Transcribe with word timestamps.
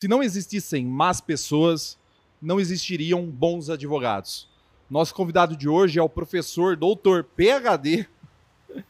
Se 0.00 0.08
não 0.08 0.22
existissem 0.22 0.86
más 0.86 1.20
pessoas, 1.20 1.98
não 2.40 2.58
existiriam 2.58 3.26
bons 3.26 3.68
advogados. 3.68 4.48
Nosso 4.88 5.14
convidado 5.14 5.54
de 5.54 5.68
hoje 5.68 5.98
é 5.98 6.02
o 6.02 6.08
professor 6.08 6.74
doutor 6.74 7.22
PhD 7.36 8.08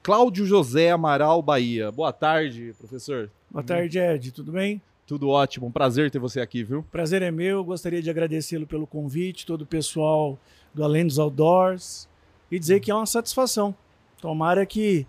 Cláudio 0.00 0.46
José 0.46 0.92
Amaral 0.92 1.42
Bahia. 1.42 1.90
Boa 1.90 2.12
tarde, 2.12 2.72
professor. 2.78 3.32
Boa 3.50 3.64
tarde, 3.64 3.98
Ed. 3.98 4.30
Tudo 4.30 4.52
bem? 4.52 4.80
Tudo 5.08 5.28
ótimo. 5.28 5.66
Um 5.66 5.72
prazer 5.72 6.08
ter 6.08 6.20
você 6.20 6.40
aqui, 6.40 6.62
viu? 6.62 6.84
Prazer 6.84 7.20
é 7.20 7.32
meu. 7.32 7.64
Gostaria 7.64 8.00
de 8.00 8.08
agradecê-lo 8.08 8.64
pelo 8.64 8.86
convite, 8.86 9.44
todo 9.44 9.62
o 9.62 9.66
pessoal 9.66 10.38
do 10.72 10.84
Além 10.84 11.04
dos 11.04 11.18
Outdoors 11.18 12.08
e 12.48 12.60
dizer 12.60 12.78
que 12.78 12.92
é 12.92 12.94
uma 12.94 13.06
satisfação. 13.06 13.74
Tomara 14.20 14.64
que 14.64 15.04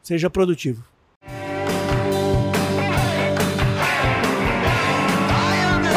seja 0.00 0.30
produtivo. 0.30 0.84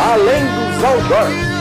Além 0.03 0.43
dos 0.43 0.83
outdoors. 0.83 1.51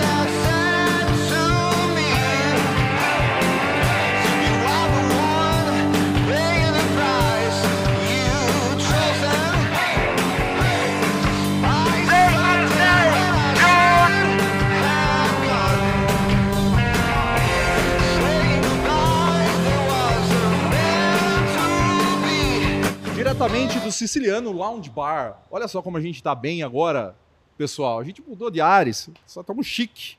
Diretamente 23.15 23.79
do 23.81 23.93
Siciliano 23.93 24.51
Lounge 24.51 24.89
Bar. 24.89 25.43
Olha 25.51 25.69
só 25.69 25.83
como 25.83 25.99
a 25.99 26.01
gente 26.01 26.23
tá 26.23 26.35
bem 26.35 26.63
agora, 26.63 27.15
pessoal. 27.61 28.01
A 28.01 28.05
gente 28.05 28.23
mudou 28.27 28.51
de 28.51 28.59
ares, 28.59 29.11
só 29.27 29.43
estamos 29.43 29.67
chique. 29.67 30.17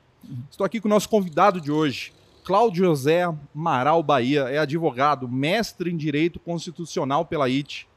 Estou 0.52 0.64
aqui 0.64 0.80
com 0.80 0.88
o 0.88 0.92
nosso 0.92 1.10
convidado 1.10 1.60
de 1.60 1.72
hoje, 1.72 2.14
Cláudio 2.44 2.86
José 2.86 3.24
Amaral 3.56 4.04
Bahia, 4.04 4.42
é 4.42 4.60
advogado, 4.60 5.28
mestre 5.28 5.90
em 5.90 5.98
Direito 5.98 6.40
Constitucional 6.40 7.26
pela 7.26 7.50
IT. 7.50 7.88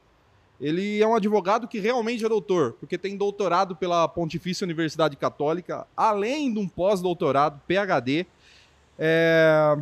Ele 0.59 0.99
é 0.99 1.07
um 1.07 1.13
advogado 1.13 1.67
que 1.67 1.77
realmente 1.79 2.25
é 2.25 2.29
doutor, 2.29 2.73
porque 2.79 2.97
tem 2.97 3.15
doutorado 3.15 3.75
pela 3.75 4.07
Pontifícia 4.07 4.65
Universidade 4.65 5.15
Católica, 5.15 5.85
além 5.95 6.51
de 6.51 6.57
um 6.57 6.67
pós-doutorado, 6.67 7.61
PhD, 7.67 8.25
é, 8.97 9.77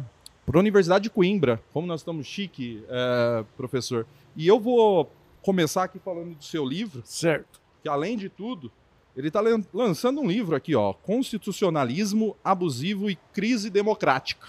para 0.46 0.58
a 0.58 0.60
Universidade 0.60 1.04
de 1.04 1.10
Coimbra. 1.10 1.62
Como 1.72 1.88
nós 1.88 2.02
estamos 2.02 2.28
chique, 2.28 2.84
é, 2.90 3.46
professor. 3.56 4.06
E 4.36 4.46
eu 4.46 4.60
vou 4.60 5.10
começar 5.42 5.84
aqui 5.84 6.00
falando 6.00 6.36
do 6.36 6.44
seu 6.44 6.66
livro. 6.66 7.02
Certo. 7.06 7.62
Que 7.82 7.88
além 7.88 8.18
de 8.18 8.28
tudo, 8.28 8.70
ele 9.16 9.28
está 9.28 9.42
lançando 9.74 10.20
um 10.20 10.28
livro 10.28 10.56
aqui, 10.56 10.76
ó, 10.76 10.92
Constitucionalismo 10.92 12.36
Abusivo 12.44 13.10
e 13.10 13.16
Crise 13.32 13.70
Democrática. 13.70 14.48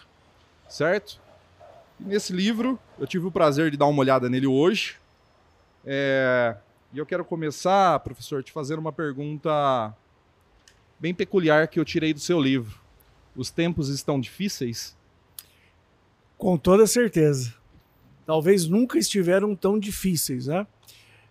Certo? 0.69 1.20
E 2.01 2.05
nesse 2.05 2.33
livro, 2.33 2.79
eu 2.98 3.07
tive 3.07 3.27
o 3.27 3.31
prazer 3.31 3.70
de 3.70 3.77
dar 3.77 3.87
uma 3.87 4.01
olhada 4.01 4.29
nele 4.29 4.47
hoje. 4.47 4.97
É, 5.85 6.57
e 6.92 6.98
eu 6.98 7.05
quero 7.05 7.25
começar, 7.25 7.98
professor, 8.01 8.42
te 8.42 8.53
fazer 8.53 8.79
uma 8.79 8.92
pergunta 8.92 9.95
bem 10.98 11.12
peculiar 11.12 11.69
que 11.69 11.79
eu 11.79 11.85
tirei 11.85 12.15
do 12.15 12.20
seu 12.20 12.41
livro. 12.41 12.81
Os 13.37 13.51
tempos 13.51 13.89
estão 13.89 14.19
difíceis? 14.19 14.97
Com 16.39 16.57
toda 16.57 16.87
certeza. 16.87 17.55
Talvez 18.25 18.67
nunca 18.67 18.98
estiveram 18.98 19.55
tão 19.55 19.79
difíceis, 19.79 20.47
né? 20.47 20.67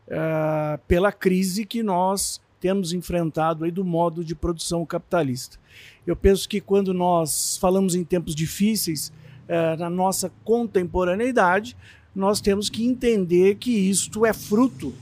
É, 0.08 0.80
pela 0.88 1.12
crise 1.12 1.66
que 1.66 1.82
nós 1.82 2.43
temos 2.64 2.94
enfrentado 2.94 3.66
aí 3.66 3.72
do 3.72 3.84
modo 3.84 4.24
de 4.24 4.34
produção 4.34 4.86
capitalista. 4.86 5.60
Eu 6.08 6.16
penso 6.16 6.48
que 6.48 6.62
quando 6.62 6.94
nós 6.94 7.58
falamos 7.58 7.94
em 7.94 8.06
tempos 8.06 8.34
difíceis, 8.34 9.12
é, 9.50 9.76
na 9.76 9.90
nossa 9.90 10.32
contemporaneidade, 10.46 11.76
nós 12.16 12.40
temos 12.40 12.70
que 12.70 12.86
entender 12.86 13.56
que 13.56 13.70
isto 13.70 14.26
é 14.26 14.32
fruto 14.32 14.94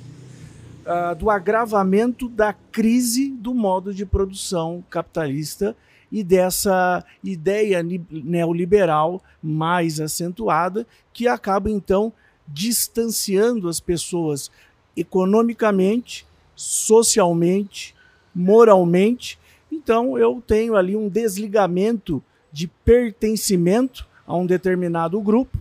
é, 0.83 1.13
do 1.13 1.29
agravamento 1.29 2.27
da 2.27 2.51
crise 2.51 3.29
do 3.29 3.53
modo 3.53 3.93
de 3.93 4.07
produção 4.07 4.83
capitalista 4.89 5.77
e 6.11 6.23
dessa 6.23 7.05
ideia 7.23 7.85
neoliberal 8.09 9.23
mais 9.41 9.99
acentuada 9.99 10.87
que 11.13 11.27
acaba 11.27 11.69
então 11.69 12.11
distanciando 12.47 13.69
as 13.69 13.79
pessoas 13.79 14.49
economicamente, 14.97 16.25
socialmente, 16.61 17.95
moralmente. 18.35 19.39
Então 19.71 20.17
eu 20.17 20.41
tenho 20.45 20.75
ali 20.75 20.95
um 20.95 21.09
desligamento 21.09 22.23
de 22.51 22.67
pertencimento 22.67 24.07
a 24.27 24.35
um 24.35 24.45
determinado 24.45 25.19
grupo 25.19 25.57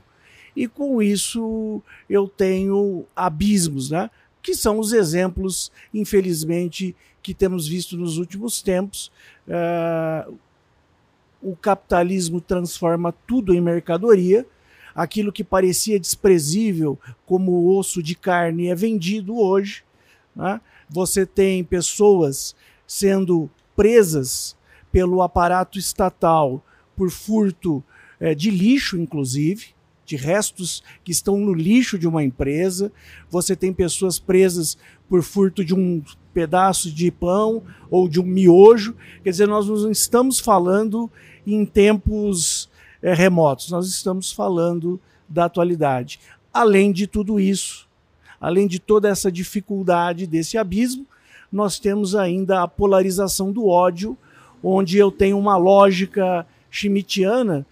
e 0.54 0.68
com 0.68 1.00
isso 1.00 1.80
eu 2.08 2.28
tenho 2.28 3.06
abismos, 3.16 3.90
né? 3.90 4.10
Que 4.42 4.54
são 4.54 4.78
os 4.78 4.92
exemplos, 4.92 5.72
infelizmente, 5.92 6.94
que 7.22 7.32
temos 7.32 7.66
visto 7.66 7.96
nos 7.96 8.18
últimos 8.18 8.60
tempos. 8.60 9.10
Uh, 9.48 10.36
o 11.42 11.56
capitalismo 11.56 12.40
transforma 12.40 13.14
tudo 13.26 13.54
em 13.54 13.60
mercadoria 13.60 14.46
aquilo 14.94 15.32
que 15.32 15.44
parecia 15.44 15.98
desprezível 15.98 16.98
como 17.24 17.74
osso 17.76 18.02
de 18.02 18.14
carne 18.14 18.68
é 18.68 18.74
vendido 18.74 19.38
hoje. 19.38 19.82
Né? 20.34 20.60
Você 20.90 21.24
tem 21.24 21.62
pessoas 21.62 22.54
sendo 22.86 23.48
presas 23.76 24.56
pelo 24.90 25.22
aparato 25.22 25.78
estatal 25.78 26.64
por 26.96 27.10
furto 27.10 27.82
é, 28.18 28.34
de 28.34 28.50
lixo, 28.50 28.98
inclusive, 28.98 29.68
de 30.04 30.16
restos 30.16 30.82
que 31.04 31.12
estão 31.12 31.38
no 31.38 31.54
lixo 31.54 31.96
de 31.96 32.08
uma 32.08 32.24
empresa. 32.24 32.92
Você 33.30 33.54
tem 33.54 33.72
pessoas 33.72 34.18
presas 34.18 34.76
por 35.08 35.22
furto 35.22 35.64
de 35.64 35.72
um 35.74 36.02
pedaço 36.34 36.90
de 36.90 37.10
pão 37.10 37.62
ou 37.88 38.08
de 38.08 38.20
um 38.20 38.24
miojo. 38.24 38.96
Quer 39.22 39.30
dizer, 39.30 39.46
nós 39.46 39.68
não 39.68 39.90
estamos 39.90 40.40
falando 40.40 41.08
em 41.46 41.64
tempos 41.64 42.68
é, 43.00 43.14
remotos. 43.14 43.70
Nós 43.70 43.86
estamos 43.86 44.32
falando 44.32 45.00
da 45.28 45.44
atualidade. 45.44 46.18
Além 46.52 46.90
de 46.90 47.06
tudo 47.06 47.38
isso, 47.38 47.88
além 48.40 48.66
de 48.66 48.78
toda 48.78 49.08
essa 49.08 49.30
dificuldade 49.30 50.26
desse 50.26 50.56
abismo, 50.56 51.06
nós 51.52 51.78
temos 51.78 52.14
ainda 52.14 52.62
a 52.62 52.68
polarização 52.68 53.52
do 53.52 53.68
ódio, 53.68 54.16
onde 54.62 54.98
eu 54.98 55.10
tenho 55.10 55.38
uma 55.38 55.56
lógica 55.56 56.46
schmittiana 56.70 57.66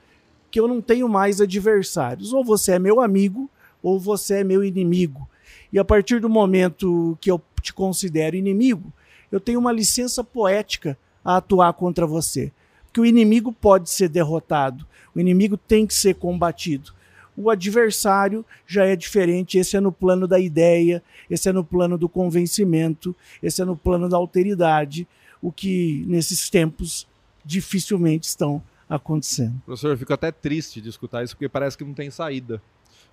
que 0.50 0.58
eu 0.58 0.66
não 0.66 0.80
tenho 0.80 1.08
mais 1.08 1.40
adversários. 1.40 2.32
Ou 2.32 2.44
você 2.44 2.72
é 2.72 2.78
meu 2.78 3.00
amigo, 3.00 3.48
ou 3.82 3.98
você 3.98 4.40
é 4.40 4.44
meu 4.44 4.64
inimigo. 4.64 5.28
E 5.72 5.78
a 5.78 5.84
partir 5.84 6.20
do 6.20 6.28
momento 6.28 7.16
que 7.20 7.30
eu 7.30 7.40
te 7.62 7.72
considero 7.72 8.36
inimigo, 8.36 8.92
eu 9.30 9.38
tenho 9.38 9.60
uma 9.60 9.72
licença 9.72 10.24
poética 10.24 10.98
a 11.24 11.36
atuar 11.36 11.72
contra 11.74 12.06
você. 12.06 12.50
Porque 12.86 13.00
o 13.00 13.06
inimigo 13.06 13.52
pode 13.52 13.90
ser 13.90 14.08
derrotado, 14.08 14.86
o 15.14 15.20
inimigo 15.20 15.56
tem 15.56 15.86
que 15.86 15.94
ser 15.94 16.14
combatido. 16.14 16.92
O 17.40 17.50
adversário 17.50 18.44
já 18.66 18.84
é 18.84 18.96
diferente, 18.96 19.58
esse 19.58 19.76
é 19.76 19.80
no 19.80 19.92
plano 19.92 20.26
da 20.26 20.40
ideia, 20.40 21.00
esse 21.30 21.48
é 21.48 21.52
no 21.52 21.62
plano 21.62 21.96
do 21.96 22.08
convencimento, 22.08 23.14
esse 23.40 23.62
é 23.62 23.64
no 23.64 23.76
plano 23.76 24.08
da 24.08 24.16
alteridade, 24.16 25.06
o 25.40 25.52
que 25.52 26.04
nesses 26.08 26.50
tempos 26.50 27.06
dificilmente 27.44 28.26
estão 28.26 28.60
acontecendo. 28.88 29.62
Professor, 29.64 29.92
eu 29.92 29.98
fico 29.98 30.12
até 30.12 30.32
triste 30.32 30.80
de 30.80 30.88
escutar 30.88 31.22
isso, 31.22 31.36
porque 31.36 31.48
parece 31.48 31.78
que 31.78 31.84
não 31.84 31.94
tem 31.94 32.10
saída. 32.10 32.60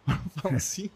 assim. 0.56 0.90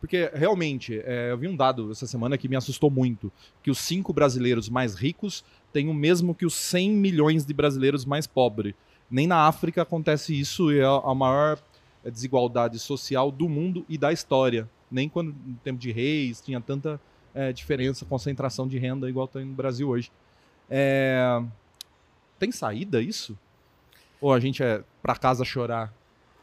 Porque 0.00 0.30
realmente, 0.32 1.00
é, 1.04 1.30
eu 1.32 1.38
vi 1.38 1.48
um 1.48 1.56
dado 1.56 1.90
essa 1.90 2.06
semana 2.06 2.38
que 2.38 2.48
me 2.48 2.56
assustou 2.56 2.90
muito: 2.90 3.32
que 3.62 3.70
os 3.70 3.78
cinco 3.78 4.12
brasileiros 4.12 4.68
mais 4.68 4.94
ricos 4.94 5.44
têm 5.72 5.88
o 5.88 5.94
mesmo 5.94 6.34
que 6.34 6.46
os 6.46 6.54
100 6.54 6.90
milhões 6.92 7.44
de 7.44 7.52
brasileiros 7.52 8.04
mais 8.04 8.26
pobres. 8.26 8.74
Nem 9.10 9.26
na 9.26 9.46
África 9.46 9.82
acontece 9.82 10.38
isso 10.38 10.72
e 10.72 10.78
é 10.78 10.84
a 10.84 11.14
maior 11.14 11.58
desigualdade 12.10 12.78
social 12.78 13.30
do 13.30 13.48
mundo 13.48 13.84
e 13.88 13.96
da 13.96 14.12
história. 14.12 14.68
Nem 14.90 15.08
quando, 15.08 15.28
no 15.28 15.56
tempo 15.62 15.78
de 15.78 15.90
reis, 15.90 16.40
tinha 16.40 16.60
tanta 16.60 17.00
é, 17.34 17.52
diferença, 17.52 18.04
concentração 18.04 18.68
de 18.68 18.78
renda 18.78 19.08
igual 19.08 19.26
tem 19.26 19.44
no 19.44 19.54
Brasil 19.54 19.88
hoje. 19.88 20.10
É... 20.70 21.42
Tem 22.38 22.52
saída 22.52 23.00
isso? 23.00 23.36
Ou 24.20 24.32
a 24.32 24.40
gente 24.40 24.62
é 24.62 24.82
para 25.02 25.16
casa 25.16 25.44
chorar? 25.44 25.92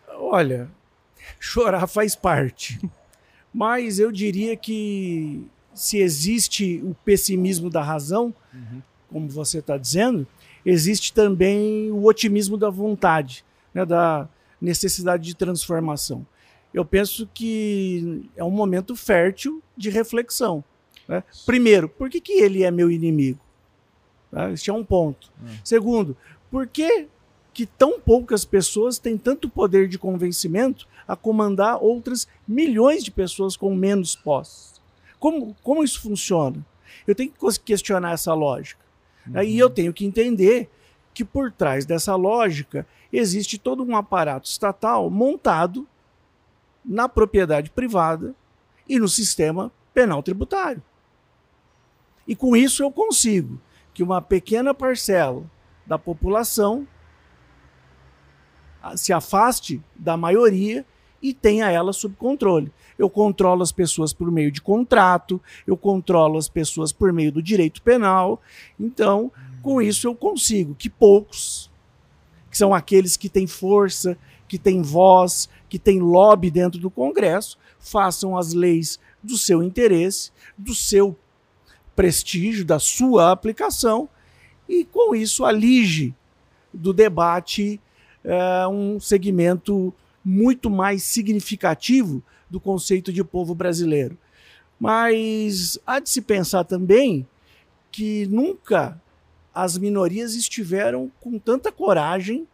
Olha, 0.07 0.69
chorar 1.39 1.87
faz 1.87 2.15
parte. 2.15 2.79
Mas 3.53 3.99
eu 3.99 4.11
diria 4.11 4.55
que 4.55 5.45
se 5.73 5.97
existe 5.97 6.81
o 6.83 6.95
pessimismo 7.05 7.69
da 7.69 7.81
razão, 7.81 8.33
uhum. 8.53 8.81
como 9.11 9.29
você 9.29 9.59
está 9.59 9.77
dizendo, 9.77 10.27
existe 10.65 11.13
também 11.13 11.91
o 11.91 12.05
otimismo 12.05 12.57
da 12.57 12.69
vontade, 12.69 13.43
né, 13.73 13.85
da 13.85 14.27
necessidade 14.61 15.23
de 15.23 15.35
transformação. 15.35 16.25
Eu 16.73 16.85
penso 16.85 17.27
que 17.33 18.29
é 18.35 18.43
um 18.43 18.51
momento 18.51 18.95
fértil 18.95 19.61
de 19.75 19.89
reflexão. 19.89 20.63
Né? 21.07 21.23
Primeiro, 21.45 21.89
por 21.89 22.09
que, 22.09 22.21
que 22.21 22.33
ele 22.33 22.63
é 22.63 22.71
meu 22.71 22.89
inimigo? 22.89 23.39
Tá? 24.31 24.51
Este 24.51 24.69
é 24.69 24.73
um 24.73 24.83
ponto. 24.83 25.31
Segundo, 25.63 26.15
por 26.49 26.67
que, 26.67 27.07
que 27.53 27.65
tão 27.65 27.99
poucas 27.99 28.45
pessoas 28.45 28.97
têm 28.97 29.17
tanto 29.17 29.49
poder 29.49 29.87
de 29.89 29.97
convencimento 29.97 30.87
a 31.05 31.15
comandar 31.15 31.83
outras 31.83 32.27
milhões 32.47 33.03
de 33.03 33.11
pessoas 33.11 33.57
com 33.57 33.75
menos 33.75 34.15
posses? 34.15 34.79
Como, 35.19 35.55
como 35.61 35.83
isso 35.83 36.01
funciona? 36.01 36.65
Eu 37.05 37.13
tenho 37.13 37.31
que 37.31 37.59
questionar 37.59 38.13
essa 38.13 38.33
lógica. 38.33 38.81
Né? 39.27 39.45
E 39.45 39.59
eu 39.59 39.69
tenho 39.69 39.91
que 39.91 40.05
entender 40.05 40.69
que 41.13 41.25
por 41.25 41.51
trás 41.51 41.85
dessa 41.85 42.15
lógica 42.15 42.85
existe 43.11 43.57
todo 43.57 43.83
um 43.83 43.95
aparato 43.95 44.47
estatal 44.47 45.09
montado 45.09 45.87
na 46.83 47.07
propriedade 47.09 47.69
privada 47.69 48.33
e 48.87 48.99
no 48.99 49.07
sistema 49.07 49.71
penal 49.93 50.23
tributário. 50.23 50.81
E 52.27 52.35
com 52.35 52.55
isso 52.55 52.83
eu 52.83 52.91
consigo 52.91 53.59
que 53.93 54.03
uma 54.03 54.21
pequena 54.21 54.73
parcela 54.73 55.43
da 55.85 55.97
população 55.97 56.87
se 58.95 59.11
afaste 59.13 59.81
da 59.95 60.15
maioria 60.17 60.85
e 61.21 61.33
tenha 61.33 61.69
ela 61.69 61.93
sob 61.93 62.15
controle. 62.15 62.71
Eu 62.97 63.09
controlo 63.09 63.61
as 63.61 63.71
pessoas 63.71 64.11
por 64.11 64.31
meio 64.31 64.51
de 64.51 64.61
contrato, 64.61 65.41
eu 65.67 65.77
controlo 65.77 66.37
as 66.37 66.49
pessoas 66.49 66.91
por 66.91 67.13
meio 67.13 67.31
do 67.31 67.43
direito 67.43 67.81
penal. 67.81 68.41
Então, 68.79 69.31
com 69.61 69.81
isso 69.81 70.07
eu 70.07 70.15
consigo 70.15 70.75
que 70.75 70.89
poucos, 70.89 71.69
que 72.49 72.57
são 72.57 72.73
aqueles 72.73 73.15
que 73.15 73.29
têm 73.29 73.47
força, 73.47 74.17
que 74.47 74.57
têm 74.57 74.81
voz, 74.81 75.49
que 75.69 75.79
têm 75.79 75.99
lobby 75.99 76.51
dentro 76.51 76.79
do 76.79 76.91
Congresso, 76.91 77.57
façam 77.79 78.37
as 78.37 78.53
leis 78.53 78.99
do 79.23 79.37
seu 79.37 79.63
interesse, 79.63 80.31
do 80.57 80.75
seu 80.75 81.17
prestígio, 81.95 82.65
da 82.65 82.79
sua 82.79 83.31
aplicação, 83.31 84.09
e 84.67 84.83
com 84.83 85.15
isso 85.15 85.45
alige 85.45 86.13
do 86.73 86.93
debate 86.93 87.79
é, 88.23 88.67
um 88.67 88.99
segmento 88.99 89.93
muito 90.23 90.69
mais 90.69 91.03
significativo 91.03 92.23
do 92.49 92.59
conceito 92.59 93.11
de 93.11 93.23
povo 93.23 93.55
brasileiro. 93.55 94.17
Mas 94.79 95.77
há 95.85 95.99
de 95.99 96.09
se 96.09 96.21
pensar 96.21 96.63
também 96.63 97.27
que 97.91 98.25
nunca 98.27 98.99
as 99.53 99.77
minorias 99.77 100.35
estiveram 100.35 101.11
com 101.19 101.37
tanta 101.37 101.71
coragem, 101.71 102.47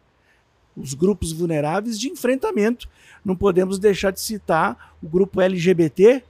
os 0.75 0.93
grupos 0.93 1.31
vulneráveis, 1.31 1.99
de 1.99 2.09
enfrentamento. 2.09 2.87
Não 3.23 3.35
podemos 3.35 3.79
deixar 3.79 4.11
de 4.11 4.21
citar 4.21 4.95
o 5.01 5.07
grupo 5.07 5.41
LGBT, 5.41 6.23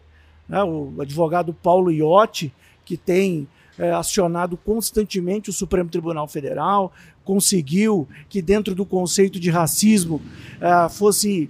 né, 0.47 0.63
o 0.63 1.01
advogado 1.01 1.53
Paulo 1.53 1.91
Iotti, 1.91 2.53
que 2.85 2.95
tem 2.95 3.47
é, 3.77 3.91
acionado 3.91 4.57
constantemente 4.57 5.49
o 5.49 5.53
Supremo 5.53 5.89
Tribunal 5.89 6.27
Federal, 6.27 6.91
conseguiu 7.23 8.07
que, 8.29 8.41
dentro 8.41 8.73
do 8.73 8.85
conceito 8.85 9.39
de 9.39 9.49
racismo, 9.49 10.21
é, 10.59 10.89
fosse 10.89 11.49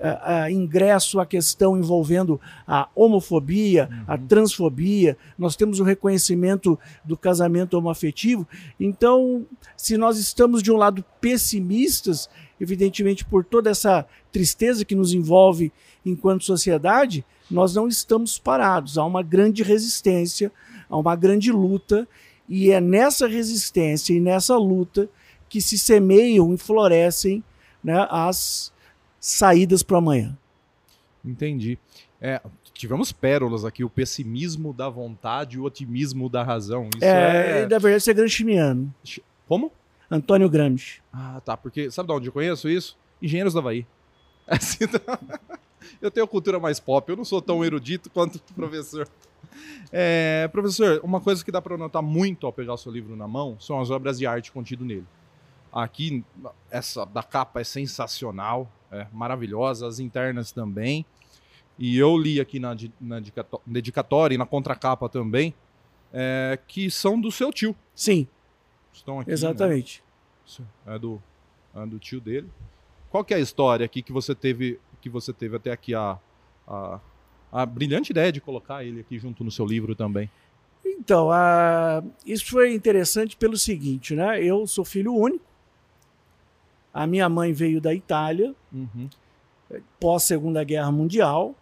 é, 0.00 0.50
ingresso 0.50 1.20
a 1.20 1.26
questão 1.26 1.76
envolvendo 1.76 2.40
a 2.66 2.88
homofobia, 2.94 3.88
uhum. 3.90 4.04
a 4.06 4.18
transfobia, 4.18 5.16
nós 5.38 5.56
temos 5.56 5.80
o 5.80 5.84
reconhecimento 5.84 6.78
do 7.04 7.16
casamento 7.16 7.74
homoafetivo. 7.74 8.46
Então, 8.78 9.44
se 9.76 9.96
nós 9.96 10.18
estamos 10.18 10.62
de 10.62 10.70
um 10.70 10.76
lado 10.76 11.04
pessimistas, 11.20 12.28
evidentemente 12.60 13.24
por 13.24 13.44
toda 13.44 13.70
essa 13.70 14.06
tristeza 14.30 14.84
que 14.84 14.94
nos 14.94 15.12
envolve 15.12 15.72
enquanto 16.04 16.44
sociedade, 16.44 17.24
nós 17.50 17.74
não 17.74 17.88
estamos 17.88 18.38
parados. 18.38 18.98
Há 18.98 19.04
uma 19.04 19.22
grande 19.22 19.62
resistência 19.62 20.52
há 20.88 20.96
uma 20.96 21.14
grande 21.14 21.52
luta, 21.52 22.08
e 22.48 22.70
é 22.70 22.80
nessa 22.80 23.26
resistência 23.26 24.14
e 24.14 24.20
nessa 24.20 24.56
luta 24.56 25.08
que 25.48 25.60
se 25.60 25.78
semeiam 25.78 26.52
e 26.54 26.58
florescem 26.58 27.44
né, 27.84 28.06
as 28.10 28.72
saídas 29.20 29.82
para 29.82 29.98
amanhã. 29.98 30.36
Entendi. 31.24 31.78
É, 32.20 32.40
tivemos 32.72 33.12
pérolas 33.12 33.64
aqui, 33.64 33.84
o 33.84 33.90
pessimismo 33.90 34.72
da 34.72 34.88
vontade 34.88 35.56
e 35.56 35.60
o 35.60 35.64
otimismo 35.64 36.28
da 36.28 36.42
razão. 36.42 36.88
Isso 36.94 37.04
é, 37.04 37.62
é... 37.62 37.62
na 37.62 37.78
verdade, 37.78 37.96
isso 37.96 38.10
é 38.10 38.14
gramsciano. 38.14 38.94
Como? 39.46 39.72
Antônio 40.10 40.48
Gramsci. 40.48 41.02
Ah, 41.12 41.40
tá, 41.44 41.56
porque 41.56 41.90
sabe 41.90 42.08
de 42.08 42.14
onde 42.14 42.28
eu 42.28 42.32
conheço 42.32 42.68
isso? 42.68 42.96
Engenheiros 43.20 43.54
da 43.54 43.60
Havaí. 43.60 43.86
Assim, 44.48 44.84
eu 46.00 46.10
tenho 46.10 46.26
cultura 46.26 46.58
mais 46.58 46.80
pop, 46.80 47.08
eu 47.10 47.16
não 47.16 47.24
sou 47.24 47.42
tão 47.42 47.64
erudito 47.64 48.08
quanto 48.08 48.36
o 48.36 48.54
professor. 48.54 49.06
É, 49.92 50.48
professor, 50.48 51.00
uma 51.02 51.20
coisa 51.20 51.44
que 51.44 51.52
dá 51.52 51.60
para 51.60 51.76
notar 51.76 52.02
muito 52.02 52.46
ao 52.46 52.52
pegar 52.52 52.74
o 52.74 52.78
seu 52.78 52.90
livro 52.90 53.16
na 53.16 53.28
mão 53.28 53.56
são 53.60 53.80
as 53.80 53.90
obras 53.90 54.18
de 54.18 54.26
arte 54.26 54.50
contido 54.50 54.84
nele. 54.84 55.06
Aqui, 55.72 56.24
essa 56.70 57.04
da 57.04 57.22
capa 57.22 57.60
é 57.60 57.64
sensacional, 57.64 58.70
é 58.90 59.06
maravilhosa, 59.12 59.86
as 59.86 59.98
internas 59.98 60.52
também. 60.52 61.04
E 61.78 61.96
eu 61.96 62.16
li 62.16 62.40
aqui 62.40 62.58
na, 62.58 62.76
na 63.00 63.20
dedicatória 63.66 64.34
e 64.34 64.38
na 64.38 64.46
contracapa 64.46 65.08
também, 65.08 65.54
é, 66.12 66.58
que 66.66 66.90
são 66.90 67.20
do 67.20 67.30
seu 67.30 67.52
tio. 67.52 67.76
Sim. 67.94 68.26
Estão 68.92 69.20
aqui. 69.20 69.30
Exatamente. 69.30 70.02
Né? 70.58 70.66
É, 70.86 70.98
do, 70.98 71.22
é 71.74 71.86
do 71.86 71.98
tio 71.98 72.20
dele. 72.20 72.48
Qual 73.10 73.24
que 73.24 73.32
é 73.32 73.36
a 73.36 73.40
história 73.40 73.86
aqui 73.86 74.02
que 74.02 74.12
você 74.12 74.34
teve, 74.34 74.80
que 75.00 75.08
você 75.08 75.32
teve 75.32 75.56
até 75.56 75.70
aqui 75.70 75.94
a, 75.94 76.18
a 76.66 76.98
a 77.52 77.64
brilhante 77.66 78.12
ideia 78.12 78.30
de 78.30 78.40
colocar 78.40 78.84
ele 78.84 79.00
aqui 79.00 79.18
junto 79.18 79.42
no 79.42 79.50
seu 79.50 79.66
livro 79.66 79.94
também. 79.94 80.30
Então, 80.84 81.30
a... 81.30 82.02
isso 82.24 82.46
foi 82.46 82.74
interessante 82.74 83.36
pelo 83.36 83.56
seguinte, 83.56 84.14
né? 84.14 84.42
Eu 84.42 84.66
sou 84.66 84.84
filho 84.84 85.14
único. 85.14 85.44
A 86.92 87.06
minha 87.06 87.28
mãe 87.28 87.52
veio 87.52 87.80
da 87.80 87.94
Itália, 87.94 88.54
uhum. 88.72 89.08
pós 90.00 90.24
Segunda 90.24 90.64
Guerra 90.64 90.90
Mundial, 90.90 91.54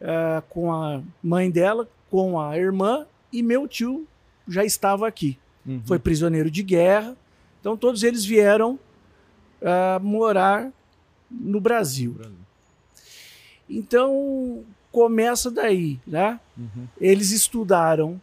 é, 0.00 0.42
com 0.48 0.72
a 0.72 1.02
mãe 1.22 1.50
dela, 1.50 1.88
com 2.10 2.40
a 2.40 2.56
irmã 2.56 3.06
e 3.32 3.42
meu 3.42 3.68
tio 3.68 4.06
já 4.48 4.64
estava 4.64 5.06
aqui. 5.06 5.38
Uhum. 5.64 5.82
Foi 5.84 5.98
prisioneiro 5.98 6.50
de 6.50 6.62
guerra. 6.62 7.16
Então 7.60 7.76
todos 7.76 8.02
eles 8.02 8.24
vieram 8.24 8.78
é, 9.60 9.98
morar 10.00 10.72
no 11.30 11.60
Brasil. 11.60 12.16
Então, 13.68 14.64
começa 14.90 15.50
daí, 15.50 16.00
né? 16.04 16.40
Uhum. 16.58 16.88
Eles 17.00 17.30
estudaram 17.30 18.20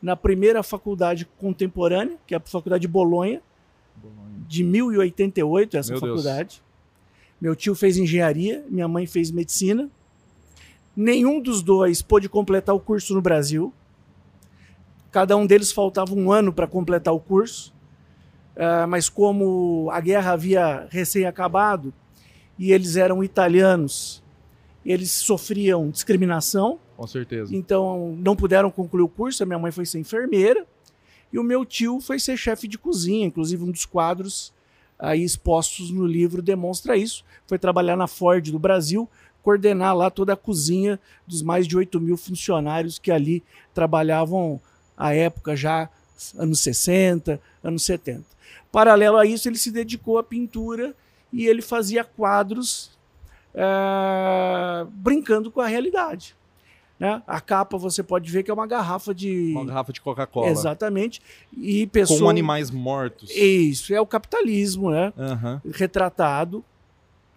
na 0.00 0.14
primeira 0.14 0.62
faculdade 0.62 1.24
contemporânea, 1.38 2.16
que 2.24 2.34
é 2.34 2.38
a 2.38 2.40
Faculdade 2.40 2.82
de 2.82 2.88
Bolonha. 2.88 3.42
De 4.46 4.64
1088, 4.64 5.76
essa 5.76 5.92
Meu 5.92 6.00
faculdade. 6.00 6.48
Deus. 6.48 6.62
Meu 7.40 7.54
tio 7.54 7.74
fez 7.74 7.96
engenharia, 7.96 8.64
minha 8.68 8.88
mãe 8.88 9.06
fez 9.06 9.30
medicina. 9.30 9.88
Nenhum 10.96 11.40
dos 11.40 11.62
dois 11.62 12.02
pôde 12.02 12.28
completar 12.28 12.74
o 12.74 12.80
curso 12.80 13.14
no 13.14 13.22
Brasil. 13.22 13.72
Cada 15.12 15.36
um 15.36 15.46
deles 15.46 15.70
faltava 15.70 16.14
um 16.14 16.32
ano 16.32 16.52
para 16.52 16.66
completar 16.66 17.14
o 17.14 17.20
curso. 17.20 17.72
Uh, 18.56 18.88
mas 18.88 19.08
como 19.08 19.88
a 19.92 20.00
guerra 20.00 20.32
havia 20.32 20.88
recém 20.90 21.24
acabado 21.24 21.94
e 22.58 22.72
eles 22.72 22.96
eram 22.96 23.22
italianos 23.22 24.20
eles 24.84 25.10
sofriam 25.10 25.90
discriminação. 25.90 26.78
Com 26.96 27.06
certeza. 27.06 27.54
Então 27.54 28.16
não 28.18 28.34
puderam 28.34 28.70
concluir 28.70 29.02
o 29.02 29.08
curso. 29.08 29.42
A 29.42 29.46
minha 29.46 29.58
mãe 29.58 29.70
foi 29.70 29.84
ser 29.84 29.98
enfermeira 29.98 30.66
e 31.32 31.38
o 31.38 31.44
meu 31.44 31.64
tio 31.64 32.00
foi 32.00 32.18
ser 32.18 32.36
chefe 32.36 32.66
de 32.66 32.78
cozinha. 32.78 33.26
Inclusive, 33.26 33.62
um 33.62 33.70
dos 33.70 33.84
quadros 33.84 34.52
aí 34.98 35.22
expostos 35.22 35.90
no 35.90 36.06
livro 36.06 36.42
demonstra 36.42 36.96
isso. 36.96 37.24
Foi 37.46 37.58
trabalhar 37.58 37.96
na 37.96 38.06
Ford 38.06 38.50
do 38.50 38.58
Brasil, 38.58 39.08
coordenar 39.42 39.96
lá 39.96 40.10
toda 40.10 40.32
a 40.32 40.36
cozinha 40.36 40.98
dos 41.26 41.42
mais 41.42 41.66
de 41.66 41.76
8 41.76 42.00
mil 42.00 42.16
funcionários 42.16 42.98
que 42.98 43.10
ali 43.10 43.42
trabalhavam 43.72 44.60
à 44.96 45.14
época 45.14 45.54
já, 45.54 45.88
anos 46.36 46.60
60, 46.60 47.40
anos 47.62 47.84
70. 47.84 48.24
Paralelo 48.72 49.16
a 49.16 49.24
isso, 49.24 49.48
ele 49.48 49.58
se 49.58 49.70
dedicou 49.70 50.18
à 50.18 50.22
pintura 50.22 50.94
e 51.32 51.46
ele 51.46 51.62
fazia 51.62 52.02
quadros 52.04 52.90
é, 53.54 54.86
brincando 54.90 55.50
com 55.50 55.60
a 55.60 55.66
realidade. 55.66 56.34
Né? 56.98 57.22
A 57.26 57.40
capa 57.40 57.78
você 57.78 58.02
pode 58.02 58.30
ver 58.30 58.42
que 58.42 58.50
é 58.50 58.54
uma 58.54 58.66
garrafa 58.66 59.14
de. 59.14 59.52
Uma 59.52 59.64
garrafa 59.64 59.92
de 59.92 60.00
Coca-Cola. 60.00 60.48
Exatamente. 60.48 61.22
E 61.56 61.86
pessoa... 61.86 62.20
Com 62.20 62.28
animais 62.28 62.70
mortos. 62.70 63.30
Isso, 63.30 63.94
é 63.94 64.00
o 64.00 64.06
capitalismo, 64.06 64.90
né? 64.90 65.12
Uhum. 65.16 65.60
Retratado, 65.72 66.64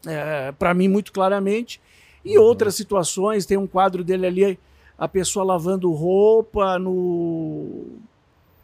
é, 0.06 0.52
para 0.54 0.74
mim, 0.74 0.88
muito 0.88 1.12
claramente. 1.12 1.80
E 2.26 2.38
uhum. 2.38 2.44
outras 2.44 2.74
situações, 2.74 3.46
tem 3.46 3.58
um 3.58 3.68
quadro 3.68 4.04
dele 4.04 4.26
ali, 4.26 4.60
a 4.98 5.08
pessoa 5.08 5.46
lavando 5.46 5.92
roupa 5.92 6.80
no, 6.80 7.86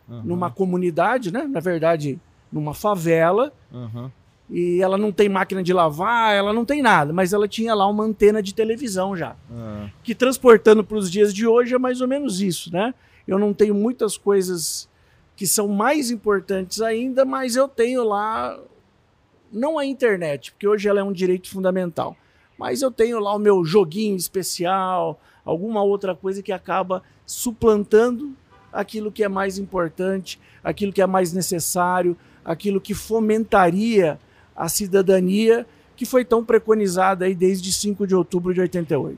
uhum. 0.09 0.23
numa 0.23 0.49
comunidade, 0.49 1.31
né? 1.31 1.43
Na 1.43 1.59
verdade, 1.59 2.19
numa 2.51 2.73
favela. 2.73 3.53
Uhum 3.71 4.09
e 4.49 4.81
ela 4.81 4.97
não 4.97 5.11
tem 5.11 5.27
máquina 5.27 5.61
de 5.61 5.73
lavar, 5.73 6.33
ela 6.33 6.53
não 6.53 6.63
tem 6.63 6.81
nada, 6.81 7.11
mas 7.11 7.33
ela 7.33 7.47
tinha 7.47 7.75
lá 7.75 7.85
uma 7.87 8.03
antena 8.03 8.41
de 8.41 8.53
televisão 8.53 9.15
já. 9.15 9.35
Ah. 9.51 9.89
Que 10.01 10.15
transportando 10.15 10.83
para 10.83 10.97
os 10.97 11.11
dias 11.11 11.33
de 11.33 11.45
hoje 11.45 11.75
é 11.75 11.77
mais 11.77 11.99
ou 11.99 12.07
menos 12.07 12.39
isso, 12.39 12.71
né? 12.71 12.93
Eu 13.27 13.37
não 13.37 13.53
tenho 13.53 13.75
muitas 13.75 14.17
coisas 14.17 14.89
que 15.35 15.45
são 15.45 15.67
mais 15.67 16.09
importantes 16.09 16.81
ainda, 16.81 17.25
mas 17.25 17.55
eu 17.55 17.67
tenho 17.67 18.03
lá 18.03 18.57
não 19.51 19.77
a 19.77 19.85
internet, 19.85 20.51
porque 20.51 20.67
hoje 20.67 20.87
ela 20.87 20.99
é 20.99 21.03
um 21.03 21.11
direito 21.11 21.49
fundamental, 21.49 22.15
mas 22.57 22.81
eu 22.81 22.89
tenho 22.89 23.19
lá 23.19 23.35
o 23.35 23.39
meu 23.39 23.63
joguinho 23.65 24.15
especial, 24.15 25.19
alguma 25.43 25.83
outra 25.83 26.15
coisa 26.15 26.41
que 26.41 26.51
acaba 26.51 27.03
suplantando 27.25 28.33
aquilo 28.71 29.11
que 29.11 29.23
é 29.23 29.29
mais 29.29 29.57
importante, 29.57 30.39
aquilo 30.63 30.93
que 30.93 31.01
é 31.01 31.07
mais 31.07 31.33
necessário, 31.33 32.17
aquilo 32.43 32.79
que 32.79 32.93
fomentaria 32.93 34.17
a 34.57 34.67
cidadania 34.67 35.65
que 35.95 36.05
foi 36.05 36.25
tão 36.25 36.43
preconizada 36.43 37.25
aí 37.25 37.35
desde 37.35 37.71
5 37.71 38.07
de 38.07 38.15
outubro 38.15 38.53
de 38.53 38.59
88. 38.61 39.17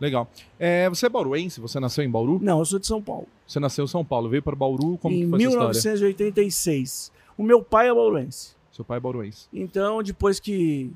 Legal. 0.00 0.28
É, 0.58 0.88
você 0.88 1.06
é 1.06 1.08
bauruense? 1.08 1.60
Você 1.60 1.78
nasceu 1.78 2.02
em 2.02 2.10
Bauru? 2.10 2.40
Não, 2.42 2.58
eu 2.58 2.64
sou 2.64 2.78
de 2.80 2.86
São 2.88 3.00
Paulo. 3.00 3.28
Você 3.46 3.60
nasceu 3.60 3.84
em 3.84 3.88
São 3.88 4.04
Paulo, 4.04 4.28
veio 4.28 4.42
para 4.42 4.56
Bauru, 4.56 4.98
como 4.98 5.14
em 5.14 5.20
que 5.20 5.28
foi 5.28 5.38
1986. 5.38 7.12
O 7.38 7.44
meu 7.44 7.62
pai 7.62 7.88
é 7.88 7.94
bauruense. 7.94 8.56
Seu 8.72 8.84
pai 8.84 8.96
é 8.96 9.00
bauruense. 9.00 9.46
Então, 9.52 10.02
depois 10.02 10.40
que 10.40 10.90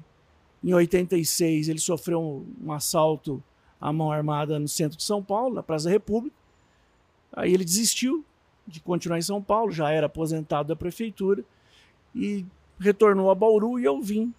em 0.65 0.75
86 0.75 1.69
ele 1.69 1.79
sofreu 1.79 2.21
um, 2.21 2.47
um 2.67 2.73
assalto 2.73 3.41
à 3.81 3.93
mão 3.93 4.11
armada 4.11 4.59
no 4.59 4.67
centro 4.67 4.97
de 4.97 5.05
São 5.05 5.23
Paulo, 5.23 5.55
na 5.55 5.63
Praça 5.63 5.85
da 5.85 5.91
República, 5.91 6.35
aí 7.33 7.55
ele 7.55 7.65
desistiu 7.65 8.25
de 8.67 8.81
continuar 8.81 9.19
em 9.19 9.23
São 9.23 9.41
Paulo, 9.41 9.71
já 9.71 9.91
era 9.91 10.07
aposentado 10.07 10.69
da 10.69 10.75
prefeitura 10.75 11.45
e 12.15 12.45
retornou 12.79 13.31
a 13.31 13.35
Bauru 13.35 13.79
e 13.79 13.85
eu 13.85 14.01
vim 14.01 14.33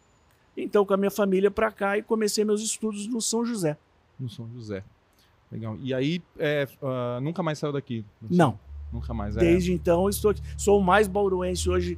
então 0.56 0.86
com 0.86 0.94
a 0.94 0.98
minha 0.98 1.12
família 1.12 1.52
para 1.52 1.72
cá 1.72 1.98
e 1.98 2.02
comecei 2.02 2.44
meus 2.44 2.62
estudos 2.62 3.08
no 3.08 3.22
São 3.22 3.46
José. 3.46 3.78
No 4.20 4.30
São 4.30 4.50
José. 4.50 4.84
Legal. 5.52 5.78
E 5.82 5.94
aí, 5.94 6.22
é, 6.38 6.68
uh, 6.82 7.22
nunca 7.22 7.42
mais 7.42 7.60
saiu 7.60 7.72
daqui? 7.72 8.04
Não. 8.22 8.60
Nunca 8.92 9.14
mais. 9.14 9.38
É... 9.38 9.40
Desde 9.40 9.72
então, 9.72 10.10
estou 10.10 10.32
aqui. 10.32 10.42
Sou 10.58 10.82
mais 10.82 11.08
bauruense 11.08 11.70
hoje 11.70 11.98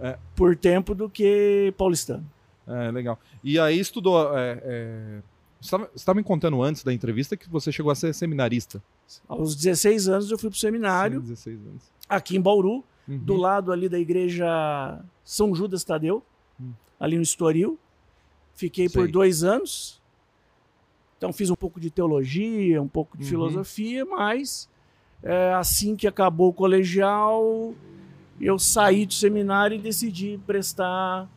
é. 0.00 0.18
por 0.34 0.56
tempo 0.56 0.94
do 0.94 1.08
que 1.08 1.72
paulistano. 1.76 2.24
É, 2.66 2.90
legal. 2.90 3.18
E 3.42 3.58
aí 3.58 3.78
estudou. 3.78 4.36
É, 4.36 4.60
é... 4.62 5.22
Você 5.60 5.76
estava 5.94 6.16
me 6.16 6.22
contando 6.22 6.62
antes 6.62 6.84
da 6.84 6.92
entrevista 6.92 7.36
que 7.36 7.48
você 7.48 7.72
chegou 7.72 7.90
a 7.90 7.94
ser 7.94 8.14
seminarista. 8.14 8.82
Aos 9.26 9.56
16 9.56 10.08
anos 10.08 10.30
eu 10.30 10.38
fui 10.38 10.50
para 10.50 10.56
o 10.56 10.58
seminário. 10.58 11.20
Sim, 11.20 11.28
16 11.28 11.66
anos. 11.66 11.82
Aqui 12.08 12.36
em 12.36 12.40
Bauru, 12.40 12.84
uhum. 13.08 13.18
do 13.18 13.36
lado 13.36 13.72
ali 13.72 13.88
da 13.88 13.98
igreja 13.98 15.00
São 15.28 15.54
Judas 15.54 15.84
Tadeu, 15.84 16.24
uhum. 16.58 16.72
ali 16.98 17.16
no 17.16 17.22
Estoril. 17.22 17.78
Fiquei 18.54 18.88
Sei. 18.88 18.98
por 18.98 19.10
dois 19.10 19.44
anos. 19.44 20.00
Então 21.18 21.34
fiz 21.34 21.50
um 21.50 21.54
pouco 21.54 21.78
de 21.78 21.90
teologia, 21.90 22.80
um 22.80 22.88
pouco 22.88 23.14
de 23.18 23.24
uhum. 23.24 23.28
filosofia, 23.28 24.06
mas 24.06 24.70
é, 25.22 25.52
assim 25.52 25.94
que 25.96 26.06
acabou 26.06 26.48
o 26.48 26.52
colegial, 26.54 27.74
eu 28.40 28.58
saí 28.58 29.04
do 29.04 29.12
seminário 29.12 29.74
e 29.74 29.78
decidi 29.78 30.40
prestar 30.46 31.28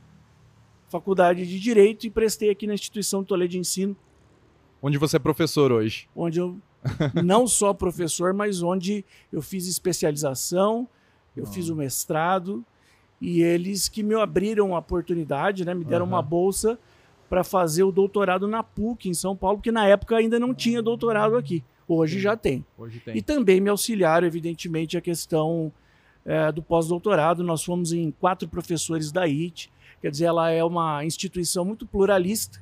faculdade 0.88 1.46
de 1.46 1.60
Direito 1.60 2.08
e 2.08 2.10
prestei 2.10 2.50
aqui 2.50 2.66
na 2.66 2.74
instituição 2.74 3.26
Toledo 3.26 3.52
de 3.52 3.60
Ensino. 3.60 3.94
Onde 4.82 4.98
você 4.98 5.18
é 5.18 5.20
professor 5.20 5.70
hoje? 5.70 6.08
Onde 6.16 6.40
eu 6.40 6.58
não 7.26 7.46
só 7.46 7.74
professor, 7.74 8.34
mas 8.34 8.64
onde 8.64 9.04
eu 9.34 9.42
fiz 9.42 9.68
especialização, 9.68 10.88
eu 11.36 11.46
fiz 11.46 11.68
o 11.68 11.76
mestrado 11.76 12.66
e 13.22 13.44
eles 13.44 13.88
que 13.88 14.02
me 14.02 14.16
abriram 14.16 14.76
a 14.76 14.80
oportunidade, 14.80 15.64
né, 15.64 15.74
me 15.76 15.86
deram 15.86 16.06
uhum. 16.06 16.14
uma 16.14 16.22
bolsa 16.22 16.80
para 17.30 17.44
fazer 17.44 17.84
o 17.84 17.92
doutorado 17.92 18.48
na 18.48 18.64
PUC 18.64 19.08
em 19.08 19.14
São 19.14 19.38
Paulo, 19.38 19.58
porque 19.58 19.72
na 19.72 19.88
época 19.88 20.18
ainda 20.18 20.40
não 20.40 20.54
tinha 20.54 20.82
doutorado 20.82 21.38
aqui. 21.38 21.64
Hoje 21.88 22.20
já 22.20 22.36
tem. 22.36 22.66
Hoje 22.78 23.00
tem. 23.00 23.16
E 23.16 23.22
também 23.22 23.62
me 23.62 23.70
auxiliaram, 23.70 24.26
evidentemente, 24.26 24.98
a 24.98 25.02
questão 25.02 25.72
é, 26.26 26.52
do 26.52 26.62
pós-doutorado. 26.62 27.44
Nós 27.44 27.64
fomos 27.64 27.94
em 27.94 28.12
quatro 28.12 28.48
professores 28.48 29.12
da 29.12 29.22
IT. 29.24 29.72
Quer 30.02 30.12
dizer, 30.12 30.26
ela 30.26 30.50
é 30.50 30.64
uma 30.64 31.06
instituição 31.06 31.64
muito 31.64 31.86
pluralista 31.86 32.62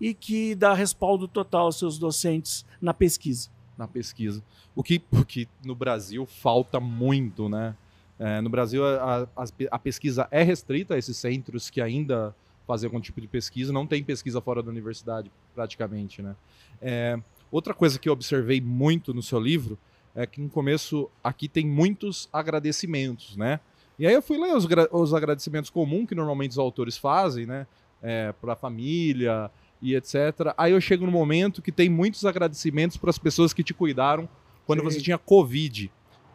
e 0.00 0.12
que 0.12 0.54
dá 0.54 0.74
respaldo 0.74 1.28
total 1.28 1.66
aos 1.66 1.78
seus 1.78 1.98
docentes 1.98 2.66
na 2.80 2.92
pesquisa. 2.92 3.48
Na 3.76 3.86
pesquisa. 3.86 4.42
O 4.74 4.82
que, 4.82 5.00
o 5.12 5.24
que 5.24 5.48
no 5.64 5.74
Brasil 5.74 6.26
falta 6.26 6.80
muito, 6.80 7.48
né? 7.48 7.74
É, 8.18 8.40
no 8.40 8.48
Brasil, 8.48 8.84
a, 8.84 9.28
a, 9.36 9.44
a 9.70 9.78
pesquisa 9.78 10.28
é 10.30 10.42
restrita 10.42 10.94
a 10.94 10.98
esses 10.98 11.16
centros 11.16 11.68
que 11.68 11.80
ainda 11.80 12.34
fazer 12.66 12.86
algum 12.86 13.00
tipo 13.00 13.20
de 13.20 13.26
pesquisa. 13.26 13.72
Não 13.72 13.86
tem 13.86 14.02
pesquisa 14.02 14.40
fora 14.40 14.62
da 14.62 14.70
universidade, 14.70 15.30
praticamente, 15.54 16.22
né? 16.22 16.34
É, 16.80 17.18
outra 17.50 17.74
coisa 17.74 17.98
que 17.98 18.08
eu 18.08 18.12
observei 18.12 18.60
muito 18.60 19.12
no 19.12 19.22
seu 19.22 19.38
livro 19.38 19.78
é 20.14 20.26
que 20.26 20.40
no 20.40 20.48
começo 20.48 21.10
aqui 21.22 21.48
tem 21.48 21.66
muitos 21.66 22.28
agradecimentos, 22.32 23.36
né? 23.36 23.60
E 23.98 24.06
aí 24.06 24.14
eu 24.14 24.22
fui 24.22 24.38
ler 24.38 24.54
os, 24.54 24.66
os 24.92 25.14
agradecimentos 25.14 25.70
comuns 25.70 26.08
que 26.08 26.14
normalmente 26.14 26.52
os 26.52 26.58
autores 26.58 26.96
fazem, 26.96 27.46
né? 27.46 27.66
É, 28.02 28.32
para 28.32 28.52
a 28.52 28.56
família 28.56 29.50
e 29.80 29.94
etc. 29.94 30.52
Aí 30.56 30.72
eu 30.72 30.80
chego 30.80 31.06
no 31.06 31.12
momento 31.12 31.62
que 31.62 31.72
tem 31.72 31.88
muitos 31.88 32.24
agradecimentos 32.24 32.96
para 32.96 33.10
as 33.10 33.18
pessoas 33.18 33.52
que 33.52 33.64
te 33.64 33.72
cuidaram 33.72 34.28
quando 34.66 34.80
Sim. 34.80 34.84
você 34.84 35.00
tinha 35.00 35.18
Covid. 35.18 35.90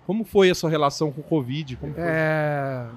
Como 0.09 0.25
foi 0.25 0.49
a 0.49 0.55
sua 0.55 0.71
relação 0.71 1.11
com 1.11 1.21
o 1.21 1.23
Covid? 1.23 1.77
É 1.95 2.87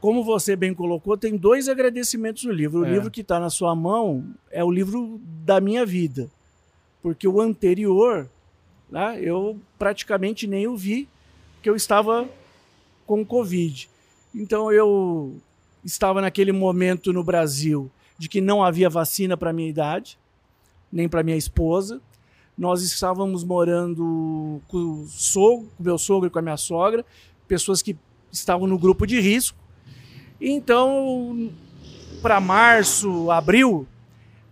como 0.00 0.22
você 0.22 0.54
bem 0.54 0.72
colocou, 0.72 1.16
tem 1.16 1.36
dois 1.36 1.68
agradecimentos 1.68 2.44
no 2.44 2.52
livro. 2.52 2.82
O 2.82 2.86
é. 2.86 2.90
livro 2.90 3.10
que 3.10 3.22
está 3.22 3.40
na 3.40 3.50
sua 3.50 3.74
mão 3.74 4.24
é 4.52 4.62
o 4.62 4.70
livro 4.70 5.18
da 5.44 5.60
minha 5.60 5.84
vida. 5.84 6.30
Porque 7.02 7.26
o 7.26 7.40
anterior, 7.40 8.30
né, 8.88 9.18
eu 9.20 9.58
praticamente 9.76 10.46
nem 10.46 10.68
o 10.68 10.76
vi, 10.76 11.08
porque 11.54 11.68
eu 11.68 11.74
estava 11.74 12.28
com 13.04 13.24
Covid. 13.24 13.88
Então 14.32 14.70
eu 14.70 15.40
estava 15.84 16.20
naquele 16.20 16.52
momento 16.52 17.12
no 17.12 17.24
Brasil 17.24 17.90
de 18.16 18.28
que 18.28 18.40
não 18.40 18.62
havia 18.62 18.88
vacina 18.88 19.36
para 19.36 19.52
minha 19.52 19.70
idade, 19.70 20.18
nem 20.92 21.08
para 21.08 21.24
minha 21.24 21.36
esposa. 21.36 22.00
Nós 22.56 22.82
estávamos 22.82 23.42
morando 23.42 24.60
com 24.68 25.02
o 25.02 25.06
sogro, 25.08 25.68
com 25.76 25.82
meu 25.82 25.98
sogro 25.98 26.28
e 26.28 26.30
com 26.30 26.38
a 26.38 26.42
minha 26.42 26.56
sogra, 26.56 27.04
pessoas 27.48 27.82
que 27.82 27.96
estavam 28.30 28.66
no 28.66 28.78
grupo 28.78 29.06
de 29.06 29.20
risco. 29.20 29.58
Então, 30.40 31.50
para 32.22 32.40
março, 32.40 33.30
abril, 33.30 33.86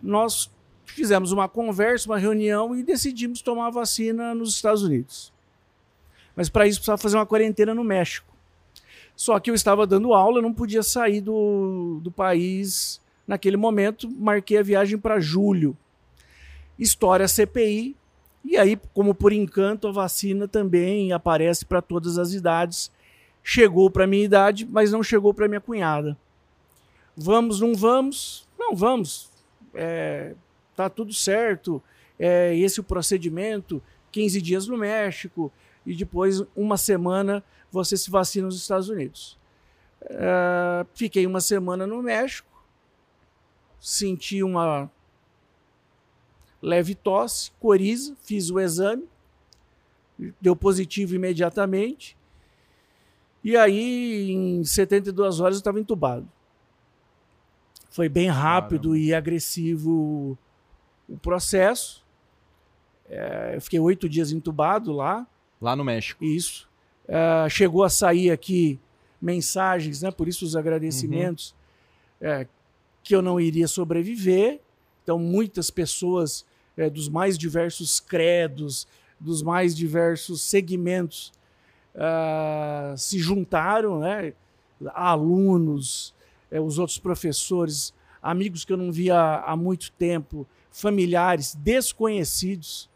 nós 0.02 0.50
fizemos 0.84 1.32
uma 1.32 1.48
conversa, 1.48 2.08
uma 2.08 2.18
reunião 2.18 2.76
e 2.76 2.82
decidimos 2.82 3.40
tomar 3.40 3.68
a 3.68 3.70
vacina 3.70 4.34
nos 4.34 4.54
Estados 4.54 4.82
Unidos. 4.82 5.32
Mas 6.34 6.48
para 6.48 6.66
isso 6.66 6.78
precisava 6.78 7.00
fazer 7.00 7.16
uma 7.16 7.26
quarentena 7.26 7.74
no 7.74 7.84
México. 7.84 8.32
Só 9.14 9.38
que 9.38 9.50
eu 9.50 9.54
estava 9.54 9.86
dando 9.86 10.14
aula, 10.14 10.42
não 10.42 10.52
podia 10.52 10.82
sair 10.82 11.20
do, 11.20 12.00
do 12.02 12.10
país 12.10 13.00
naquele 13.26 13.56
momento. 13.56 14.08
Marquei 14.10 14.58
a 14.58 14.62
viagem 14.62 14.98
para 14.98 15.20
julho. 15.20 15.76
História 16.82 17.28
CPI. 17.28 17.96
E 18.44 18.56
aí, 18.56 18.78
como 18.92 19.14
por 19.14 19.32
encanto, 19.32 19.86
a 19.86 19.92
vacina 19.92 20.48
também 20.48 21.12
aparece 21.12 21.64
para 21.64 21.80
todas 21.80 22.18
as 22.18 22.32
idades 22.32 22.90
chegou 23.42 23.90
para 23.90 24.06
minha 24.06 24.24
idade, 24.24 24.66
mas 24.66 24.92
não 24.92 25.02
chegou 25.02 25.34
para 25.34 25.48
minha 25.48 25.60
cunhada. 25.60 26.16
Vamos, 27.16 27.60
não 27.60 27.74
vamos? 27.74 28.46
Não 28.58 28.74
vamos. 28.74 29.30
É, 29.74 30.34
tá 30.76 30.88
tudo 30.88 31.12
certo. 31.12 31.82
É 32.18 32.56
esse 32.56 32.80
o 32.80 32.84
procedimento. 32.84 33.82
15 34.12 34.42
dias 34.42 34.66
no 34.66 34.76
México 34.76 35.50
e 35.86 35.94
depois 35.94 36.42
uma 36.54 36.76
semana 36.76 37.42
você 37.70 37.96
se 37.96 38.10
vacina 38.10 38.46
nos 38.46 38.56
Estados 38.56 38.90
Unidos. 38.90 39.38
É, 40.02 40.86
fiquei 40.94 41.26
uma 41.26 41.40
semana 41.40 41.86
no 41.86 42.02
México, 42.02 42.62
senti 43.80 44.42
uma 44.42 44.90
leve 46.62 46.94
tosse, 46.94 47.50
coriza, 47.58 48.16
fiz 48.22 48.48
o 48.50 48.58
exame, 48.60 49.04
deu 50.40 50.56
positivo 50.56 51.14
imediatamente 51.14 52.16
e 53.44 53.56
aí, 53.56 54.30
em 54.30 54.62
72 54.62 55.40
horas, 55.40 55.56
eu 55.56 55.58
estava 55.58 55.80
entubado. 55.80 56.28
Foi 57.90 58.08
bem 58.08 58.28
rápido 58.28 58.90
Caramba. 58.90 58.98
e 58.98 59.14
agressivo 59.14 60.38
o 61.08 61.18
processo. 61.18 62.04
É, 63.08 63.56
eu 63.56 63.60
fiquei 63.60 63.80
oito 63.80 64.08
dias 64.08 64.30
entubado 64.30 64.92
lá. 64.92 65.26
Lá 65.60 65.74
no 65.74 65.84
México. 65.84 66.24
Isso. 66.24 66.68
É, 67.06 67.48
chegou 67.50 67.82
a 67.82 67.90
sair 67.90 68.30
aqui 68.30 68.78
mensagens, 69.20 70.02
né? 70.02 70.10
Por 70.10 70.28
isso 70.28 70.44
os 70.44 70.54
agradecimentos, 70.54 71.54
uhum. 72.20 72.28
é, 72.28 72.48
que 73.02 73.14
eu 73.14 73.20
não 73.20 73.40
iria 73.40 73.66
sobreviver. 73.66 74.60
Então, 75.02 75.18
muitas 75.18 75.68
pessoas 75.68 76.46
é, 76.76 76.88
dos 76.88 77.08
mais 77.08 77.36
diversos 77.36 78.00
credos, 78.00 78.86
dos 79.18 79.42
mais 79.42 79.74
diversos 79.74 80.42
segmentos 80.42 81.32
uh, 81.94 82.96
se 82.96 83.18
juntaram, 83.18 84.00
né? 84.00 84.32
alunos, 84.94 86.12
eh, 86.50 86.60
os 86.60 86.78
outros 86.78 86.98
professores, 86.98 87.94
amigos 88.20 88.64
que 88.64 88.72
eu 88.72 88.76
não 88.76 88.90
via 88.90 89.36
há 89.46 89.56
muito 89.56 89.92
tempo, 89.92 90.44
familiares, 90.72 91.54
desconhecidos, 91.54 92.90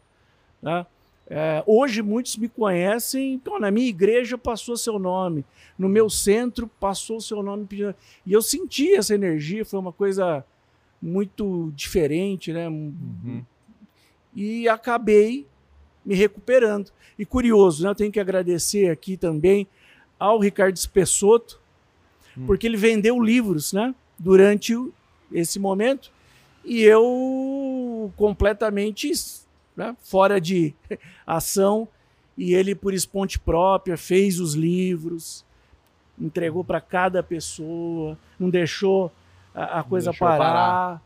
né? 0.61 0.85
É, 1.29 1.61
hoje 1.67 2.01
muitos 2.01 2.37
me 2.37 2.47
conhecem, 2.47 3.33
então 3.33 3.59
na 3.59 3.69
minha 3.69 3.89
igreja 3.89 4.37
passou 4.37 4.77
seu 4.77 4.97
nome, 4.97 5.43
no 5.77 5.89
meu 5.89 6.09
centro 6.09 6.69
passou 6.79 7.19
seu 7.19 7.43
nome 7.43 7.67
e 8.25 8.31
eu 8.31 8.41
senti 8.41 8.95
essa 8.95 9.13
energia, 9.13 9.65
foi 9.65 9.77
uma 9.77 9.91
coisa 9.91 10.45
muito 11.01 11.69
diferente, 11.75 12.53
né? 12.53 12.69
Uhum. 12.69 13.43
E 14.37 14.69
acabei 14.69 15.45
me 16.05 16.15
recuperando. 16.15 16.91
E 17.19 17.25
curioso, 17.25 17.83
né? 17.83 17.89
Eu 17.89 17.95
tenho 17.95 18.11
que 18.11 18.19
agradecer 18.19 18.89
aqui 18.89 19.17
também 19.17 19.67
ao 20.19 20.39
Ricardo 20.39 20.77
Spessotto, 20.77 21.59
hum. 22.37 22.45
porque 22.45 22.67
ele 22.67 22.77
vendeu 22.77 23.19
livros, 23.19 23.73
né? 23.73 23.93
Durante 24.17 24.73
esse 25.31 25.59
momento 25.59 26.11
e 26.67 26.83
eu 26.83 28.11
completamente 28.17 29.09
né, 29.75 29.95
fora 30.03 30.39
de 30.39 30.75
ação 31.25 31.87
e 32.37 32.53
ele 32.53 32.75
por 32.75 32.93
esponte 32.93 33.39
própria 33.39 33.97
fez 33.97 34.37
os 34.41 34.53
livros, 34.53 35.45
entregou 36.19 36.65
para 36.65 36.81
cada 36.81 37.23
pessoa, 37.23 38.17
não 38.37 38.49
deixou 38.49 39.09
a, 39.55 39.79
a 39.79 39.83
coisa 39.83 40.11
deixou 40.11 40.27
parar. 40.27 40.37
parar. 40.37 41.01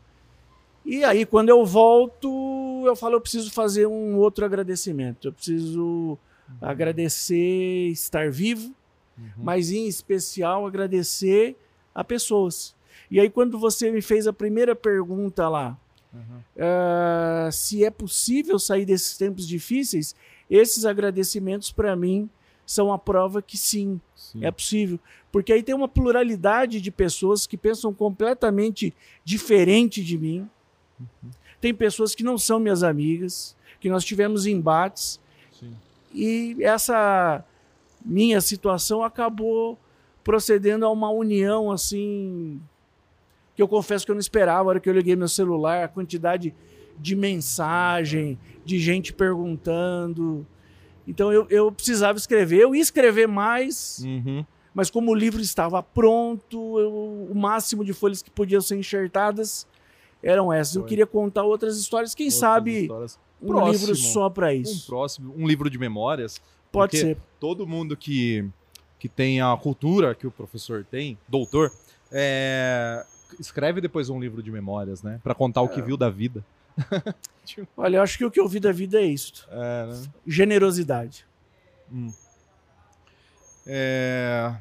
E 0.84 1.04
aí 1.04 1.24
quando 1.24 1.48
eu 1.48 1.64
volto, 1.64 2.84
eu 2.86 2.96
falo 2.96 3.14
eu 3.14 3.20
preciso 3.20 3.50
fazer 3.50 3.86
um 3.86 4.16
outro 4.16 4.44
agradecimento. 4.44 5.28
Eu 5.28 5.32
preciso 5.32 5.82
uhum. 5.82 6.18
agradecer 6.60 7.88
estar 7.90 8.30
vivo, 8.30 8.74
uhum. 9.16 9.30
mas 9.36 9.70
em 9.70 9.86
especial 9.86 10.66
agradecer 10.66 11.56
a 11.94 12.02
pessoas. 12.02 12.74
E 13.10 13.20
aí, 13.20 13.28
quando 13.28 13.58
você 13.58 13.90
me 13.90 14.00
fez 14.00 14.26
a 14.26 14.32
primeira 14.32 14.74
pergunta 14.74 15.46
lá, 15.48 15.78
uhum. 16.12 16.38
uh, 16.56 17.52
se 17.52 17.84
é 17.84 17.90
possível 17.90 18.58
sair 18.58 18.86
desses 18.86 19.18
tempos 19.18 19.46
difíceis, 19.46 20.16
esses 20.48 20.86
agradecimentos, 20.86 21.70
para 21.70 21.94
mim, 21.94 22.28
são 22.64 22.90
a 22.90 22.98
prova 22.98 23.42
que 23.42 23.58
sim, 23.58 24.00
sim, 24.16 24.44
é 24.44 24.50
possível. 24.50 24.98
Porque 25.30 25.52
aí 25.52 25.62
tem 25.62 25.74
uma 25.74 25.88
pluralidade 25.88 26.80
de 26.80 26.90
pessoas 26.90 27.46
que 27.46 27.56
pensam 27.56 27.92
completamente 27.92 28.94
diferente 29.22 30.02
de 30.02 30.16
mim. 30.16 30.48
Uhum. 31.22 31.30
Tem 31.60 31.72
pessoas 31.72 32.14
que 32.14 32.24
não 32.24 32.36
são 32.36 32.58
minhas 32.58 32.82
amigas, 32.82 33.56
que 33.80 33.88
nós 33.88 34.04
tivemos 34.04 34.46
embates. 34.46 35.20
Sim. 35.52 35.76
E 36.12 36.56
essa 36.60 37.44
minha 38.04 38.40
situação 38.40 39.02
acabou 39.02 39.78
procedendo 40.24 40.84
a 40.84 40.90
uma 40.90 41.10
união 41.10 41.70
assim 41.70 42.60
que 43.54 43.62
eu 43.62 43.68
confesso 43.68 44.04
que 44.04 44.10
eu 44.10 44.14
não 44.14 44.20
esperava. 44.20 44.60
A 44.60 44.64
hora 44.70 44.80
que 44.80 44.88
eu 44.88 44.94
liguei 44.94 45.14
meu 45.14 45.28
celular, 45.28 45.84
a 45.84 45.88
quantidade 45.88 46.54
de 46.98 47.16
mensagem, 47.16 48.38
de 48.64 48.78
gente 48.78 49.12
perguntando. 49.12 50.46
Então 51.06 51.32
eu, 51.32 51.46
eu 51.50 51.72
precisava 51.72 52.18
escrever, 52.18 52.60
eu 52.60 52.74
ia 52.74 52.82
escrever 52.82 53.26
mais, 53.26 54.00
uhum. 54.04 54.44
mas 54.72 54.90
como 54.90 55.10
o 55.10 55.14
livro 55.14 55.40
estava 55.40 55.82
pronto, 55.82 56.78
eu, 56.78 57.28
o 57.30 57.34
máximo 57.34 57.84
de 57.84 57.92
folhas 57.92 58.22
que 58.22 58.30
podiam 58.30 58.60
ser 58.60 58.76
enxertadas 58.76 59.66
eram 60.22 60.52
essas. 60.52 60.74
Foi. 60.74 60.82
Eu 60.82 60.86
queria 60.86 61.06
contar 61.06 61.42
outras 61.42 61.78
histórias, 61.78 62.14
quem 62.14 62.26
outras 62.26 62.40
sabe 62.40 62.82
histórias. 62.82 63.18
um 63.42 63.48
próximo, 63.48 63.72
livro 63.72 63.96
só 63.96 64.30
para 64.30 64.54
isso. 64.54 64.84
Um 64.84 64.86
próximo, 64.86 65.34
um 65.36 65.46
livro 65.46 65.68
de 65.68 65.78
memórias. 65.78 66.40
Pode 66.70 66.98
ser. 66.98 67.18
Todo 67.38 67.66
mundo 67.66 67.96
que, 67.96 68.48
que 68.98 69.08
tem 69.08 69.40
a 69.40 69.56
cultura 69.56 70.14
que 70.14 70.26
o 70.26 70.30
professor 70.30 70.86
tem, 70.90 71.18
doutor, 71.28 71.70
é, 72.10 73.04
escreve 73.38 73.80
depois 73.80 74.08
um 74.08 74.18
livro 74.18 74.42
de 74.42 74.50
memórias, 74.50 75.02
né? 75.02 75.20
Para 75.22 75.34
contar 75.34 75.60
é. 75.60 75.64
o 75.64 75.68
que 75.68 75.80
é. 75.80 75.82
viu 75.82 75.96
da 75.96 76.08
vida. 76.08 76.44
Olha, 77.76 77.96
eu 77.96 78.02
acho 78.02 78.16
que 78.16 78.24
o 78.24 78.30
que 78.30 78.40
eu 78.40 78.48
vi 78.48 78.58
da 78.58 78.72
vida 78.72 79.00
é 79.00 79.04
isso. 79.04 79.46
É, 79.50 79.86
né? 79.86 80.02
Generosidade. 80.26 81.26
Hum. 81.92 82.10
É... 83.66 84.54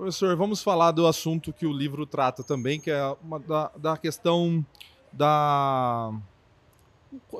Professor, 0.00 0.34
vamos 0.34 0.62
falar 0.62 0.92
do 0.92 1.06
assunto 1.06 1.52
que 1.52 1.66
o 1.66 1.72
livro 1.74 2.06
trata 2.06 2.42
também, 2.42 2.80
que 2.80 2.90
é 2.90 3.14
uma, 3.22 3.38
da, 3.38 3.70
da 3.76 3.96
questão 3.98 4.64
da, 5.12 6.10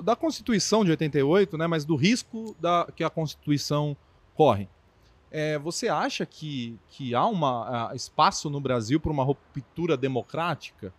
da 0.05 0.15
Constituição 0.15 0.85
de 0.85 0.91
88, 0.91 1.57
né, 1.57 1.67
mas 1.67 1.87
do 1.87 1.97
risco 1.97 2.55
da, 2.61 2.87
que 2.95 3.03
a 3.03 3.09
Constituição 3.09 3.97
corre. 4.35 4.69
É, 5.31 5.59
você 5.59 5.89
acha 5.89 6.27
que, 6.27 6.79
que 6.91 7.15
há 7.15 7.25
uma, 7.25 7.93
uh, 7.93 7.97
espaço 7.97 8.51
no 8.51 8.61
Brasil 8.61 9.01
para 9.01 9.11
uma 9.11 9.25
ruptura 9.25 9.97
democrática? 9.97 10.93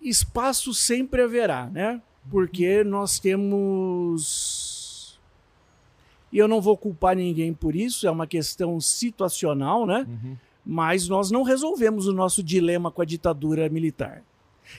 Espaço 0.00 0.72
sempre 0.72 1.22
haverá, 1.22 1.66
né? 1.66 2.00
Porque 2.30 2.84
nós 2.84 3.18
temos. 3.18 4.55
E 6.32 6.38
eu 6.38 6.48
não 6.48 6.60
vou 6.60 6.76
culpar 6.76 7.16
ninguém 7.16 7.54
por 7.54 7.74
isso, 7.74 8.06
é 8.06 8.10
uma 8.10 8.26
questão 8.26 8.80
situacional, 8.80 9.86
né? 9.86 10.06
Uhum. 10.08 10.36
Mas 10.64 11.08
nós 11.08 11.30
não 11.30 11.42
resolvemos 11.42 12.06
o 12.06 12.12
nosso 12.12 12.42
dilema 12.42 12.90
com 12.90 13.00
a 13.00 13.04
ditadura 13.04 13.68
militar. 13.68 14.22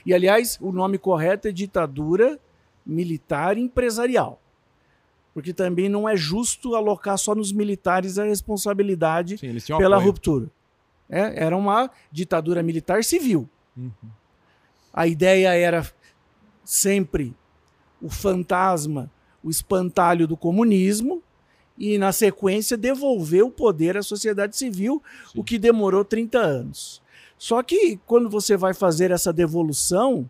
E, 0.04 0.12
aliás, 0.12 0.58
o 0.60 0.70
nome 0.70 0.98
correto 0.98 1.48
é 1.48 1.52
ditadura 1.52 2.38
militar 2.84 3.56
empresarial 3.56 4.40
porque 5.38 5.54
também 5.54 5.88
não 5.88 6.08
é 6.08 6.16
justo 6.16 6.74
alocar 6.74 7.16
só 7.16 7.32
nos 7.32 7.52
militares 7.52 8.18
a 8.18 8.24
responsabilidade 8.24 9.38
Sim, 9.38 9.56
pela 9.76 9.94
apoio. 9.94 10.10
ruptura. 10.10 10.50
É, 11.08 11.44
era 11.44 11.56
uma 11.56 11.88
ditadura 12.10 12.60
militar 12.60 13.04
civil. 13.04 13.48
Uhum. 13.76 13.92
A 14.92 15.06
ideia 15.06 15.54
era 15.54 15.88
sempre 16.64 17.36
o 18.02 18.10
fantasma, 18.10 19.08
o 19.40 19.48
espantalho 19.48 20.26
do 20.26 20.36
comunismo, 20.36 21.22
e, 21.78 21.96
na 21.96 22.12
sequência, 22.12 22.76
devolver 22.76 23.44
o 23.44 23.50
poder 23.50 23.96
à 23.96 24.02
sociedade 24.02 24.56
civil, 24.56 25.02
Sim. 25.32 25.40
o 25.40 25.44
que 25.44 25.58
demorou 25.58 26.04
30 26.04 26.38
anos. 26.38 27.00
Só 27.38 27.62
que, 27.62 27.98
quando 28.04 28.28
você 28.28 28.56
vai 28.56 28.74
fazer 28.74 29.10
essa 29.12 29.32
devolução, 29.32 30.28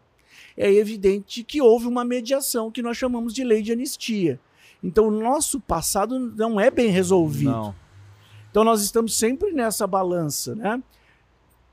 é 0.57 0.71
evidente 0.71 1.43
que 1.43 1.63
houve 1.63 1.87
uma 1.87 2.05
mediação 2.05 2.71
que 2.71 2.83
nós 2.83 2.97
chamamos 2.97 3.33
de 3.33 3.43
lei 3.45 3.63
de 3.63 3.73
anistia. 3.73 4.39
Então, 4.83 5.09
o 5.09 5.11
nosso 5.11 5.59
passado 5.59 6.19
não 6.19 6.61
é 6.61 6.71
bem 6.71 6.91
resolvido. 6.91 7.51
Não. 7.51 7.75
Então, 8.51 8.63
nós 8.63 8.83
estamos 8.83 9.17
sempre 9.17 9.53
nessa 9.53 9.87
balança, 9.87 10.55
né? 10.55 10.83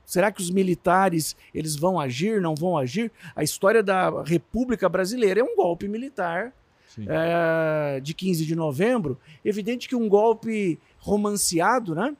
Será 0.06 0.30
que 0.30 0.40
os 0.40 0.50
militares 0.50 1.36
eles 1.52 1.74
vão 1.74 1.98
agir, 1.98 2.40
não 2.40 2.54
vão 2.54 2.78
agir? 2.78 3.10
A 3.34 3.42
história 3.42 3.82
da 3.82 4.22
República 4.22 4.88
Brasileira 4.88 5.40
é 5.40 5.44
um 5.44 5.56
golpe 5.56 5.88
militar 5.88 6.54
é, 7.06 8.00
de 8.00 8.14
15 8.14 8.46
de 8.46 8.56
novembro. 8.56 9.18
Evidente 9.44 9.88
que 9.88 9.96
um 9.96 10.08
golpe 10.08 10.78
romanceado, 10.98 11.94
né? 11.94 12.16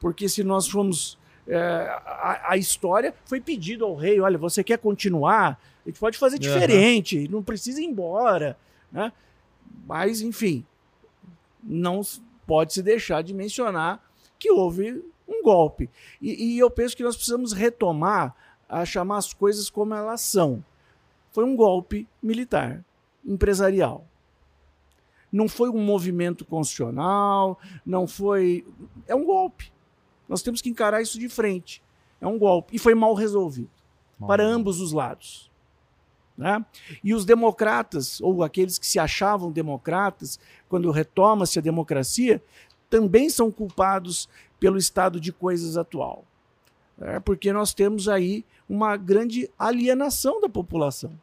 Porque 0.00 0.28
se 0.28 0.42
nós 0.42 0.68
formos. 0.68 1.18
É, 1.46 1.58
a, 2.04 2.52
a, 2.52 2.56
história 2.58 3.14
foi 3.24 3.40
pedido 3.40 3.84
ao 3.84 3.94
rei: 3.94 4.20
olha, 4.20 4.38
você 4.38 4.62
quer 4.62 4.78
continuar? 4.78 5.60
A 5.84 5.88
gente 5.88 5.98
pode 5.98 6.18
fazer 6.18 6.38
diferente, 6.38 7.18
uhum. 7.18 7.26
não 7.30 7.42
precisa 7.42 7.80
ir 7.80 7.86
embora. 7.86 8.56
Né? 8.92 9.10
Mas, 9.86 10.20
enfim, 10.20 10.64
não 11.62 12.02
pode 12.46 12.74
se 12.74 12.82
deixar 12.82 13.22
de 13.22 13.32
mencionar 13.32 14.02
que 14.38 14.50
houve 14.50 15.02
um 15.26 15.42
golpe. 15.42 15.90
E, 16.20 16.54
e, 16.54 16.58
eu 16.58 16.70
penso 16.70 16.96
que 16.96 17.02
nós 17.02 17.16
precisamos 17.16 17.52
retomar 17.52 18.34
a 18.68 18.84
chamar 18.84 19.18
as 19.18 19.32
coisas 19.32 19.68
como 19.70 19.94
elas 19.94 20.20
são. 20.20 20.64
Foi 21.32 21.44
um 21.44 21.56
golpe 21.56 22.08
militar, 22.22 22.84
empresarial. 23.28 24.06
Não 25.30 25.48
foi 25.48 25.68
um 25.68 25.84
movimento 25.84 26.44
constitucional, 26.44 27.58
não 27.84 28.06
foi. 28.06 28.66
É 29.06 29.14
um 29.14 29.24
golpe. 29.24 29.70
Nós 30.28 30.42
temos 30.42 30.62
que 30.62 30.70
encarar 30.70 31.02
isso 31.02 31.18
de 31.18 31.28
frente. 31.28 31.82
É 32.20 32.26
um 32.26 32.38
golpe. 32.38 32.74
E 32.74 32.78
foi 32.78 32.94
mal 32.94 33.14
resolvido 33.14 33.70
mal 34.18 34.28
para 34.28 34.44
ambos 34.44 34.80
os 34.80 34.92
lados. 34.92 35.50
Né? 36.36 36.64
E 37.02 37.14
os 37.14 37.24
democratas, 37.24 38.20
ou 38.20 38.42
aqueles 38.42 38.78
que 38.78 38.86
se 38.86 38.98
achavam 38.98 39.50
democratas, 39.50 40.38
quando 40.68 40.90
retoma-se 40.90 41.58
a 41.58 41.62
democracia, 41.62 42.42
também 42.88 43.28
são 43.28 43.50
culpados 43.50 44.28
pelo 44.58 44.78
estado 44.78 45.20
de 45.20 45.32
coisas 45.32 45.76
atual. 45.76 46.24
Né? 46.96 47.20
Porque 47.20 47.52
nós 47.52 47.74
temos 47.74 48.08
aí 48.08 48.44
uma 48.68 48.96
grande 48.96 49.50
alienação 49.58 50.40
da 50.40 50.48
população, 50.48 51.18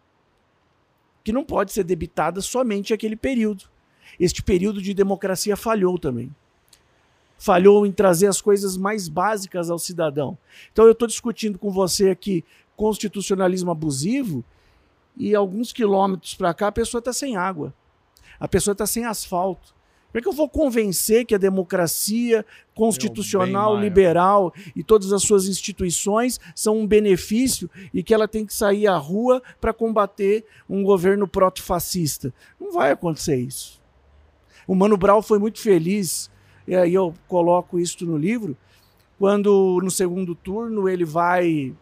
que 1.26 1.34
não 1.34 1.44
pode 1.44 1.74
ser 1.74 1.84
debitada 1.84 2.40
somente 2.40 2.94
aquele 2.94 3.16
período. 3.16 3.66
Este 4.20 4.44
período 4.44 4.80
de 4.80 4.94
democracia 4.94 5.58
falhou 5.58 5.98
também. 5.98 6.34
Falhou 7.38 7.84
em 7.84 7.92
trazer 7.92 8.28
as 8.28 8.40
coisas 8.40 8.78
mais 8.78 9.10
básicas 9.10 9.72
ao 9.72 9.80
cidadão. 9.80 10.38
Então, 10.72 10.86
eu 10.86 10.92
estou 10.92 11.08
discutindo 11.08 11.58
com 11.58 11.72
você 11.72 12.12
aqui 12.12 12.46
constitucionalismo 12.78 13.72
abusivo 13.72 14.46
e 15.18 15.34
alguns 15.34 15.74
quilômetros 15.74 16.36
para 16.36 16.54
cá 16.54 16.68
a 16.68 16.72
pessoa 16.72 17.00
está 17.00 17.12
sem 17.12 17.36
água, 17.36 17.74
a 18.40 18.48
pessoa 18.48 18.74
está 18.74 18.86
sem 18.86 19.04
asfalto. 19.06 19.74
Como 20.16 20.20
é 20.20 20.22
que 20.22 20.30
eu 20.30 20.34
vou 20.34 20.48
convencer 20.48 21.26
que 21.26 21.36
a 21.36 21.38
democracia 21.38 22.46
constitucional, 22.74 23.72
maior. 23.72 23.84
liberal 23.84 24.54
e 24.74 24.82
todas 24.82 25.12
as 25.12 25.22
suas 25.22 25.46
instituições 25.46 26.40
são 26.56 26.80
um 26.80 26.88
benefício 26.88 27.70
e 27.94 28.02
que 28.02 28.14
ela 28.14 28.26
tem 28.26 28.46
que 28.46 28.54
sair 28.54 28.88
à 28.88 28.96
rua 28.96 29.44
para 29.60 29.74
combater 29.74 30.46
um 30.70 30.84
governo 30.84 31.28
proto-fascista? 31.28 32.34
Não 32.58 32.72
vai 32.72 32.92
acontecer 32.92 33.36
isso. 33.36 33.82
O 34.66 34.74
Mano 34.74 34.96
Brown 34.96 35.22
foi 35.22 35.38
muito 35.38 35.60
feliz, 35.60 36.32
e 36.66 36.74
aí 36.74 36.94
eu 36.94 37.14
coloco 37.28 37.78
isso 37.78 38.06
no 38.06 38.16
livro, 38.16 38.56
quando 39.20 39.82
no 39.84 39.92
segundo 39.92 40.34
turno 40.34 40.88
ele 40.88 41.04
vai 41.04 41.74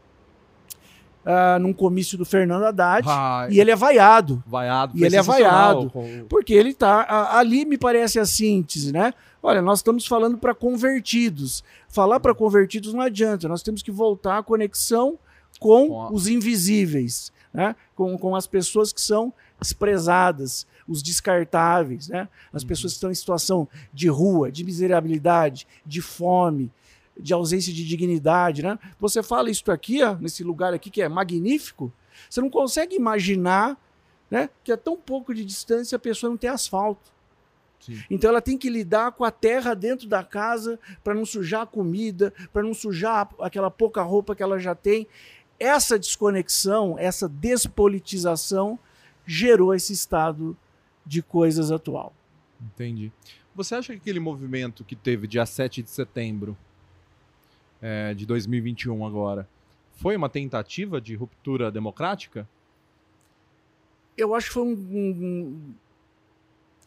ah, 1.25 1.57
num 1.59 1.73
comício 1.73 2.17
do 2.17 2.25
Fernando 2.25 2.63
Haddad 2.65 3.07
Ah, 3.09 3.47
e 3.49 3.59
ele 3.59 3.71
é 3.71 3.75
vaiado. 3.75 4.43
vaiado, 4.45 4.97
e 4.97 5.03
ele 5.03 5.15
é 5.15 5.21
vaiado. 5.21 5.89
com- 5.89 6.25
Porque 6.29 6.53
ele 6.53 6.73
tá. 6.73 7.01
a- 7.01 7.38
ali 7.39 7.65
me 7.65 7.77
parece 7.77 8.19
a 8.19 8.25
síntese, 8.25 8.91
né? 8.91 9.13
Olha, 9.41 9.62
nós 9.62 9.79
estamos 9.79 10.05
falando 10.07 10.38
para 10.38 10.53
convertidos. 10.55 11.63
Falar 11.89 12.19
para 12.19 12.33
convertidos 12.33 12.93
não 12.93 13.01
adianta. 13.01 13.47
Nós 13.47 13.62
temos 13.63 13.81
que 13.81 13.91
voltar 13.91 14.38
à 14.38 14.43
conexão 14.43 15.17
com 15.59 15.88
Com 15.89 16.01
a- 16.01 16.12
os 16.12 16.27
invisíveis, 16.27 17.31
né? 17.53 17.75
Com, 17.95 18.17
com 18.17 18.36
as 18.36 18.47
pessoas 18.47 18.91
que 18.93 19.01
são 19.01 19.33
desprezadas, 19.59 20.65
os 20.88 21.01
descartáveis, 21.03 22.07
né? 22.09 22.27
As 22.51 22.63
pessoas 22.63 22.93
que 22.93 22.97
estão 22.97 23.12
em 23.12 23.15
situação 23.15 23.67
de 23.93 24.07
rua, 24.07 24.51
de 24.51 24.63
miserabilidade, 24.63 25.67
de 25.86 26.01
fome, 26.01 26.71
de 27.19 27.34
ausência 27.34 27.71
de 27.71 27.88
dignidade, 27.88 28.63
né? 28.63 28.78
Você 28.99 29.21
fala 29.21 29.49
isso 29.49 29.71
aqui, 29.71 30.04
ó, 30.04 30.15
nesse 30.15 30.43
lugar 30.43 30.73
aqui 30.73 30.89
que 30.89 31.02
é 31.02 31.10
magnífico, 31.10 31.91
você 32.30 32.41
não 32.41 32.49
consegue 32.49 32.95
imaginar 32.95 33.78
né? 34.34 34.49
Que 34.63 34.71
a 34.71 34.78
tão 34.78 34.97
pouco 34.97 35.32
de 35.32 35.45
distância 35.45 35.95
a 35.95 35.99
pessoa 35.99 36.28
não 36.28 36.38
tem 36.38 36.49
asfalto. 36.49 37.13
Sim. 37.80 38.02
Então 38.10 38.32
ela 38.32 38.41
tem 38.41 38.58
que 38.58 38.67
lidar 38.67 39.12
com 39.12 39.23
a 39.23 39.30
terra 39.30 39.76
dentro 39.76 40.08
da 40.08 40.23
casa 40.23 40.80
para 41.04 41.13
não 41.13 41.23
sujar 41.23 41.62
a 41.62 41.65
comida, 41.67 42.34
para 42.52 42.63
não 42.63 42.73
sujar 42.73 43.30
aquela 43.39 43.69
pouca 43.69 44.02
roupa 44.02 44.36
que 44.36 44.41
ela 44.41 44.58
já 44.58 44.73
tem. 44.73 45.06
Essa 45.60 45.99
desconexão, 45.99 46.97
essa 46.97 47.30
despolitização 47.30 48.80
gerou 49.23 49.71
esse 49.76 49.93
estado 49.93 50.58
de 51.06 51.21
coisas 51.21 51.71
atual. 51.71 52.12
Entendi. 52.60 53.12
Você 53.54 53.76
acha 53.76 53.93
que 53.93 53.99
aquele 53.99 54.19
movimento 54.19 54.84
que 54.84 54.95
teve 54.95 55.28
dia 55.28 55.45
7 55.45 55.84
de 55.84 55.91
setembro 55.91 56.58
é, 57.85 58.13
de 58.13 58.25
2021 58.25 59.05
agora 59.05 59.45
foi 59.97 60.15
uma 60.15 60.29
tentativa 60.29 61.01
de 61.01 61.15
ruptura 61.15 61.69
democrática? 61.69 62.47
Eu 64.17 64.33
acho 64.33 64.47
que 64.47 64.53
foi 64.53 64.63
um, 64.63 64.71
um- 64.71 65.73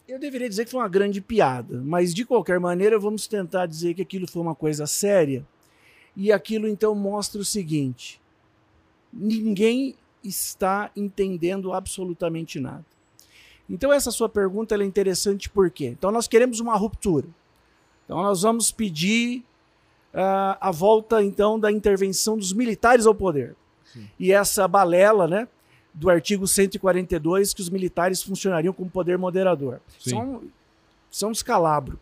Eu 0.07 0.17
deveria 0.19 0.49
dizer 0.49 0.65
que 0.65 0.71
foi 0.71 0.79
uma 0.79 0.87
grande 0.89 1.21
piada, 1.21 1.81
mas 1.85 2.13
de 2.13 2.25
qualquer 2.25 2.59
maneira 2.59 2.97
vamos 2.97 3.27
tentar 3.27 3.65
dizer 3.67 3.93
que 3.93 4.01
aquilo 4.01 4.27
foi 4.27 4.41
uma 4.41 4.55
coisa 4.55 4.87
séria. 4.87 5.45
E 6.15 6.31
aquilo 6.31 6.67
então 6.67 6.95
mostra 6.95 7.39
o 7.39 7.45
seguinte: 7.45 8.19
ninguém 9.13 9.95
está 10.23 10.89
entendendo 10.95 11.71
absolutamente 11.73 12.59
nada. 12.59 12.85
Então 13.69 13.91
essa 13.93 14.09
sua 14.11 14.29
pergunta 14.29 14.75
é 14.75 14.83
interessante 14.83 15.49
por 15.49 15.69
quê? 15.69 15.87
Então 15.87 16.09
nós 16.11 16.27
queremos 16.27 16.59
uma 16.59 16.75
ruptura. 16.77 17.27
Então 18.05 18.21
nós 18.23 18.41
vamos 18.41 18.71
pedir 18.71 19.43
ah, 20.19 20.57
a 20.59 20.71
volta 20.71 21.23
então 21.23 21.59
da 21.59 21.71
intervenção 21.71 22.37
dos 22.37 22.51
militares 22.51 23.05
ao 23.05 23.13
poder. 23.13 23.55
Sim. 23.85 24.09
E 24.19 24.31
essa 24.31 24.67
balela, 24.67 25.27
né, 25.27 25.47
do 25.93 26.09
artigo 26.09 26.47
142 26.47 27.53
que 27.53 27.61
os 27.61 27.69
militares 27.69 28.21
funcionariam 28.23 28.73
como 28.73 28.89
poder 28.89 29.17
moderador. 29.17 29.79
Sim. 29.99 30.09
São 30.09 30.41
são 31.09 31.29
um 31.29 31.31
descalabro. 31.31 31.99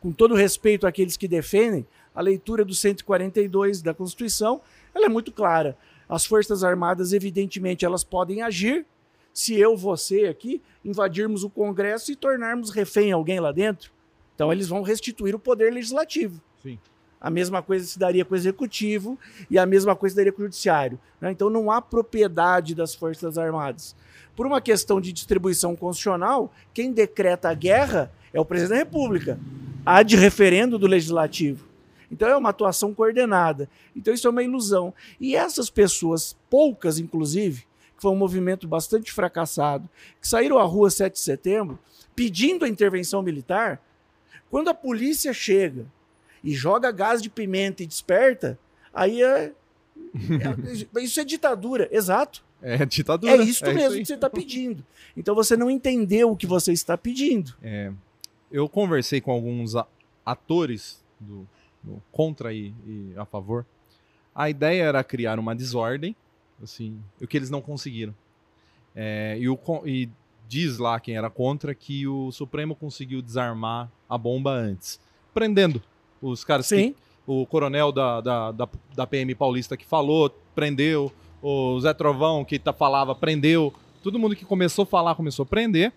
Com 0.00 0.12
todo 0.12 0.34
respeito 0.34 0.86
àqueles 0.86 1.16
que 1.16 1.28
defendem, 1.28 1.86
a 2.14 2.20
leitura 2.20 2.64
do 2.64 2.74
142 2.74 3.82
da 3.82 3.94
Constituição, 3.94 4.60
ela 4.94 5.06
é 5.06 5.08
muito 5.08 5.30
clara. 5.30 5.76
As 6.08 6.24
Forças 6.24 6.64
Armadas, 6.64 7.12
evidentemente, 7.12 7.84
elas 7.84 8.02
podem 8.02 8.42
agir 8.42 8.86
se 9.32 9.54
eu, 9.54 9.76
você 9.76 10.24
aqui, 10.24 10.60
invadirmos 10.84 11.44
o 11.44 11.50
Congresso 11.50 12.10
e 12.10 12.16
tornarmos 12.16 12.70
refém 12.70 13.12
alguém 13.12 13.38
lá 13.38 13.52
dentro. 13.52 13.92
Então 14.34 14.52
eles 14.52 14.68
vão 14.68 14.82
restituir 14.82 15.34
o 15.34 15.38
poder 15.38 15.72
legislativo. 15.72 16.40
Sim. 16.62 16.78
A 17.20 17.30
mesma 17.30 17.62
coisa 17.62 17.84
se 17.86 17.98
daria 17.98 18.24
com 18.24 18.34
o 18.34 18.36
executivo 18.36 19.18
e 19.50 19.58
a 19.58 19.66
mesma 19.66 19.96
coisa 19.96 20.12
se 20.12 20.16
daria 20.16 20.32
com 20.32 20.42
o 20.42 20.44
judiciário. 20.44 20.98
né? 21.20 21.32
Então 21.32 21.50
não 21.50 21.70
há 21.70 21.82
propriedade 21.82 22.74
das 22.74 22.94
Forças 22.94 23.36
Armadas. 23.36 23.96
Por 24.36 24.46
uma 24.46 24.60
questão 24.60 25.00
de 25.00 25.12
distribuição 25.12 25.74
constitucional, 25.74 26.52
quem 26.72 26.92
decreta 26.92 27.48
a 27.48 27.54
guerra 27.54 28.12
é 28.32 28.40
o 28.40 28.44
presidente 28.44 28.78
da 28.78 28.84
República. 28.84 29.40
Há 29.84 30.02
de 30.02 30.16
referendo 30.16 30.78
do 30.78 30.86
legislativo. 30.86 31.66
Então 32.10 32.28
é 32.28 32.36
uma 32.36 32.50
atuação 32.50 32.94
coordenada. 32.94 33.68
Então 33.96 34.14
isso 34.14 34.26
é 34.26 34.30
uma 34.30 34.42
ilusão. 34.42 34.94
E 35.20 35.34
essas 35.34 35.68
pessoas, 35.68 36.36
poucas 36.48 36.98
inclusive, 36.98 37.66
que 37.96 38.02
foi 38.02 38.12
um 38.12 38.16
movimento 38.16 38.68
bastante 38.68 39.12
fracassado, 39.12 39.88
que 40.20 40.28
saíram 40.28 40.58
à 40.58 40.62
rua 40.62 40.88
7 40.88 41.14
de 41.14 41.20
setembro 41.20 41.78
pedindo 42.14 42.64
a 42.64 42.68
intervenção 42.68 43.22
militar, 43.22 43.80
quando 44.50 44.68
a 44.68 44.74
polícia 44.74 45.32
chega 45.32 45.86
e 46.42 46.54
joga 46.54 46.90
gás 46.90 47.20
de 47.22 47.30
pimenta 47.30 47.82
e 47.82 47.86
desperta, 47.86 48.58
aí 48.92 49.22
é, 49.22 49.52
é- 50.96 51.02
isso 51.02 51.20
é 51.20 51.24
ditadura, 51.24 51.88
exato. 51.90 52.44
É 52.60 52.84
ditadura. 52.84 53.32
É 53.32 53.36
isso 53.36 53.64
é 53.64 53.72
mesmo 53.72 53.94
aí. 53.94 54.00
que 54.00 54.06
você 54.06 54.14
está 54.14 54.28
pedindo. 54.28 54.84
Então 55.16 55.34
você 55.34 55.56
não 55.56 55.70
entendeu 55.70 56.30
o 56.30 56.36
que 56.36 56.46
você 56.46 56.72
está 56.72 56.98
pedindo. 56.98 57.54
É, 57.62 57.92
eu 58.50 58.68
conversei 58.68 59.20
com 59.20 59.30
alguns 59.30 59.74
atores 60.24 61.04
do, 61.20 61.46
do 61.82 62.02
contra 62.10 62.52
e, 62.52 62.74
e 62.86 63.12
a 63.16 63.24
favor. 63.24 63.64
A 64.34 64.50
ideia 64.50 64.84
era 64.84 65.04
criar 65.04 65.38
uma 65.38 65.54
desordem, 65.54 66.14
assim, 66.62 67.00
o 67.20 67.26
que 67.26 67.36
eles 67.36 67.50
não 67.50 67.60
conseguiram. 67.60 68.14
É, 68.94 69.36
e, 69.38 69.48
o, 69.48 69.58
e 69.84 70.08
diz 70.48 70.78
lá 70.78 70.98
quem 70.98 71.16
era 71.16 71.30
contra 71.30 71.74
que 71.74 72.06
o 72.06 72.32
Supremo 72.32 72.74
conseguiu 72.74 73.22
desarmar 73.22 73.90
a 74.08 74.18
bomba 74.18 74.52
antes, 74.52 75.00
prendendo 75.32 75.82
os 76.20 76.44
caras 76.44 76.68
que 76.68 76.76
Sim. 76.76 76.94
o 77.26 77.46
coronel 77.46 77.92
da, 77.92 78.20
da, 78.20 78.52
da, 78.52 78.68
da 78.94 79.06
PM 79.06 79.34
paulista 79.34 79.76
que 79.76 79.84
falou, 79.86 80.30
prendeu. 80.54 81.12
O 81.42 81.78
Zé 81.80 81.94
Trovão 81.94 82.44
que 82.44 82.58
tá, 82.58 82.72
falava, 82.72 83.14
prendeu. 83.14 83.72
Todo 84.02 84.18
mundo 84.18 84.34
que 84.34 84.44
começou 84.44 84.82
a 84.82 84.86
falar 84.86 85.14
começou 85.14 85.44
a 85.44 85.46
prender. 85.46 85.92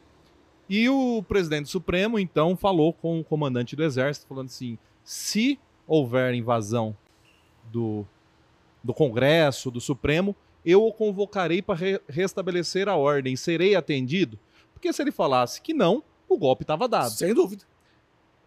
E 0.70 0.88
o 0.88 1.24
presidente 1.28 1.68
Supremo, 1.70 2.18
então, 2.20 2.56
falou 2.56 2.94
com 2.94 3.20
o 3.20 3.24
comandante 3.24 3.76
do 3.76 3.84
Exército, 3.84 4.28
falando 4.28 4.46
assim: 4.48 4.78
se 5.04 5.60
houver 5.88 6.34
invasão 6.34 6.96
do, 7.72 8.06
do 8.84 8.94
Congresso, 8.94 9.70
do 9.72 9.82
Supremo, 9.82 10.36
eu 10.66 10.86
o 10.86 10.94
convocarei 10.94 11.62
para 11.62 11.76
re- 11.76 12.02
restabelecer 12.08 12.88
a 12.88 12.96
ordem. 12.96 13.36
Serei 13.36 13.76
atendido? 13.76 14.38
Porque 14.74 14.94
se 14.94 15.02
ele 15.02 15.12
falasse 15.12 15.62
que 15.62 15.74
não, 15.74 16.04
o 16.30 16.38
golpe 16.38 16.64
estava 16.64 16.88
dado. 16.88 17.10
Sem 17.12 17.34
dúvida. 17.34 17.64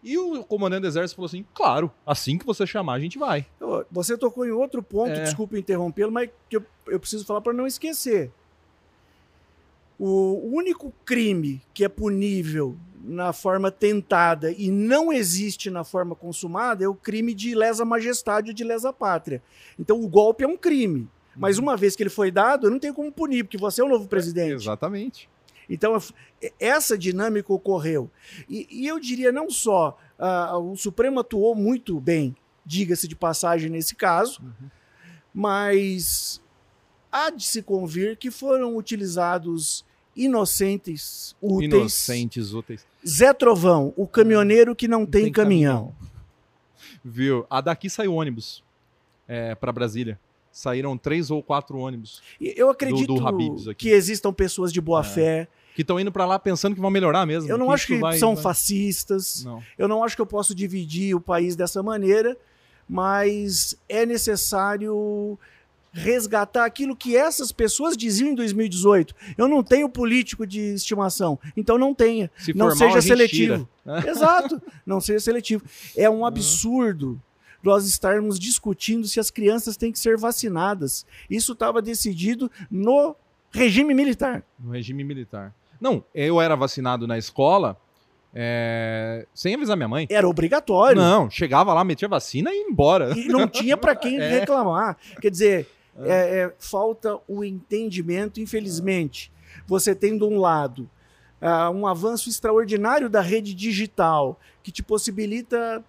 E 0.07 0.19
o 0.19 0.43
comandante 0.43 0.81
do 0.83 0.87
Exército 0.87 1.15
falou 1.15 1.25
assim: 1.25 1.43
claro, 1.51 1.91
assim 2.05 2.37
que 2.37 2.45
você 2.45 2.65
chamar, 2.67 2.93
a 2.93 2.99
gente 2.99 3.17
vai. 3.17 3.47
Você 3.91 4.15
tocou 4.15 4.45
em 4.45 4.51
outro 4.51 4.83
ponto, 4.83 5.09
É. 5.11 5.23
desculpe 5.23 5.57
interrompê-lo, 5.59 6.11
mas 6.11 6.29
que 6.47 6.57
eu, 6.57 6.63
eu 6.85 6.99
preciso 6.99 7.25
falar 7.25 7.41
para 7.41 7.53
não 7.53 7.65
esquecer. 7.65 8.31
O 9.97 10.41
único 10.53 10.93
crime 11.03 11.61
que 11.73 11.83
é 11.83 11.89
punível 11.89 12.75
na 13.03 13.31
forma 13.33 13.71
tentada 13.71 14.51
e 14.51 14.69
não 14.69 15.11
existe 15.11 15.69
na 15.71 15.83
forma 15.83 16.15
consumada 16.15 16.83
é 16.83 16.87
o 16.87 16.93
crime 16.95 17.33
de 17.33 17.55
lesa 17.55 17.85
majestade 17.85 18.49
ou 18.49 18.53
de 18.53 18.63
lesa 18.63 18.91
pátria. 18.91 19.41
Então 19.79 20.01
o 20.03 20.07
golpe 20.07 20.43
é 20.43 20.47
um 20.47 20.57
crime. 20.57 21.07
Mas 21.35 21.57
uma 21.57 21.75
vez 21.75 21.95
que 21.95 22.03
ele 22.03 22.09
foi 22.09 22.31
dado, 22.31 22.67
eu 22.67 22.71
não 22.71 22.79
tenho 22.79 22.93
como 22.93 23.11
punir, 23.11 23.43
porque 23.43 23.57
você 23.57 23.81
é 23.81 23.83
o 23.83 23.89
novo 23.89 24.07
presidente. 24.07 24.53
Exatamente. 24.53 25.29
Então, 25.69 25.97
essa 26.59 26.97
dinâmica 26.97 27.51
ocorreu. 27.51 28.09
E, 28.49 28.67
e 28.69 28.87
eu 28.87 28.99
diria 28.99 29.31
não 29.31 29.49
só, 29.49 29.97
ah, 30.17 30.57
o 30.57 30.75
Supremo 30.75 31.19
atuou 31.19 31.55
muito 31.55 31.99
bem, 31.99 32.35
diga-se 32.65 33.07
de 33.07 33.15
passagem 33.15 33.69
nesse 33.69 33.95
caso, 33.95 34.41
mas 35.33 36.41
há 37.11 37.29
de 37.29 37.43
se 37.43 37.61
convir 37.61 38.17
que 38.17 38.31
foram 38.31 38.75
utilizados 38.77 39.85
inocentes, 40.15 41.35
úteis. 41.41 41.73
Inocentes, 41.73 42.53
úteis. 42.53 42.87
Zé 43.05 43.33
Trovão, 43.33 43.93
o 43.97 44.07
caminhoneiro 44.07 44.75
que 44.75 44.87
não, 44.87 45.05
tem, 45.05 45.23
tem 45.23 45.31
caminhão. 45.31 45.93
Viu? 47.03 47.45
A 47.49 47.61
daqui 47.61 47.89
saiu 47.89 48.13
ônibus 48.13 48.63
é, 49.27 49.53
para 49.55 49.71
Brasília. 49.71 50.19
Saíram 50.57 50.97
três 50.97 51.29
ou 51.29 51.43
quatro 51.43 51.77
ônibus 51.77 52.21
Eu 52.39 52.69
acredito 52.69 53.13
do 53.13 53.27
Habib's 53.27 53.67
aqui. 53.67 53.89
que 53.89 53.89
existam 53.89 54.31
pessoas 54.31 54.71
de 54.71 54.79
boa 54.79 55.01
É. 55.01 55.03
fé. 55.03 55.47
que 55.75 55.81
estão 55.81 55.99
indo 55.99 56.09
para 56.13 56.25
lá 56.25 56.39
pensando 56.39 56.73
que 56.73 56.79
vão 56.79 56.89
melhorar 56.89 57.25
mesmo. 57.25 57.49
Eu 57.49 57.57
não 57.57 57.69
acho 57.69 57.83
isso 57.83 57.93
que 57.95 57.99
vai- 57.99 58.17
são 58.17 58.33
vai- 58.33 58.41
fascistas. 58.43 59.43
Não. 59.43 59.61
Eu 59.77 59.89
não 59.89 60.01
acho 60.05 60.15
que 60.15 60.21
eu 60.21 60.25
posso 60.25 60.55
dividir 60.55 61.13
o 61.13 61.19
país 61.19 61.53
dessa 61.57 61.83
maneira, 61.83 62.37
mas 62.87 63.75
é 63.89 64.05
necessário 64.05 65.37
resgatar 65.91 66.63
aquilo 66.65 66.95
que 66.95 67.15
essas 67.17 67.51
pessoas 67.51 67.97
diziam 67.97 68.29
em 68.29 68.35
2018. 68.35 69.13
Eu 69.37 69.49
não 69.49 69.61
tenho 69.61 69.89
político 69.89 70.47
de 70.47 70.59
estimação, 70.75 71.37
então 71.57 71.77
não 71.77 71.93
tenha. 71.93 72.31
Se 72.37 72.53
não 72.53 72.73
seja 72.73 73.01
seletivo. 73.01 73.67
Exato, 74.07 74.61
não 74.85 75.01
seja 75.01 75.19
seletivo. 75.19 75.63
É 75.95 76.09
Uhum. 76.09 76.19
um 76.19 76.25
absurdo 76.25 77.21
nós 77.65 77.87
estarmos 77.87 78.39
discutindo 78.39 79.07
se 79.07 79.19
as 79.19 79.31
crianças 79.31 79.75
têm 79.75 79.91
que 79.91 79.99
ser 79.99 80.17
vacinadas. 80.17 81.05
Isso 81.29 81.53
estava 81.53 81.81
decidido 81.81 82.49
no 82.69 83.15
regime 83.51 83.93
militar. 83.93 84.43
No 84.59 84.71
regime 84.71 85.03
militar. 85.03 85.53
Não, 85.81 86.03
eu 86.13 86.39
era 86.39 86.55
vacinado 86.55 87.07
na 87.07 87.17
escola 87.17 87.77
é, 88.33 89.25
sem 89.33 89.55
avisar 89.55 89.75
minha 89.75 89.87
mãe. 89.87 90.07
Era 90.09 90.27
obrigatório. 90.27 91.01
Não, 91.01 91.29
chegava 91.29 91.73
lá, 91.73 91.83
metia 91.83 92.07
vacina 92.07 92.51
e 92.51 92.57
ia 92.57 92.69
embora. 92.69 93.17
E 93.17 93.27
não 93.27 93.47
tinha 93.47 93.75
para 93.77 93.95
quem 93.95 94.19
É. 94.21 94.39
reclamar. 94.39 94.97
Quer 95.21 95.31
dizer, 95.31 95.67
é, 96.01 96.41
é, 96.41 96.53
falta 96.59 97.17
o 97.27 97.43
entendimento, 97.43 98.39
infelizmente. 98.39 99.31
Você 99.65 99.95
tem, 99.95 100.17
de 100.17 100.23
um 100.23 100.37
lado, 100.37 100.89
ah, 101.41 101.69
um 101.71 101.87
avanço 101.87 102.29
extraordinário 102.29 103.09
da 103.09 103.21
rede 103.21 103.53
digital, 103.53 104.39
que 104.61 104.71
te 104.71 104.83
possibilita 104.83 105.83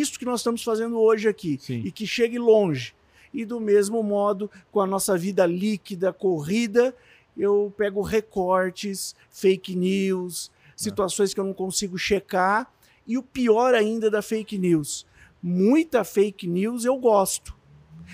isso 0.00 0.18
que 0.18 0.24
nós 0.24 0.40
estamos 0.40 0.62
fazendo 0.62 0.98
hoje 0.98 1.28
aqui, 1.28 1.58
Sim. 1.60 1.82
e 1.84 1.90
que 1.90 2.06
chegue 2.06 2.38
longe. 2.38 2.94
E, 3.32 3.44
do 3.44 3.60
mesmo 3.60 4.02
modo, 4.02 4.50
com 4.70 4.80
a 4.80 4.86
nossa 4.86 5.18
vida 5.18 5.44
líquida, 5.44 6.12
corrida, 6.12 6.94
eu 7.36 7.72
pego 7.76 8.00
recortes, 8.00 9.14
fake 9.28 9.74
news, 9.74 10.50
situações 10.76 11.34
que 11.34 11.40
eu 11.40 11.44
não 11.44 11.52
consigo 11.52 11.98
checar. 11.98 12.72
E 13.06 13.18
o 13.18 13.22
pior 13.22 13.74
ainda 13.74 14.10
da 14.10 14.22
fake 14.22 14.56
news, 14.56 15.06
muita 15.42 16.04
fake 16.04 16.46
news 16.46 16.84
eu 16.84 16.96
gosto. 16.96 17.54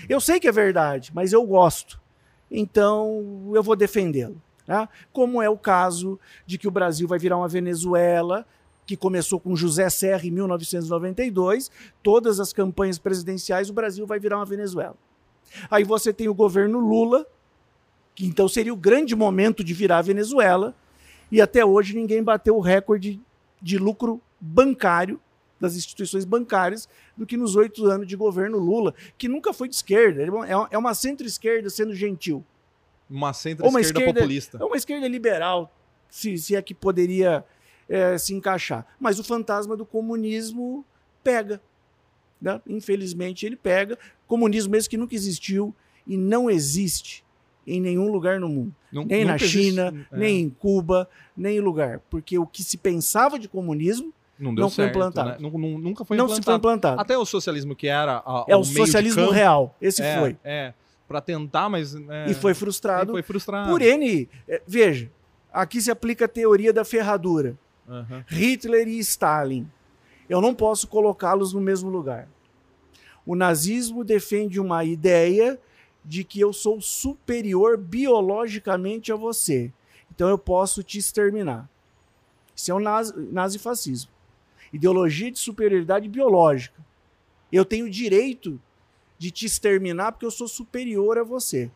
Eu 0.09 0.19
sei 0.19 0.39
que 0.39 0.47
é 0.47 0.51
verdade, 0.51 1.11
mas 1.13 1.33
eu 1.33 1.45
gosto. 1.45 2.01
Então 2.49 3.51
eu 3.53 3.63
vou 3.63 3.75
defendê-lo. 3.75 4.41
Tá? 4.65 4.89
Como 5.11 5.41
é 5.41 5.49
o 5.49 5.57
caso 5.57 6.19
de 6.45 6.57
que 6.57 6.67
o 6.67 6.71
Brasil 6.71 7.07
vai 7.07 7.19
virar 7.19 7.37
uma 7.37 7.47
Venezuela, 7.47 8.45
que 8.85 8.97
começou 8.97 9.39
com 9.39 9.55
José 9.55 9.89
Serra 9.89 10.25
em 10.25 10.31
1992. 10.31 11.71
Todas 12.03 12.39
as 12.39 12.51
campanhas 12.53 12.97
presidenciais, 12.99 13.69
o 13.69 13.73
Brasil 13.73 14.05
vai 14.05 14.19
virar 14.19 14.37
uma 14.37 14.45
Venezuela. 14.45 14.95
Aí 15.69 15.83
você 15.83 16.13
tem 16.13 16.27
o 16.29 16.33
governo 16.33 16.79
Lula, 16.79 17.25
que 18.15 18.25
então 18.25 18.47
seria 18.47 18.73
o 18.73 18.77
grande 18.77 19.15
momento 19.15 19.63
de 19.63 19.73
virar 19.73 19.99
a 19.99 20.01
Venezuela, 20.01 20.75
e 21.31 21.41
até 21.41 21.63
hoje 21.65 21.95
ninguém 21.95 22.21
bateu 22.23 22.55
o 22.57 22.59
recorde 22.61 23.19
de 23.61 23.77
lucro 23.77 24.21
bancário 24.39 25.19
das 25.59 25.75
instituições 25.75 26.25
bancárias 26.25 26.89
do 27.15 27.25
que 27.25 27.37
nos 27.37 27.55
oito 27.55 27.85
anos 27.85 28.07
de 28.07 28.15
governo 28.15 28.57
Lula, 28.57 28.93
que 29.17 29.27
nunca 29.27 29.53
foi 29.53 29.67
de 29.69 29.75
esquerda, 29.75 30.23
é 30.23 30.29
uma- 30.55 30.67
é 30.71 30.77
uma 30.77 30.93
centro-esquerda 30.95 31.69
sendo 31.69 31.93
gentil. 31.93 32.43
Uma 33.09 33.31
centro-esquerda 33.31 33.81
esquerda- 33.99 34.13
populista. 34.19 34.57
É 34.59 34.65
uma 34.65 34.75
esquerda 34.77 35.07
liberal, 35.07 35.71
se, 36.09 36.37
se 36.37 36.55
é 36.55 36.61
que 36.61 36.73
poderia 36.73 37.45
é, 37.91 38.17
se 38.17 38.33
encaixar. 38.33 38.85
Mas 38.99 39.19
o 39.19 39.23
fantasma 39.23 39.75
do 39.75 39.85
comunismo 39.85 40.85
pega. 41.23 41.61
né? 42.41 42.59
Infelizmente, 42.67 43.45
ele 43.45 43.55
pega. 43.55 43.97
Comunismo 44.27 44.71
mesmo 44.71 44.89
que 44.89 44.97
nunca 44.97 45.13
existiu 45.13 45.75
e 46.07 46.15
não 46.17 46.49
existe 46.49 47.23
em 47.67 47.79
nenhum 47.79 48.11
lugar 48.11 48.39
no 48.39 48.49
mundo. 48.49 48.73
Nun- 48.91 49.05
Nem 49.05 49.23
na 49.25 49.33
nunca 49.33 49.43
existe- 49.45 49.63
China, 49.69 50.07
é, 50.11 50.17
nem 50.17 50.39
em 50.41 50.49
Cuba, 50.49 51.07
nem 51.37 51.57
em 51.57 51.59
lugar. 51.59 51.99
Porque 52.09 52.39
o 52.39 52.45
que 52.47 52.63
se 52.63 52.77
pensava 52.77 53.37
de 53.37 53.47
comunismo 53.47 54.11
não, 54.39 54.55
deu 54.55 54.63
não 54.63 54.69
foi 54.71 54.85
certo, 54.85 54.95
implantado. 54.95 55.29
né? 55.29 55.37
Nu- 55.39 55.57
nu- 55.57 55.77
Nunca 55.77 56.03
foi 56.03 56.17
não 56.17 56.25
implantado. 56.25 56.43
se 56.43 56.45
foi 56.45 56.55
implantado. 56.55 56.99
Até 57.01 57.17
o 57.17 57.25
socialismo 57.25 57.75
que 57.75 57.87
era 57.87 58.17
a- 58.25 58.45
é 58.47 58.55
o, 58.55 58.63
socialismo 58.63 59.29
real. 59.29 59.75
Esse 59.79 60.01
é, 60.01 60.17
foi. 60.19 60.37
É, 60.43 60.73
pra 61.07 61.21
tentar, 61.21 61.69
mas... 61.69 61.93
é, 61.95 62.31
E 62.31 62.33
foi 62.33 62.53
e 62.53 62.55
frustrado 62.55 63.11
foi 63.11 63.21
frustrado. 63.21 63.69
por 63.69 63.81
N. 63.81 64.27
é, 64.47 64.61
Veja, 64.65 65.11
aqui 65.53 65.79
se 65.81 65.91
aplica 65.91 66.25
a 66.25 66.27
teoria 66.27 66.73
da 66.73 66.83
ferradura. 66.83 67.55
Aham. 67.91 68.23
Hitler 68.27 68.87
e 68.87 68.97
Stalin. 68.99 69.69
Eu 70.29 70.39
não 70.39 70.55
posso 70.55 70.87
colocá-los 70.87 71.51
no 71.53 71.59
mesmo 71.59 71.89
lugar. 71.89 72.27
O 73.25 73.35
nazismo 73.35 74.03
defende 74.03 74.59
uma 74.59 74.83
ideia 74.85 75.59
de 76.03 76.23
que 76.23 76.39
eu 76.39 76.53
sou 76.53 76.81
superior 76.81 77.77
biologicamente 77.77 79.11
a 79.11 79.15
você. 79.15 79.71
Então 80.09 80.29
eu 80.29 80.37
posso 80.37 80.81
te 80.81 80.97
exterminar. 80.97 81.69
Isso 82.55 82.71
é 82.71 82.73
o 82.73 82.79
nazi- 82.79 83.13
nazifascismo. 83.31 84.09
Ideologia 84.71 85.29
de 85.29 85.37
superioridade 85.37 86.07
biológica. 86.07 86.81
Eu 87.51 87.65
tenho 87.65 87.85
o 87.85 87.89
direito 87.89 88.59
de 89.17 89.29
te 89.29 89.45
exterminar 89.45 90.13
porque 90.13 90.25
eu 90.25 90.31
sou 90.31 90.47
superior 90.47 91.17
a 91.17 91.23
você. 91.23 91.69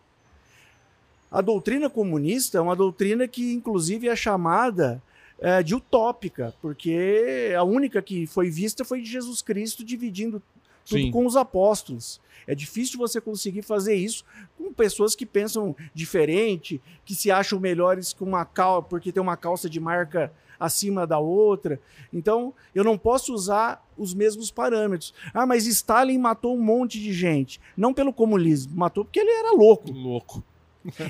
A 1.30 1.42
doutrina 1.42 1.90
comunista 1.90 2.58
é 2.58 2.62
uma 2.62 2.76
doutrina 2.76 3.28
que, 3.28 3.52
inclusive, 3.54 4.08
é 4.08 4.16
chamada 4.16 5.04
é, 5.40 5.62
de 5.62 5.76
utópica, 5.76 6.54
porque 6.62 7.54
a 7.58 7.64
única 7.64 8.02
que 8.02 8.26
foi 8.26 8.50
vista 8.50 8.86
foi 8.86 9.02
de 9.02 9.10
Jesus 9.10 9.42
Cristo 9.42 9.84
dividindo 9.84 10.42
tudo 10.86 11.02
Sim. 11.02 11.12
com 11.12 11.26
os 11.26 11.36
apóstolos. 11.36 12.22
É 12.48 12.54
difícil 12.54 13.00
você 13.00 13.20
conseguir 13.20 13.64
fazer 13.64 13.96
isso 13.96 14.24
com 14.58 14.72
pessoas 14.72 15.16
que 15.16 15.26
pensam 15.26 15.76
diferente, 15.94 16.82
que 17.04 17.16
se 17.16 17.32
acham 17.32 17.60
melhores 17.60 18.14
com 18.14 18.26
uma 18.26 18.46
calça, 18.46 18.88
porque 18.88 19.12
tem 19.12 19.22
uma 19.22 19.36
calça 19.36 19.70
de 19.70 19.80
marca 19.80 20.32
acima 20.60 21.06
da 21.08 21.20
outra. 21.20 21.80
Então, 22.14 22.54
eu 22.74 22.84
não 22.84 22.98
posso 22.98 23.34
usar 23.34 23.84
os 23.98 24.14
mesmos 24.14 24.52
parâmetros. 24.52 25.14
Ah, 25.34 25.46
mas 25.46 25.66
Stalin 25.66 26.18
matou 26.18 26.56
um 26.56 26.62
monte 26.62 27.00
de 27.00 27.12
gente. 27.12 27.60
Não 27.76 27.94
pelo 27.94 28.14
comunismo, 28.14 28.76
matou 28.76 29.04
porque 29.04 29.20
ele 29.20 29.32
era 29.32 29.52
louco. 29.52 29.92
Louco. 29.92 30.44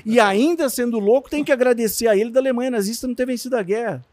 E 0.06 0.18
ainda 0.18 0.70
sendo 0.70 0.98
louco, 0.98 1.28
tem 1.28 1.44
que 1.44 1.52
agradecer 1.52 2.08
a 2.08 2.16
ele 2.16 2.30
da 2.30 2.40
Alemanha 2.40 2.70
nazista 2.70 3.06
não 3.06 3.14
ter 3.14 3.26
vencido 3.26 3.56
a 3.56 3.62
guerra. 3.62 4.04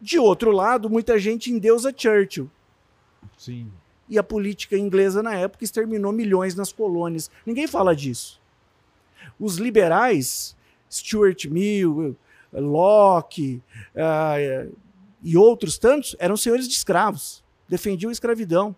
De 0.00 0.18
outro 0.18 0.50
lado, 0.50 0.90
muita 0.90 1.18
gente 1.18 1.50
endeusa 1.50 1.92
Churchill. 1.96 2.50
Sim. 3.36 3.70
E 4.08 4.18
a 4.18 4.22
política 4.22 4.76
inglesa 4.76 5.22
na 5.22 5.34
época 5.34 5.64
exterminou 5.64 6.12
milhões 6.12 6.54
nas 6.54 6.72
colônias. 6.72 7.30
Ninguém 7.44 7.66
fala 7.66 7.94
disso. 7.94 8.40
Os 9.38 9.56
liberais, 9.56 10.56
Stuart 10.90 11.46
Mill, 11.46 12.16
Locke 12.52 13.62
ah, 13.96 14.36
e 15.22 15.36
outros 15.36 15.78
tantos, 15.78 16.14
eram 16.18 16.36
senhores 16.36 16.68
de 16.68 16.74
escravos, 16.74 17.42
defendiam 17.68 18.10
a 18.10 18.12
escravidão. 18.12 18.76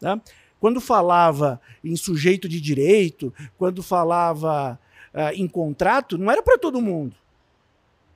tá? 0.00 0.20
Quando 0.58 0.80
falava 0.80 1.60
em 1.84 1.96
sujeito 1.96 2.48
de 2.48 2.60
direito, 2.60 3.32
quando 3.56 3.82
falava 3.82 4.78
ah, 5.14 5.32
em 5.34 5.46
contrato, 5.46 6.18
não 6.18 6.30
era 6.30 6.42
para 6.42 6.58
todo 6.58 6.80
mundo. 6.80 7.14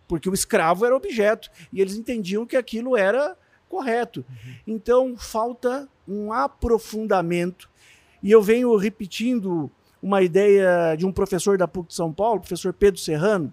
Porque 0.06 0.28
o 0.28 0.34
escravo 0.34 0.84
era 0.84 0.96
objeto. 0.96 1.50
E 1.72 1.80
eles 1.80 1.96
entendiam 1.96 2.46
que 2.46 2.56
aquilo 2.56 2.96
era 2.96 3.36
correto. 3.68 4.24
Então, 4.66 5.16
falta 5.16 5.88
um 6.06 6.32
aprofundamento. 6.32 7.68
E 8.22 8.30
eu 8.30 8.42
venho 8.42 8.74
repetindo 8.76 9.70
uma 10.02 10.22
ideia 10.22 10.94
de 10.96 11.04
um 11.04 11.12
professor 11.12 11.58
da 11.58 11.66
PUC 11.66 11.88
de 11.88 11.94
São 11.94 12.12
Paulo, 12.12 12.40
professor 12.40 12.72
Pedro 12.72 13.00
Serrano. 13.00 13.52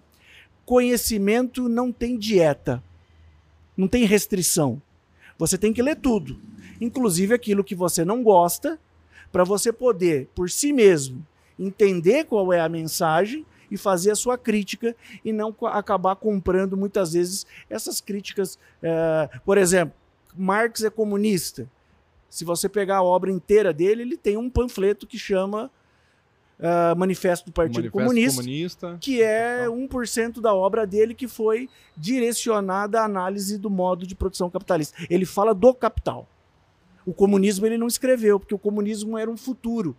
Conhecimento 0.65 1.67
não 1.67 1.91
tem 1.91 2.17
dieta, 2.17 2.81
não 3.75 3.87
tem 3.87 4.05
restrição. 4.05 4.81
Você 5.37 5.57
tem 5.57 5.73
que 5.73 5.81
ler 5.81 5.95
tudo, 5.95 6.39
inclusive 6.79 7.33
aquilo 7.33 7.63
que 7.63 7.75
você 7.75 8.05
não 8.05 8.23
gosta, 8.23 8.79
para 9.31 9.43
você 9.43 9.73
poder, 9.73 10.29
por 10.35 10.49
si 10.49 10.71
mesmo, 10.71 11.25
entender 11.57 12.25
qual 12.25 12.53
é 12.53 12.61
a 12.61 12.69
mensagem 12.69 13.45
e 13.73 13.77
fazer 13.77 14.11
a 14.11 14.15
sua 14.15 14.37
crítica 14.37 14.95
e 15.25 15.33
não 15.33 15.53
acabar 15.63 16.15
comprando 16.15 16.77
muitas 16.77 17.13
vezes 17.13 17.45
essas 17.69 17.99
críticas. 17.99 18.59
eh, 18.81 19.29
por 19.43 19.57
exemplo, 19.57 19.95
Marx 20.35 20.83
é 20.83 20.89
comunista. 20.89 21.67
Se 22.29 22.45
você 22.45 22.69
pegar 22.69 22.97
a 22.97 23.03
obra 23.03 23.31
inteira 23.31 23.73
dele, 23.73 24.03
ele 24.03 24.17
tem 24.17 24.37
um 24.37 24.49
panfleto 24.49 25.05
que 25.05 25.17
chama 25.17 25.71
ah, 26.59 26.95
Manifesto 26.95 27.47
do 27.47 27.51
Partido 27.51 27.75
Manifesto 27.75 27.97
Comunista, 27.97 28.41
Comunista. 28.41 28.97
que 29.01 29.21
é 29.21 29.65
1% 29.67 30.39
da 30.39 30.53
obra 30.53 30.87
dele 30.87 31.13
que 31.13 31.27
foi 31.27 31.69
direcionada 31.97 33.01
à 33.01 33.05
análise 33.05 33.57
do 33.57 33.69
modo 33.69 34.07
de 34.07 34.15
produção 34.15 34.49
capitalista. 34.49 34.95
Ele 35.09 35.25
fala 35.25 35.53
do 35.53 35.73
capital. 35.73 36.27
O 37.05 37.13
comunismo 37.13 37.65
ele 37.65 37.77
não 37.77 37.87
escreveu, 37.87 38.39
porque 38.39 38.55
o 38.55 38.59
comunismo 38.59 39.17
era 39.17 39.29
um 39.29 39.35
futuro. 39.35 39.95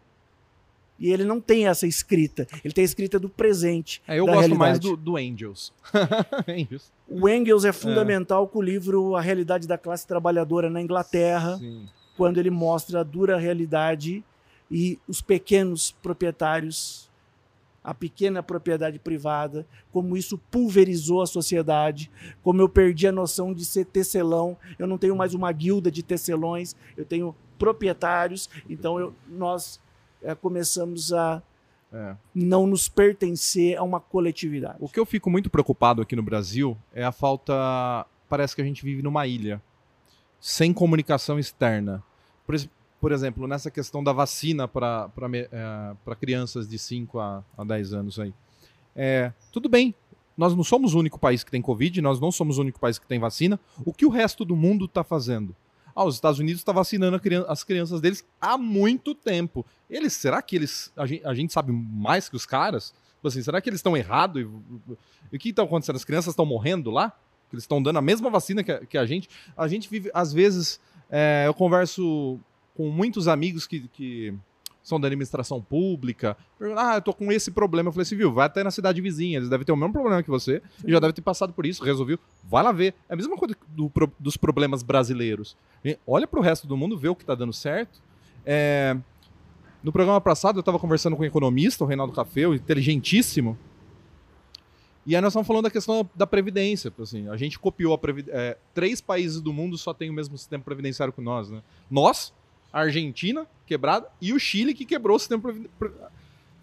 E 0.99 1.13
ele 1.13 1.25
não 1.25 1.41
tem 1.41 1.67
essa 1.67 1.87
escrita. 1.87 2.47
Ele 2.65 2.73
tem 2.73 2.83
a 2.83 2.85
escrita 2.85 3.19
do 3.19 3.29
presente. 3.29 4.01
É, 4.07 4.19
eu 4.21 4.27
da 4.27 4.35
gosto 4.35 4.55
mais 4.55 4.79
realidade. 4.79 4.89
do, 4.91 4.97
do 4.97 5.17
Angels. 5.17 5.73
Angels. 6.49 6.93
O 7.07 7.29
Engels 7.29 7.67
é 7.67 7.73
fundamental 7.73 8.49
com 8.49 8.61
o 8.61 8.63
livro 8.63 9.15
A 9.15 9.21
Realidade 9.21 9.69
da 9.69 9.77
Classe 9.77 10.07
Trabalhadora 10.07 10.71
na 10.71 10.81
Inglaterra, 10.81 11.59
Sim. 11.59 11.87
quando 12.17 12.39
ele 12.39 12.49
mostra 12.49 13.01
a 13.01 13.03
dura 13.03 13.37
realidade 13.37 14.25
e 14.71 14.99
os 15.07 15.21
pequenos 15.21 15.91
proprietários, 16.03 17.11
a 17.85 17.93
pequena 17.93 18.43
propriedade 18.43 18.99
privada, 18.99 19.67
como 19.93 20.17
isso 20.17 20.39
pulverizou 20.51 21.21
a 21.21 21.27
sociedade, 21.27 22.11
como 22.43 22.63
eu 22.63 22.71
perdi 22.71 23.07
a 23.07 23.13
noção 23.13 23.53
de 23.53 23.67
ser 23.67 23.85
tecelão, 23.85 24.57
eu 24.79 24.87
não 24.87 24.97
tenho 24.97 25.15
mais 25.15 25.35
uma 25.35 25.53
guilda 25.53 25.91
de 25.91 26.03
tecelões, 26.03 26.75
eu 26.97 27.05
tenho 27.05 27.37
proprietários, 27.59 28.49
então 28.69 28.99
eu- 28.99 29.15
nós 29.29 29.79
eh, 30.25 30.35
começamos 30.35 31.13
a 31.13 31.43
É. 31.93 32.17
não 32.35 32.67
nos 32.67 32.89
pertencer 32.89 33.77
a 33.79 33.83
uma 33.83 34.01
coletividade. 34.01 34.79
O 34.81 34.89
que 34.89 34.99
eu 34.99 35.07
fico 35.07 35.31
muito 35.31 35.49
preocupado 35.49 36.03
aqui 36.03 36.17
no 36.17 36.23
Brasil 36.23 36.77
é 36.93 37.05
a 37.05 37.13
falta. 37.13 37.55
Parece 38.29 38.55
que 38.57 38.61
a 38.63 38.65
gente 38.65 38.83
vive 38.85 39.01
numa 39.03 39.27
ilha, 39.27 39.63
sem 40.41 40.73
comunicação 40.73 41.39
externa. 41.39 42.03
Por, 42.47 42.57
por 43.01 43.13
exemplo, 43.13 43.47
nessa 43.47 43.71
questão 43.71 44.03
da 44.03 44.13
vacina 44.13 44.67
para 44.67 45.09
crianças 46.19 46.67
de 46.67 46.79
5 46.79 47.19
a, 47.21 47.45
a 47.57 47.63
10 47.65 47.93
anos 47.93 48.19
aí. 48.19 48.35
É, 48.97 49.33
tudo 49.53 49.69
bem, 49.69 49.95
nós 50.37 50.55
não 50.57 50.65
somos 50.65 50.95
o 50.95 50.99
único 50.99 51.19
país 51.19 51.45
que 51.45 51.51
tem 51.51 51.63
Covid, 51.63 52.01
nós 52.01 52.19
não 52.21 52.33
somos 52.33 52.59
o 52.59 52.63
único 52.63 52.81
país 52.81 52.99
que 52.99 53.07
tem 53.07 53.19
vacina. 53.21 53.59
O 53.85 53.93
que 53.93 54.05
o 54.07 54.09
resto 54.09 54.45
do 54.45 54.57
mundo 54.57 54.87
está 54.87 55.05
fazendo? 55.05 55.55
Ah, 55.95 56.05
os 56.05 56.15
Estados 56.17 56.41
Unidos 56.41 56.61
está 56.61 56.73
vacinando 56.73 57.17
a 57.17 57.21
crian- 57.21 57.45
as 57.49 57.63
crianças 57.63 58.01
deles 58.01 58.27
há 58.41 58.59
muito 58.59 59.15
tempo. 59.15 59.65
Eles, 59.89 60.13
será 60.13 60.43
que 60.43 60.57
eles. 60.57 60.93
A 60.97 61.07
gente, 61.07 61.25
a 61.27 61.35
gente 61.35 61.53
sabe 61.53 61.73
mais 61.73 62.29
que 62.29 62.37
os 62.37 62.45
caras? 62.47 62.93
Tipo 63.17 63.29
Assim, 63.29 63.43
será 63.43 63.61
que 63.61 63.69
eles 63.71 63.79
estão 63.79 63.97
errados? 63.97 64.43
E, 64.43 64.45
o 64.45 65.39
que 65.39 65.51
está 65.51 65.63
acontecendo? 65.63 65.97
As 65.97 66.05
crianças 66.05 66.33
estão 66.33 66.45
morrendo 66.45 66.91
lá? 66.91 67.13
Eles 67.53 67.63
estão 67.63 67.81
dando 67.83 67.99
a 67.99 68.03
mesma 68.03 68.29
vacina 68.29 68.65
que 68.65 68.73
a, 68.73 68.85
que 68.85 68.99
a 68.99 69.07
gente. 69.07 69.29
A 69.57 69.69
gente 69.69 69.89
vive, 69.89 70.11
às 70.13 70.33
vezes, 70.33 70.81
é, 71.09 71.45
eu 71.47 71.55
converso 71.55 72.41
com 72.75 72.91
muitos 72.91 73.29
amigos 73.29 73.67
que, 73.67 73.87
que 73.89 74.35
são 74.85 75.01
da 75.01 75.09
administração 75.09 75.61
pública. 75.61 76.37
Ah, 76.77 76.97
eu 76.97 77.03
tô 77.03 77.13
com 77.13 77.33
esse 77.33 77.51
problema. 77.51 77.89
Eu 77.89 77.93
falei 77.93 78.03
assim, 78.03 78.17
viu, 78.17 78.31
vai 78.31 78.47
até 78.47 78.63
na 78.63 78.71
cidade 78.71 79.01
vizinha. 79.01 79.39
Eles 79.39 79.49
devem 79.49 79.65
ter 79.65 79.73
o 79.73 79.77
mesmo 79.77 79.93
problema 79.93 80.23
que 80.23 80.31
você. 80.31 80.63
E 80.87 80.93
já 80.93 81.01
deve 81.01 81.15
ter 81.15 81.23
passado 81.23 81.53
por 81.53 81.65
isso, 81.65 81.83
resolveu. 81.83 82.19
Vai 82.45 82.63
lá 82.63 82.71
ver. 82.71 82.95
É 83.09 83.15
a 83.15 83.17
mesma 83.17 83.37
coisa 83.37 83.57
do 83.69 83.91
dos 84.21 84.37
problemas 84.37 84.83
brasileiros. 84.83 85.57
Olha 86.07 86.27
pro 86.27 86.41
resto 86.43 86.67
do 86.67 86.77
mundo, 86.77 86.97
vê 86.99 87.09
o 87.09 87.17
que 87.17 87.25
tá 87.25 87.35
dando 87.35 87.53
certo. 87.53 88.01
É, 88.45 88.95
No 89.83 89.93
programa 89.93 90.21
passado, 90.21 90.57
eu 90.57 90.61
estava 90.61 90.79
conversando 90.79 91.17
com 91.17 91.23
um 91.23 91.27
economista, 91.27 91.83
o 91.85 91.87
Reinaldo 91.87 92.13
Cafeu, 92.13 92.55
inteligentíssimo. 92.55 93.59
E 95.07 95.15
aí 95.15 95.21
nós 95.21 95.33
estamos 95.33 95.47
falando 95.47 95.65
da 95.65 95.71
questão 95.71 96.09
da 96.15 96.27
previdência. 96.27 96.91
Assim, 96.99 97.29
a 97.29 97.37
gente 97.37 97.59
copiou 97.59 97.93
a 97.93 97.99
previdência. 97.99 98.57
três 98.73 99.03
países 99.03 99.43
do 99.43 99.53
mundo 99.53 99.77
só 99.77 99.93
têm 99.93 100.09
o 100.09 100.13
mesmo 100.15 100.39
sistema 100.39 100.65
previdenciário 100.65 101.13
que 101.13 101.21
nós, 101.21 101.51
né? 101.51 101.63
Nós, 101.91 102.33
a 102.75 102.81
Argentina, 102.81 103.47
quebrada, 103.69 104.09
e 104.21 104.33
o 104.33 104.39
Chile, 104.39 104.75
que 104.75 104.85
quebrou 104.85 105.15
o 105.15 105.19
sistema 105.21 105.41
previdenciário. 105.41 106.13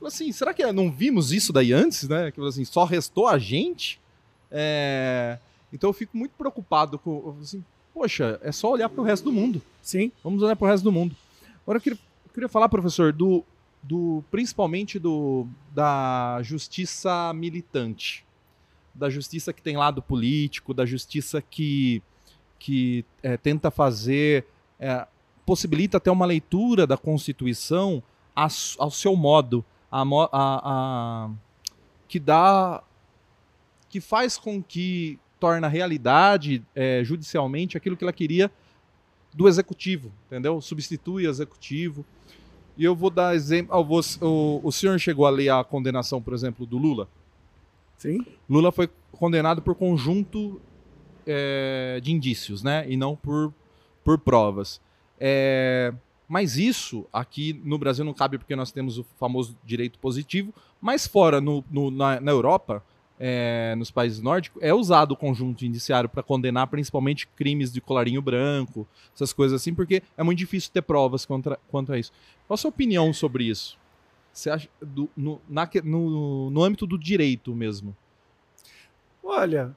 Assim, 0.06 0.30
será 0.34 0.54
que 0.54 0.70
não 0.74 0.92
vimos 0.92 1.32
isso 1.32 1.54
daí 1.54 1.72
antes, 1.72 2.10
né? 2.10 2.32
Que 2.32 2.42
assim, 2.46 2.66
só 2.66 2.84
restou 2.84 3.30
a 3.30 3.38
gente? 3.38 3.98
É, 4.52 5.38
Então 5.72 5.90
eu 5.90 5.94
fico 5.94 6.18
muito 6.18 6.32
preocupado 6.38 7.00
com. 7.00 7.38
Assim, 7.42 7.64
Poxa, 7.94 8.40
é 8.44 8.52
só 8.52 8.72
olhar 8.72 8.90
para 8.90 9.00
o 9.00 9.06
resto 9.06 9.24
do 9.24 9.32
mundo. 9.32 9.62
Sim, 9.82 10.12
Vamos 10.24 10.44
olhar 10.44 10.56
para 10.56 10.66
o 10.66 10.70
resto 10.70 10.84
do 10.84 10.92
mundo. 10.92 11.16
Agora 11.64 11.78
eu 11.78 11.82
queria, 11.82 12.00
eu 12.26 12.34
queria 12.34 12.50
falar, 12.50 12.68
professor, 12.68 13.14
do, 13.14 13.44
do 13.82 14.24
principalmente 14.30 15.00
do 15.00 15.48
da 15.74 16.40
justiça 16.42 17.32
militante, 17.34 18.26
da 18.94 19.10
justiça 19.10 19.54
que 19.54 19.62
tem 19.62 19.78
lado 19.78 20.02
político, 20.02 20.74
da 20.74 20.86
justiça 20.86 21.42
que 21.42 22.02
que 22.60 23.06
é, 23.24 23.38
tenta 23.38 23.72
fazer 23.72 24.46
é, 24.80 25.08
possibilita 25.46 25.98
até 25.98 26.12
uma 26.12 26.26
leitura 26.26 26.86
da 26.88 26.98
Constituição 26.98 28.02
a 28.36 28.48
ao 28.78 28.90
seu 28.92 29.16
modo, 29.16 29.64
a, 29.92 30.04
a- 30.32 31.30
que 32.08 32.20
dá 32.20 32.84
que 33.90 34.00
faz 34.00 34.38
com 34.38 34.62
que 34.64 35.20
torna 35.40 35.68
realidade 35.68 36.64
é, 36.76 37.04
judicialmente 37.04 37.76
aquilo 37.76 37.98
que 37.98 38.04
ela 38.04 38.14
queria 38.14 38.50
do 39.34 39.48
executivo, 39.48 40.12
entendeu? 40.28 40.62
Substitui 40.62 41.26
o 41.26 41.30
executivo. 41.30 42.06
E 42.78 42.86
eu 42.86 42.96
vou 42.96 43.10
dar 43.10 43.36
exemplo. 43.36 43.76
o, 44.22 44.62
o 44.64 44.72
senhor 44.72 44.98
chegou 45.00 45.26
a 45.26 45.30
ler 45.30 45.50
a 45.50 45.64
condenação, 45.64 46.22
por 46.22 46.34
exemplo, 46.34 46.66
do 46.66 46.78
Lula? 46.78 47.08
sim. 47.98 48.26
Lula 48.50 48.72
foi 48.72 48.90
condenado 49.12 49.62
por 49.62 49.76
conjunto 49.76 50.60
é, 51.28 52.00
de 52.02 52.12
indícios, 52.12 52.64
né? 52.64 52.86
E 52.90 52.98
não 52.98 53.16
por, 53.16 53.54
por 54.04 54.18
provas. 54.18 54.82
É, 55.24 55.94
mas 56.28 56.58
isso 56.58 57.06
aqui 57.14 57.54
no 57.64 57.78
Brasil 57.78 58.04
não 58.04 58.14
cabe 58.14 58.40
porque 58.40 58.56
nós 58.56 58.72
temos 58.72 58.98
o 58.98 59.04
famoso 59.20 59.56
direito 59.64 60.00
positivo, 60.00 60.52
mas 60.82 61.06
fora 61.06 61.40
no, 61.40 61.64
no- 61.70 61.92
na, 61.92 62.20
na 62.20 62.32
Europa, 62.32 62.84
é, 63.20 63.76
nos 63.78 63.92
países 63.92 64.20
nórdicos, 64.20 64.60
é 64.64 64.74
usado 64.74 65.12
o 65.12 65.16
conjunto 65.16 65.64
indiciário 65.64 66.10
para 66.10 66.24
condenar 66.24 66.66
principalmente 66.68 67.28
crimes 67.28 67.72
de 67.72 67.80
colarinho 67.80 68.20
branco, 68.20 68.88
essas 69.14 69.32
coisas 69.32 69.62
assim, 69.62 69.76
porque 69.76 70.02
é 70.18 70.24
muito 70.24 70.40
difícil 70.40 70.72
ter 70.74 70.82
provas 70.82 71.24
contra, 71.24 71.60
quanto 71.70 71.94
a 71.94 72.00
isso. 72.00 72.12
Qual 72.48 72.56
a 72.56 72.58
sua 72.58 72.70
opinião 72.70 73.14
sobre 73.14 73.44
isso? 73.44 73.78
Você 74.34 74.50
acha 74.50 74.68
do- 74.82 75.10
no, 75.16 75.40
na 75.48 75.70
no- 75.84 76.50
no 76.50 76.64
âmbito 76.64 76.88
do 76.88 76.98
direito 76.98 77.54
mesmo? 77.54 77.96
Olha, 79.24 79.76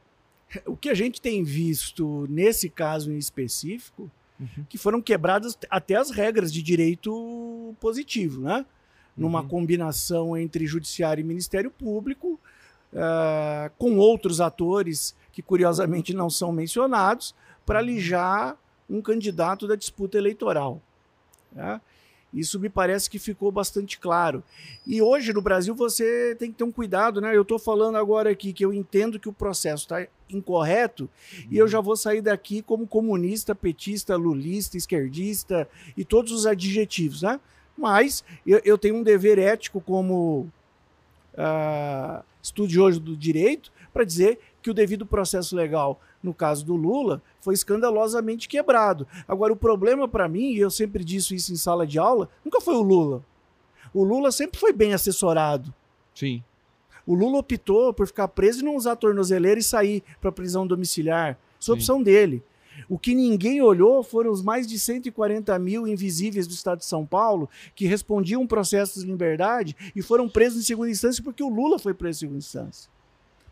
o 0.66 0.76
que 0.76 0.88
a 0.88 0.94
gente 0.94 1.20
tem 1.20 1.42
visto 1.44 2.26
nesse 2.30 2.70
caso 2.70 3.12
em 3.12 3.18
específico, 3.18 4.10
Uhum. 4.40 4.64
que 4.68 4.76
foram 4.76 5.00
quebradas 5.00 5.56
até 5.70 5.94
as 5.94 6.10
regras 6.10 6.52
de 6.52 6.60
direito 6.62 7.74
positivo, 7.80 8.40
né? 8.42 8.66
Numa 9.16 9.42
Uhum. 9.42 9.48
combinação 9.48 10.36
entre 10.36 10.66
judiciário 10.66 11.20
e 11.22 11.24
Ministério 11.24 11.70
Público, 11.70 12.38
ah, 12.96 13.70
com 13.78 13.96
outros 13.96 14.40
atores 14.40 15.14
que 15.32 15.40
curiosamente 15.42 16.12
não 16.12 16.28
são 16.28 16.50
mencionados, 16.52 17.34
para 17.64 17.78
alijar 17.78 18.56
um 18.90 19.00
candidato 19.00 19.66
da 19.68 19.76
disputa 19.76 20.18
eleitoral. 20.18 20.80
né? 21.52 21.80
Isso 22.34 22.58
me 22.58 22.68
parece 22.68 23.08
que 23.08 23.18
ficou 23.18 23.52
bastante 23.52 23.98
claro. 23.98 24.42
E 24.84 25.00
hoje 25.00 25.32
no 25.32 25.40
Brasil 25.40 25.74
você 25.74 26.34
tem 26.36 26.50
que 26.50 26.58
ter 26.58 26.64
um 26.64 26.72
cuidado, 26.72 27.20
né? 27.20 27.34
Eu 27.34 27.42
estou 27.42 27.58
falando 27.58 27.96
agora 27.96 28.30
aqui 28.30 28.52
que 28.52 28.64
eu 28.64 28.72
entendo 28.72 29.20
que 29.20 29.28
o 29.28 29.32
processo 29.32 29.84
está 29.84 30.06
incorreto 30.28 31.08
e 31.48 31.56
eu 31.56 31.68
já 31.68 31.80
vou 31.80 31.96
sair 31.96 32.20
daqui 32.20 32.60
como 32.60 32.86
comunista, 32.86 33.54
petista, 33.54 34.16
lulista, 34.16 34.76
esquerdista 34.76 35.68
e 35.96 36.04
todos 36.04 36.32
os 36.32 36.44
adjetivos, 36.44 37.22
né? 37.22 37.38
Mas 37.78 38.24
eu, 38.44 38.60
eu 38.64 38.76
tenho 38.76 38.96
um 38.96 39.02
dever 39.02 39.38
ético 39.38 39.80
como 39.80 40.50
ah, 41.36 42.22
estudioso 42.42 42.98
do 42.98 43.16
direito 43.16 43.72
para 43.92 44.04
dizer 44.04 44.38
que 44.60 44.70
o 44.70 44.74
devido 44.74 45.06
processo 45.06 45.54
legal, 45.54 46.00
no 46.24 46.32
caso 46.32 46.64
do 46.64 46.74
Lula, 46.74 47.22
foi 47.40 47.52
escandalosamente 47.52 48.48
quebrado. 48.48 49.06
Agora, 49.28 49.52
o 49.52 49.56
problema 49.56 50.08
para 50.08 50.28
mim, 50.28 50.52
e 50.52 50.58
eu 50.58 50.70
sempre 50.70 51.04
disse 51.04 51.34
isso 51.34 51.52
em 51.52 51.56
sala 51.56 51.86
de 51.86 51.98
aula, 51.98 52.30
nunca 52.42 52.60
foi 52.60 52.74
o 52.74 52.82
Lula. 52.82 53.22
O 53.92 54.02
Lula 54.02 54.32
sempre 54.32 54.58
foi 54.58 54.72
bem 54.72 54.94
assessorado. 54.94 55.72
Sim. 56.14 56.42
O 57.06 57.14
Lula 57.14 57.38
optou 57.38 57.92
por 57.92 58.06
ficar 58.06 58.28
preso 58.28 58.60
e 58.60 58.64
não 58.64 58.74
usar 58.74 58.96
tornozeleira 58.96 59.60
e 59.60 59.62
sair 59.62 60.02
para 60.20 60.32
prisão 60.32 60.66
domiciliar. 60.66 61.38
Isso 61.60 61.70
é 61.70 61.74
opção 61.74 62.02
dele. 62.02 62.42
O 62.88 62.98
que 62.98 63.14
ninguém 63.14 63.60
olhou 63.62 64.02
foram 64.02 64.32
os 64.32 64.42
mais 64.42 64.66
de 64.66 64.78
140 64.78 65.56
mil 65.58 65.86
invisíveis 65.86 66.46
do 66.46 66.54
estado 66.54 66.78
de 66.78 66.86
São 66.86 67.04
Paulo 67.06 67.48
que 67.74 67.86
respondiam 67.86 68.46
processos 68.46 69.02
de 69.02 69.10
liberdade 69.10 69.76
e 69.94 70.02
foram 70.02 70.28
presos 70.28 70.60
em 70.60 70.64
segunda 70.64 70.90
instância 70.90 71.22
porque 71.22 71.42
o 71.42 71.48
Lula 71.48 71.78
foi 71.78 71.94
preso 71.94 72.18
em 72.18 72.20
segunda 72.20 72.38
instância. 72.38 72.93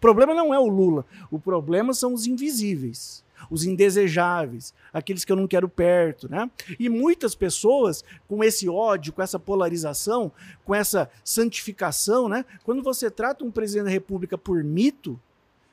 Problema 0.02 0.34
não 0.34 0.52
é 0.52 0.58
o 0.58 0.66
Lula, 0.66 1.06
o 1.30 1.38
problema 1.38 1.94
são 1.94 2.12
os 2.12 2.26
invisíveis, 2.26 3.24
os 3.48 3.64
indesejáveis, 3.64 4.74
aqueles 4.92 5.24
que 5.24 5.30
eu 5.30 5.36
não 5.36 5.46
quero 5.46 5.68
perto, 5.68 6.28
né? 6.28 6.50
E 6.76 6.88
muitas 6.88 7.36
pessoas 7.36 8.02
com 8.26 8.42
esse 8.42 8.68
ódio, 8.68 9.12
com 9.12 9.22
essa 9.22 9.38
polarização, 9.38 10.32
com 10.64 10.74
essa 10.74 11.08
santificação, 11.22 12.28
né? 12.28 12.44
Quando 12.64 12.82
você 12.82 13.08
trata 13.12 13.44
um 13.44 13.50
presidente 13.52 13.84
da 13.84 13.90
República 13.90 14.36
por 14.36 14.64
mito, 14.64 15.20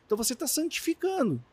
então 0.06 0.16
você 0.16 0.34
está 0.34 0.46
santificando. 0.46 1.44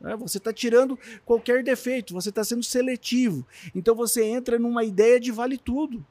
né? 0.00 0.14
Você 0.14 0.38
está 0.38 0.52
tirando 0.52 0.96
qualquer 1.24 1.64
defeito, 1.64 2.14
você 2.14 2.28
está 2.28 2.44
sendo 2.44 2.62
seletivo. 2.62 3.44
Então 3.74 3.92
você 3.92 4.24
entra 4.24 4.56
numa 4.56 4.84
ideia 4.84 5.18
de 5.18 5.32
vale 5.32 5.58
tudo. 5.58 6.06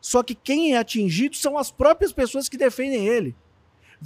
Só 0.00 0.22
que 0.22 0.36
quem 0.36 0.74
é 0.74 0.78
atingido 0.78 1.34
são 1.34 1.58
as 1.58 1.72
próprias 1.72 2.12
pessoas 2.12 2.48
que 2.48 2.56
defendem 2.56 3.08
ele. 3.08 3.34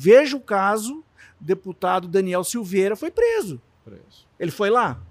Veja 0.01 0.37
o 0.37 0.41
caso, 0.41 1.03
deputado 1.41 2.07
Daniel 2.07 2.45
Silveira 2.45 2.95
foi 2.95 3.11
preso. 3.11 3.61
Preso. 3.85 4.29
Ele 4.39 4.53
foi 4.53 4.71
lá. 4.71 5.03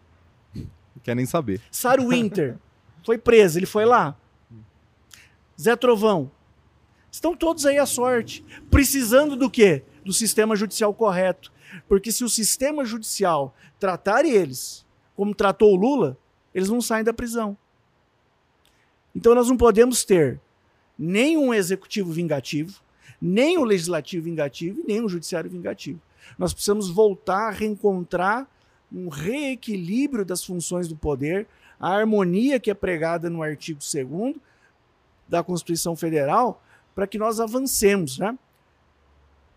Não 0.56 0.66
quer 1.04 1.14
nem 1.14 1.26
saber. 1.26 1.60
Saro 1.70 2.08
Winter 2.08 2.58
foi 3.04 3.18
preso, 3.18 3.60
ele 3.60 3.66
foi 3.66 3.84
lá. 3.84 4.16
Zé 5.60 5.76
Trovão. 5.76 6.32
Estão 7.12 7.36
todos 7.36 7.66
aí 7.66 7.78
à 7.78 7.86
sorte. 7.86 8.46
Precisando 8.72 9.36
do 9.36 9.50
quê? 9.50 9.84
Do 10.06 10.14
sistema 10.14 10.56
judicial 10.56 10.94
correto. 10.94 11.52
Porque 11.90 12.10
se 12.10 12.24
o 12.24 12.30
sistema 12.30 12.86
judicial 12.86 13.54
tratar 13.78 14.24
eles 14.24 14.86
como 15.18 15.36
tratou 15.36 15.74
o 15.74 15.76
Lula, 15.76 16.18
eles 16.56 16.70
não 16.70 16.80
saem 16.80 17.04
da 17.04 17.12
prisão. 17.12 17.58
Então 19.14 19.36
nós 19.36 19.50
não 19.50 19.58
podemos 19.58 20.06
ter 20.06 20.40
nem 20.98 21.36
um 21.36 21.54
executivo 21.54 22.10
vingativo, 22.10 22.80
nem 23.22 23.58
o 23.58 23.64
legislativo 23.64 24.26
vingativo 24.26 24.82
e 24.82 24.88
nem 24.88 25.02
o 25.02 25.10
judiciário 25.10 25.50
vingativo. 25.50 26.00
Nós 26.38 26.54
precisamos 26.54 26.90
voltar 26.90 27.48
a 27.48 27.52
reencontrar 27.52 28.48
um 28.92 29.10
reequilíbrio 29.10 30.24
das 30.24 30.44
funções 30.44 30.88
do 30.88 30.96
poder, 30.96 31.48
a 31.80 31.90
harmonia 31.90 32.60
que 32.60 32.72
é 32.72 32.74
pregada 32.74 33.30
no 33.30 33.44
artigo 33.44 33.80
2 33.80 34.36
da 35.28 35.44
Constituição 35.44 35.96
Federal, 35.96 36.64
para 36.96 37.06
que 37.06 37.18
nós 37.18 37.40
avancemos. 37.40 38.18
Né? 38.18 38.38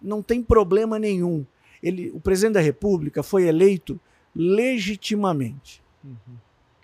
Não 0.00 0.22
tem 0.22 0.42
problema 0.42 0.98
nenhum. 0.98 1.46
Ele, 1.82 2.11
o 2.11 2.20
presidente 2.20 2.54
da 2.54 2.61
República 2.61 3.22
foi 3.22 3.46
eleito 3.46 3.98
legitimamente. 4.34 5.82
Uhum. 6.04 6.36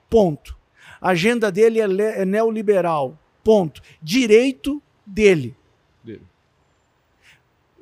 Ponto. 0.09 0.57
A 1.01 1.11
agenda 1.11 1.51
dele 1.51 1.81
é, 1.81 2.22
é 2.22 2.24
neoliberal. 2.24 3.18
Ponto. 3.45 3.83
Direito 4.03 4.83
dele. 5.05 5.55
dele. 6.03 6.22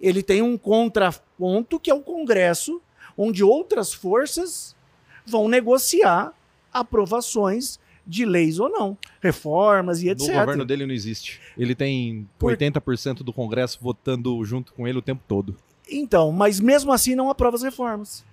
Ele 0.04 0.22
tem 0.22 0.42
um 0.42 0.58
contraponto 0.58 1.80
que 1.80 1.90
é 1.90 1.94
o 1.94 2.02
Congresso, 2.02 2.80
onde 3.16 3.42
outras 3.42 3.94
forças 3.94 4.76
vão 5.24 5.48
negociar 5.48 6.34
aprovações 6.70 7.80
de 8.06 8.26
leis 8.26 8.58
ou 8.58 8.68
não, 8.68 8.98
reformas 9.22 10.02
e 10.02 10.10
etc. 10.10 10.28
No 10.28 10.34
governo 10.40 10.64
dele 10.66 10.86
não 10.86 10.94
existe. 10.94 11.40
Ele 11.56 11.74
tem 11.74 12.28
Por... 12.38 12.54
80% 12.54 13.22
do 13.22 13.32
Congresso 13.32 13.78
votando 13.80 14.44
junto 14.44 14.74
com 14.74 14.86
ele 14.86 14.98
o 14.98 15.02
tempo 15.02 15.22
todo. 15.26 15.56
Então, 15.90 16.30
mas 16.30 16.60
mesmo 16.60 16.92
assim 16.92 17.14
não 17.14 17.30
aprova 17.30 17.56
as 17.56 17.62
reformas. 17.62 18.24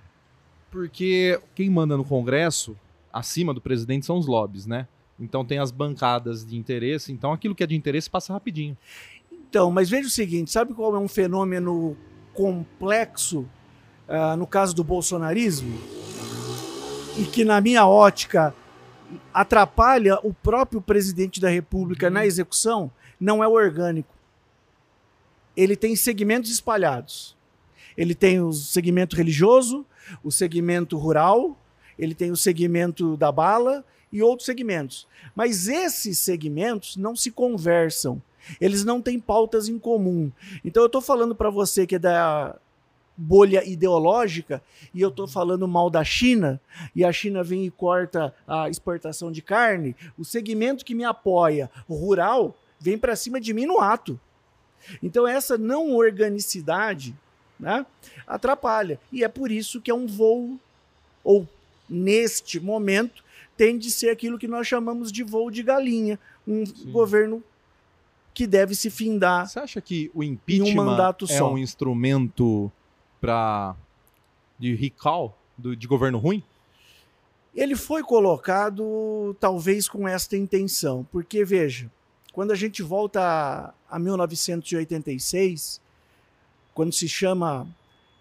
Porque 0.69 1.39
quem 1.55 1.69
manda 1.69 1.95
no 1.95 2.03
Congresso, 2.03 2.75
acima 3.13 3.53
do 3.53 3.61
presidente, 3.61 4.05
são 4.05 4.17
os 4.17 4.25
lobbies, 4.25 4.65
né? 4.65 4.87
Então 5.19 5.45
tem 5.45 5.59
as 5.59 5.71
bancadas 5.71 6.45
de 6.45 6.57
interesse, 6.57 7.11
então 7.13 7.31
aquilo 7.31 7.53
que 7.53 7.63
é 7.63 7.67
de 7.67 7.75
interesse 7.75 8.09
passa 8.09 8.33
rapidinho. 8.33 8.75
Então, 9.51 9.69
mas 9.69 9.89
veja 9.89 10.07
o 10.07 10.09
seguinte, 10.09 10.49
sabe 10.49 10.73
qual 10.73 10.95
é 10.95 10.97
um 10.97 11.09
fenômeno 11.09 11.97
complexo 12.33 13.45
uh, 14.07 14.37
no 14.37 14.47
caso 14.47 14.73
do 14.73 14.81
bolsonarismo? 14.81 15.77
E 17.17 17.25
que 17.25 17.43
na 17.43 17.59
minha 17.59 17.85
ótica 17.85 18.55
atrapalha 19.33 20.17
o 20.23 20.33
próprio 20.33 20.81
presidente 20.81 21.41
da 21.41 21.49
República 21.49 22.09
na 22.09 22.25
execução, 22.25 22.89
não 23.19 23.43
é 23.43 23.47
o 23.47 23.51
orgânico. 23.51 24.15
Ele 25.53 25.75
tem 25.75 25.97
segmentos 25.97 26.49
espalhados. 26.49 27.35
Ele 27.97 28.15
tem 28.15 28.39
o 28.39 28.53
segmento 28.53 29.17
religioso, 29.17 29.85
o 30.23 30.31
segmento 30.31 30.97
rural, 30.97 31.59
ele 31.99 32.15
tem 32.15 32.31
o 32.31 32.37
segmento 32.37 33.17
da 33.17 33.33
bala 33.33 33.83
e 34.13 34.23
outros 34.23 34.45
segmentos. 34.45 35.05
Mas 35.35 35.67
esses 35.67 36.19
segmentos 36.19 36.95
não 36.95 37.17
se 37.17 37.29
conversam. 37.29 38.21
Eles 38.59 38.83
não 38.83 39.01
têm 39.01 39.19
pautas 39.19 39.67
em 39.67 39.77
comum. 39.79 40.31
Então 40.63 40.83
eu 40.83 40.87
estou 40.87 41.01
falando 41.01 41.35
para 41.35 41.49
você 41.49 41.85
que 41.85 41.95
é 41.95 41.99
da 41.99 42.55
bolha 43.15 43.63
ideológica 43.67 44.63
e 44.93 45.01
eu 45.01 45.09
estou 45.09 45.27
falando 45.27 45.67
mal 45.67 45.89
da 45.89 46.03
China 46.03 46.59
e 46.95 47.05
a 47.05 47.11
China 47.11 47.43
vem 47.43 47.65
e 47.65 47.71
corta 47.71 48.33
a 48.47 48.69
exportação 48.69 49.31
de 49.31 49.41
carne, 49.41 49.95
o 50.17 50.25
segmento 50.25 50.83
que 50.83 50.95
me 50.95 51.03
apoia, 51.03 51.69
rural, 51.87 52.55
vem 52.79 52.97
para 52.97 53.15
cima 53.15 53.39
de 53.39 53.53
mim 53.53 53.65
no 53.65 53.79
ato. 53.79 54.19
Então 55.03 55.27
essa 55.27 55.57
não 55.57 55.95
organicidade 55.95 57.15
né, 57.59 57.85
atrapalha. 58.25 58.99
E 59.11 59.23
é 59.23 59.27
por 59.27 59.51
isso 59.51 59.79
que 59.79 59.91
é 59.91 59.93
um 59.93 60.07
voo, 60.07 60.59
ou 61.23 61.47
neste 61.87 62.59
momento, 62.59 63.23
tem 63.55 63.77
de 63.77 63.91
ser 63.91 64.09
aquilo 64.09 64.39
que 64.39 64.47
nós 64.47 64.65
chamamos 64.65 65.11
de 65.11 65.23
voo 65.23 65.51
de 65.51 65.61
galinha. 65.61 66.17
Um 66.47 66.65
Sim. 66.65 66.91
governo 66.91 67.43
que 68.33 68.47
deve 68.47 68.75
se 68.75 68.89
findar. 68.89 69.47
Você 69.47 69.59
acha 69.59 69.81
que 69.81 70.09
o 70.13 70.23
impeachment 70.23 70.71
um 70.71 70.85
mandato 70.85 71.25
é 71.25 71.37
só. 71.37 71.51
um 71.51 71.57
instrumento 71.57 72.71
para 73.19 73.75
de 74.57 74.75
recall 74.75 75.37
do, 75.57 75.75
de 75.75 75.87
governo 75.87 76.17
ruim? 76.17 76.43
Ele 77.53 77.75
foi 77.75 78.01
colocado 78.01 79.35
talvez 79.39 79.89
com 79.89 80.07
esta 80.07 80.37
intenção, 80.37 81.05
porque 81.11 81.43
veja, 81.43 81.91
quando 82.31 82.51
a 82.51 82.55
gente 82.55 82.81
volta 82.81 83.21
a, 83.21 83.73
a 83.95 83.99
1986, 83.99 85.81
quando 86.73 86.93
se 86.93 87.09
chama 87.09 87.67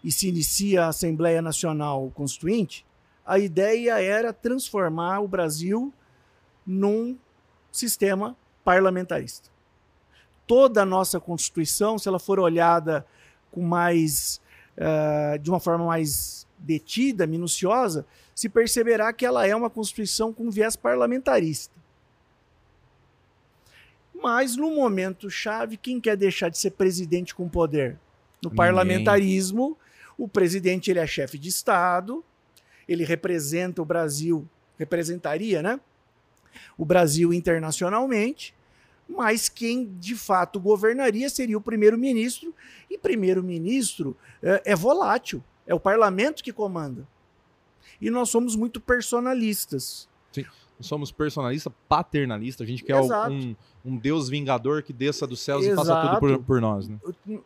e 0.03 0.11
se 0.11 0.29
inicia 0.29 0.87
a 0.87 0.89
Assembleia 0.89 1.41
Nacional 1.41 2.11
Constituinte, 2.15 2.85
a 3.25 3.39
ideia 3.39 4.01
era 4.01 4.33
transformar 4.33 5.21
o 5.21 5.29
Brasil 5.29 5.93
num 6.67 7.17
sistema 7.71 8.37
parlamentarista. 8.65 9.49
Toda 10.51 10.83
a 10.83 10.85
nossa 10.85 11.21
Constituição, 11.21 11.97
se 11.97 12.09
ela 12.09 12.19
for 12.19 12.41
olhada 12.41 13.07
com 13.53 13.63
mais, 13.63 14.41
uh, 14.77 15.39
de 15.39 15.49
uma 15.49 15.61
forma 15.61 15.85
mais 15.87 16.45
detida, 16.59 17.25
minuciosa, 17.25 18.05
se 18.35 18.49
perceberá 18.49 19.13
que 19.13 19.25
ela 19.25 19.47
é 19.47 19.55
uma 19.55 19.71
Constituição 19.71 20.33
com 20.33 20.51
viés 20.51 20.75
parlamentarista. 20.75 21.73
Mas 24.13 24.57
no 24.57 24.75
momento 24.75 25.31
chave, 25.31 25.77
quem 25.77 26.01
quer 26.01 26.17
deixar 26.17 26.49
de 26.49 26.59
ser 26.59 26.73
presidente 26.73 27.33
com 27.33 27.49
poder? 27.49 27.93
No 28.43 28.51
Ninguém. 28.51 28.57
parlamentarismo, 28.57 29.79
o 30.19 30.27
presidente 30.27 30.91
ele 30.91 30.99
é 30.99 31.07
chefe 31.07 31.39
de 31.39 31.49
Estado, 31.49 32.25
ele 32.89 33.05
representa 33.05 33.81
o 33.81 33.85
Brasil, 33.85 34.49
representaria, 34.77 35.63
né? 35.63 35.79
O 36.77 36.85
Brasil 36.85 37.33
internacionalmente, 37.33 38.53
mas 39.17 39.49
quem 39.49 39.93
de 39.99 40.15
fato 40.15 40.61
governaria 40.61 41.29
seria 41.29 41.59
o 41.59 41.61
primeiro-ministro, 41.61 42.55
e 42.89 42.97
primeiro-ministro 42.97 44.17
é, 44.43 44.63
é 44.73 44.77
volátil, 44.77 45.43
é 45.67 45.75
o 45.75 45.81
parlamento 45.81 46.43
que 46.43 46.53
comanda. 46.53 47.07
E 48.01 48.11
nós 48.11 48.31
somos 48.31 48.57
muito 48.57 48.81
personalistas. 48.81 50.09
Sim 50.33 50.45
somos 50.81 51.13
personalistas, 51.13 51.73
paternalistas, 51.89 52.67
a 52.67 52.69
gente 52.69 52.83
quer 52.83 53.01
um, 53.01 53.55
um, 53.85 53.97
Deus 53.97 54.29
vingador 54.29 54.83
que 54.83 54.93
desça 54.93 55.27
dos 55.27 55.41
céus 55.41 55.65
Exato. 55.65 55.83
e 55.83 55.87
faça 55.87 56.09
tudo 56.09 56.21
por, 56.21 56.39
por 56.45 56.61
nós. 56.61 56.89
Né? 56.89 56.99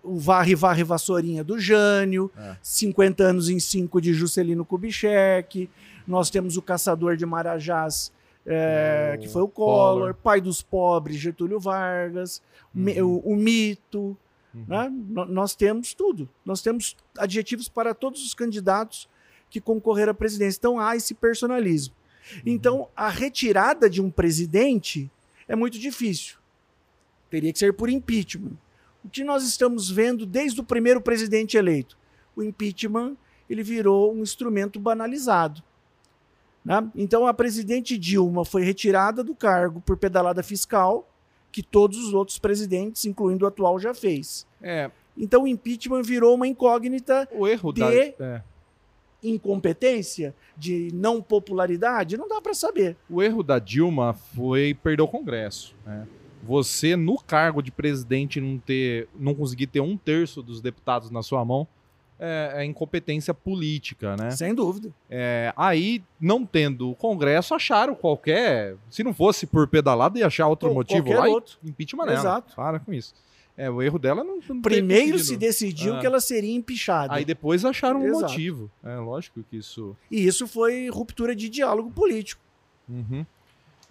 O 0.02 0.18
varre, 0.18 0.54
varre, 0.54 0.84
vassourinha 0.84 1.42
do 1.42 1.58
Jânio, 1.58 2.30
é. 2.36 2.56
50 2.62 3.24
anos 3.24 3.48
em 3.48 3.58
5 3.58 4.00
de 4.00 4.14
Juscelino 4.14 4.64
Kubitschek, 4.64 5.68
nós 6.06 6.30
temos 6.30 6.56
o 6.56 6.62
Caçador 6.62 7.16
de 7.16 7.26
Marajás, 7.26 8.12
é, 8.46 9.18
que 9.20 9.28
foi 9.28 9.42
o 9.42 9.48
Collor, 9.48 9.94
Collor, 9.94 10.14
Pai 10.14 10.40
dos 10.40 10.62
Pobres, 10.62 11.16
Getúlio 11.16 11.58
Vargas, 11.58 12.42
uhum. 12.74 13.20
o, 13.24 13.32
o, 13.32 13.36
Mito, 13.36 14.16
uhum. 14.54 14.64
né? 14.68 14.92
nós 15.28 15.54
temos 15.54 15.94
tudo, 15.94 16.28
nós 16.44 16.60
temos 16.60 16.96
adjetivos 17.18 17.68
para 17.68 17.94
todos 17.94 18.24
os 18.24 18.34
candidatos 18.34 19.08
que 19.48 19.60
concorreram 19.60 20.10
à 20.12 20.14
presidência. 20.14 20.58
Então 20.58 20.78
há 20.78 20.96
esse 20.96 21.14
personalismo. 21.14 21.94
Então, 22.44 22.88
a 22.96 23.08
retirada 23.08 23.88
de 23.88 24.00
um 24.00 24.10
presidente 24.10 25.10
é 25.46 25.54
muito 25.54 25.78
difícil. 25.78 26.36
Teria 27.30 27.52
que 27.52 27.58
ser 27.58 27.74
por 27.74 27.90
impeachment. 27.90 28.56
O 29.04 29.08
que 29.08 29.22
nós 29.22 29.44
estamos 29.44 29.90
vendo 29.90 30.24
desde 30.24 30.60
o 30.60 30.64
primeiro 30.64 31.00
presidente 31.00 31.56
eleito? 31.56 31.98
O 32.34 32.42
impeachment 32.42 33.16
ele 33.48 33.62
virou 33.62 34.14
um 34.14 34.22
instrumento 34.22 34.80
banalizado. 34.80 35.62
Né? 36.64 36.90
Então, 36.94 37.26
a 37.26 37.34
presidente 37.34 37.98
Dilma 37.98 38.44
foi 38.44 38.64
retirada 38.64 39.22
do 39.22 39.34
cargo 39.34 39.80
por 39.80 39.96
pedalada 39.96 40.42
fiscal, 40.42 41.08
que 41.52 41.62
todos 41.62 41.98
os 41.98 42.14
outros 42.14 42.38
presidentes, 42.38 43.04
incluindo 43.04 43.44
o 43.44 43.48
atual, 43.48 43.78
já 43.78 43.92
fez. 43.94 44.46
É. 44.62 44.90
Então, 45.16 45.44
o 45.44 45.46
impeachment 45.46 46.02
virou 46.02 46.34
uma 46.34 46.48
incógnita 46.48 47.28
o 47.32 47.46
erro 47.46 47.72
de 47.72 47.80
da... 47.80 47.94
é 47.94 48.42
incompetência, 49.24 50.34
de 50.56 50.90
não 50.92 51.22
popularidade? 51.22 52.16
Não 52.16 52.28
dá 52.28 52.40
para 52.40 52.52
saber. 52.52 52.96
O 53.08 53.22
erro 53.22 53.42
da 53.42 53.58
Dilma 53.58 54.12
foi 54.12 54.74
perder 54.74 55.02
o 55.02 55.08
Congresso. 55.08 55.74
Né? 55.86 56.06
Você, 56.42 56.94
no 56.94 57.16
cargo 57.16 57.62
de 57.62 57.72
presidente, 57.72 58.40
não, 58.40 58.58
ter, 58.58 59.08
não 59.18 59.34
conseguir 59.34 59.66
ter 59.66 59.80
um 59.80 59.96
terço 59.96 60.42
dos 60.42 60.60
deputados 60.60 61.10
na 61.10 61.22
sua 61.22 61.42
mão, 61.44 61.66
é, 62.18 62.52
é 62.56 62.64
incompetência 62.64 63.34
política, 63.34 64.16
né? 64.16 64.30
Sem 64.30 64.54
dúvida. 64.54 64.90
É, 65.10 65.52
aí, 65.56 66.02
não 66.20 66.44
tendo 66.44 66.90
o 66.90 66.94
Congresso, 66.94 67.54
acharam 67.54 67.94
qualquer. 67.94 68.76
Se 68.88 69.02
não 69.02 69.12
fosse 69.12 69.46
por 69.46 69.66
pedalada, 69.68 70.18
ia 70.18 70.26
achar 70.26 70.46
outro 70.46 70.68
Ou 70.68 70.74
motivo 70.74 71.12
lá. 71.12 71.26
Outro. 71.26 71.58
impeachment. 71.64 72.06
Exato. 72.12 72.54
Para 72.54 72.78
com 72.78 72.92
isso. 72.92 73.14
É, 73.56 73.70
o 73.70 73.80
erro 73.80 73.98
dela 73.98 74.24
não. 74.24 74.40
não 74.48 74.62
Primeiro 74.62 75.18
se 75.18 75.36
decidiu 75.36 75.94
ah. 75.94 76.00
que 76.00 76.06
ela 76.06 76.20
seria 76.20 76.54
empichada. 76.54 77.14
Aí 77.14 77.24
depois 77.24 77.64
acharam 77.64 78.02
um 78.02 78.10
motivo. 78.10 78.70
É 78.82 78.96
lógico 78.96 79.44
que 79.48 79.56
isso. 79.56 79.96
E 80.10 80.26
isso 80.26 80.48
foi 80.48 80.88
ruptura 80.88 81.36
de 81.36 81.48
diálogo 81.48 81.90
político. 81.90 82.42
Uhum. 82.88 83.24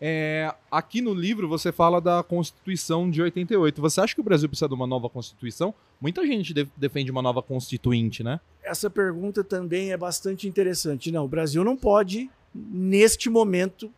É, 0.05 0.53
aqui 0.69 1.01
no 1.01 1.13
livro 1.13 1.47
você 1.47 1.71
fala 1.71 2.01
da 2.01 2.21
Constituição 2.21 3.09
de 3.09 3.21
88. 3.21 3.81
Você 3.81 4.01
acha 4.01 4.13
que 4.13 4.19
o 4.19 4.23
Brasil 4.23 4.49
precisa 4.49 4.67
de 4.67 4.73
uma 4.73 4.85
nova 4.85 5.09
Constituição? 5.09 5.73
Muita 6.01 6.27
gente 6.27 6.53
de 6.53 6.67
defende 6.75 7.09
uma 7.09 7.21
nova 7.21 7.41
Constituinte, 7.41 8.21
né? 8.21 8.41
Essa 8.61 8.89
pergunta 8.89 9.45
também 9.45 9.93
é 9.93 9.97
bastante 9.97 10.45
interessante. 10.45 11.09
Não, 11.09 11.23
o 11.23 11.27
Brasil 11.27 11.63
não 11.63 11.77
pode, 11.77 12.29
neste 12.53 13.29
momento, 13.29 13.89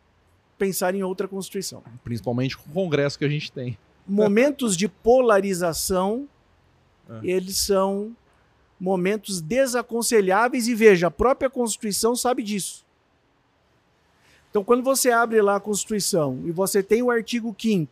pensar 0.60 0.94
em 0.94 1.02
outra 1.02 1.28
Constituição. 1.28 1.82
Principalmente 2.04 2.56
com 2.56 2.70
o 2.70 2.74
Congresso 2.74 3.18
que 3.18 3.26
a 3.26 3.30
gente 3.30 3.52
tem 3.52 3.76
momentos 4.08 4.78
de 4.78 4.88
polarização, 4.88 6.28
é. 7.10 7.20
eles 7.24 7.58
são 7.58 8.16
momentos 8.80 9.42
desaconselháveis 9.42 10.68
e 10.68 10.76
veja, 10.76 11.08
a 11.08 11.12
própria 11.12 11.50
Constituição 11.50 12.16
sabe 12.16 12.44
disso. 12.44 12.85
Então, 14.56 14.64
quando 14.64 14.84
você 14.84 15.12
abre 15.12 15.42
lá 15.42 15.58
a 15.58 15.60
Constituição 15.60 16.42
e 16.46 16.52
você 16.52 16.82
tem 16.82 17.04
o 17.04 17.12
artigo 17.12 17.54
5 17.60 17.92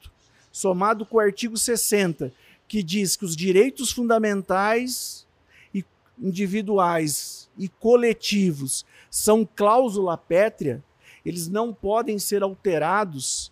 somado 0.50 1.06
com 1.06 1.18
o 1.18 1.20
artigo 1.20 1.58
60, 1.58 2.32
que 2.70 2.82
diz 2.82 3.18
que 3.18 3.26
os 3.26 3.36
direitos 3.36 3.92
fundamentais 3.92 5.28
e 5.76 5.84
individuais 6.18 7.50
e 7.58 7.68
coletivos 7.68 8.86
são 9.12 9.46
cláusula 9.46 10.18
pétrea, 10.18 10.82
eles 11.26 11.50
não 11.50 11.74
podem 11.74 12.18
ser 12.18 12.42
alterados 12.44 13.52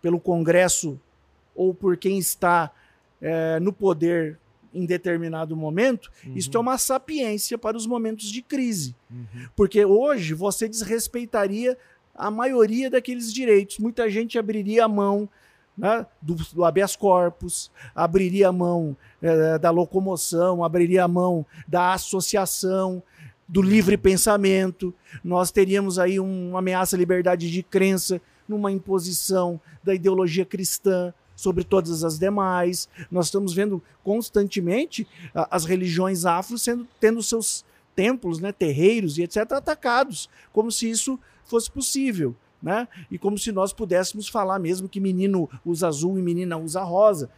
pelo 0.00 0.18
Congresso 0.18 0.98
ou 1.54 1.74
por 1.74 1.98
quem 1.98 2.16
está 2.16 2.70
é, 3.20 3.60
no 3.60 3.70
poder 3.70 4.38
em 4.72 4.86
determinado 4.86 5.54
momento, 5.54 6.10
uhum. 6.24 6.36
isto 6.36 6.56
é 6.56 6.60
uma 6.60 6.78
sapiência 6.78 7.58
para 7.58 7.76
os 7.76 7.86
momentos 7.86 8.30
de 8.30 8.40
crise. 8.40 8.94
Uhum. 9.10 9.48
Porque 9.54 9.84
hoje 9.84 10.32
você 10.32 10.66
desrespeitaria 10.66 11.76
a 12.16 12.30
maioria 12.30 12.90
daqueles 12.90 13.32
direitos. 13.32 13.78
Muita 13.78 14.08
gente 14.10 14.38
abriria 14.38 14.84
a 14.84 14.88
mão 14.88 15.28
né, 15.76 16.06
do, 16.20 16.34
do 16.34 16.64
habeas 16.64 16.96
corpus, 16.96 17.70
abriria 17.94 18.48
a 18.48 18.52
mão 18.52 18.96
é, 19.20 19.58
da 19.58 19.70
locomoção, 19.70 20.64
abriria 20.64 21.04
a 21.04 21.08
mão 21.08 21.44
da 21.68 21.92
associação, 21.92 23.02
do 23.48 23.62
livre 23.62 23.96
pensamento. 23.96 24.94
Nós 25.22 25.50
teríamos 25.50 25.98
aí 25.98 26.18
um, 26.18 26.50
uma 26.50 26.58
ameaça 26.60 26.96
à 26.96 26.98
liberdade 26.98 27.50
de 27.50 27.62
crença 27.62 28.20
numa 28.48 28.72
imposição 28.72 29.60
da 29.82 29.94
ideologia 29.94 30.44
cristã 30.44 31.12
sobre 31.34 31.62
todas 31.62 32.02
as 32.02 32.18
demais. 32.18 32.88
Nós 33.10 33.26
estamos 33.26 33.52
vendo 33.52 33.82
constantemente 34.02 35.06
as 35.34 35.64
religiões 35.64 36.24
afro 36.24 36.56
sendo 36.58 36.88
tendo 36.98 37.22
seus 37.22 37.64
templos, 37.94 38.40
né, 38.40 38.52
terreiros 38.52 39.16
e 39.16 39.22
etc 39.22 39.52
atacados, 39.52 40.28
como 40.52 40.70
se 40.70 40.88
isso 40.88 41.18
fosse 41.46 41.70
possível, 41.70 42.34
né? 42.62 42.88
E 43.10 43.18
como 43.18 43.38
se 43.38 43.52
nós 43.52 43.72
pudéssemos 43.72 44.28
falar 44.28 44.58
mesmo 44.58 44.88
que 44.88 45.00
menino 45.00 45.48
usa 45.64 45.88
azul 45.88 46.18
e 46.18 46.22
menina 46.22 46.56
usa 46.56 46.82
rosa. 46.82 47.30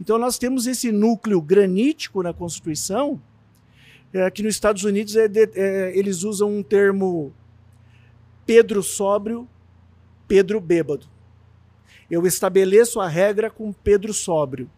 Então 0.00 0.18
nós 0.18 0.38
temos 0.38 0.66
esse 0.66 0.90
núcleo 0.90 1.40
granítico 1.40 2.22
na 2.22 2.32
Constituição, 2.32 3.20
é, 4.12 4.30
que 4.30 4.42
nos 4.42 4.54
Estados 4.54 4.84
Unidos 4.84 5.16
é 5.16 5.26
de, 5.26 5.50
é, 5.54 5.96
eles 5.96 6.22
usam 6.22 6.48
um 6.48 6.62
termo 6.62 7.32
Pedro 8.46 8.82
sóbrio, 8.82 9.48
Pedro 10.28 10.60
bêbado. 10.60 11.06
Eu 12.10 12.26
estabeleço 12.26 13.00
a 13.00 13.08
regra 13.08 13.50
com 13.50 13.72
Pedro 13.72 14.12
sóbrio, 14.12 14.70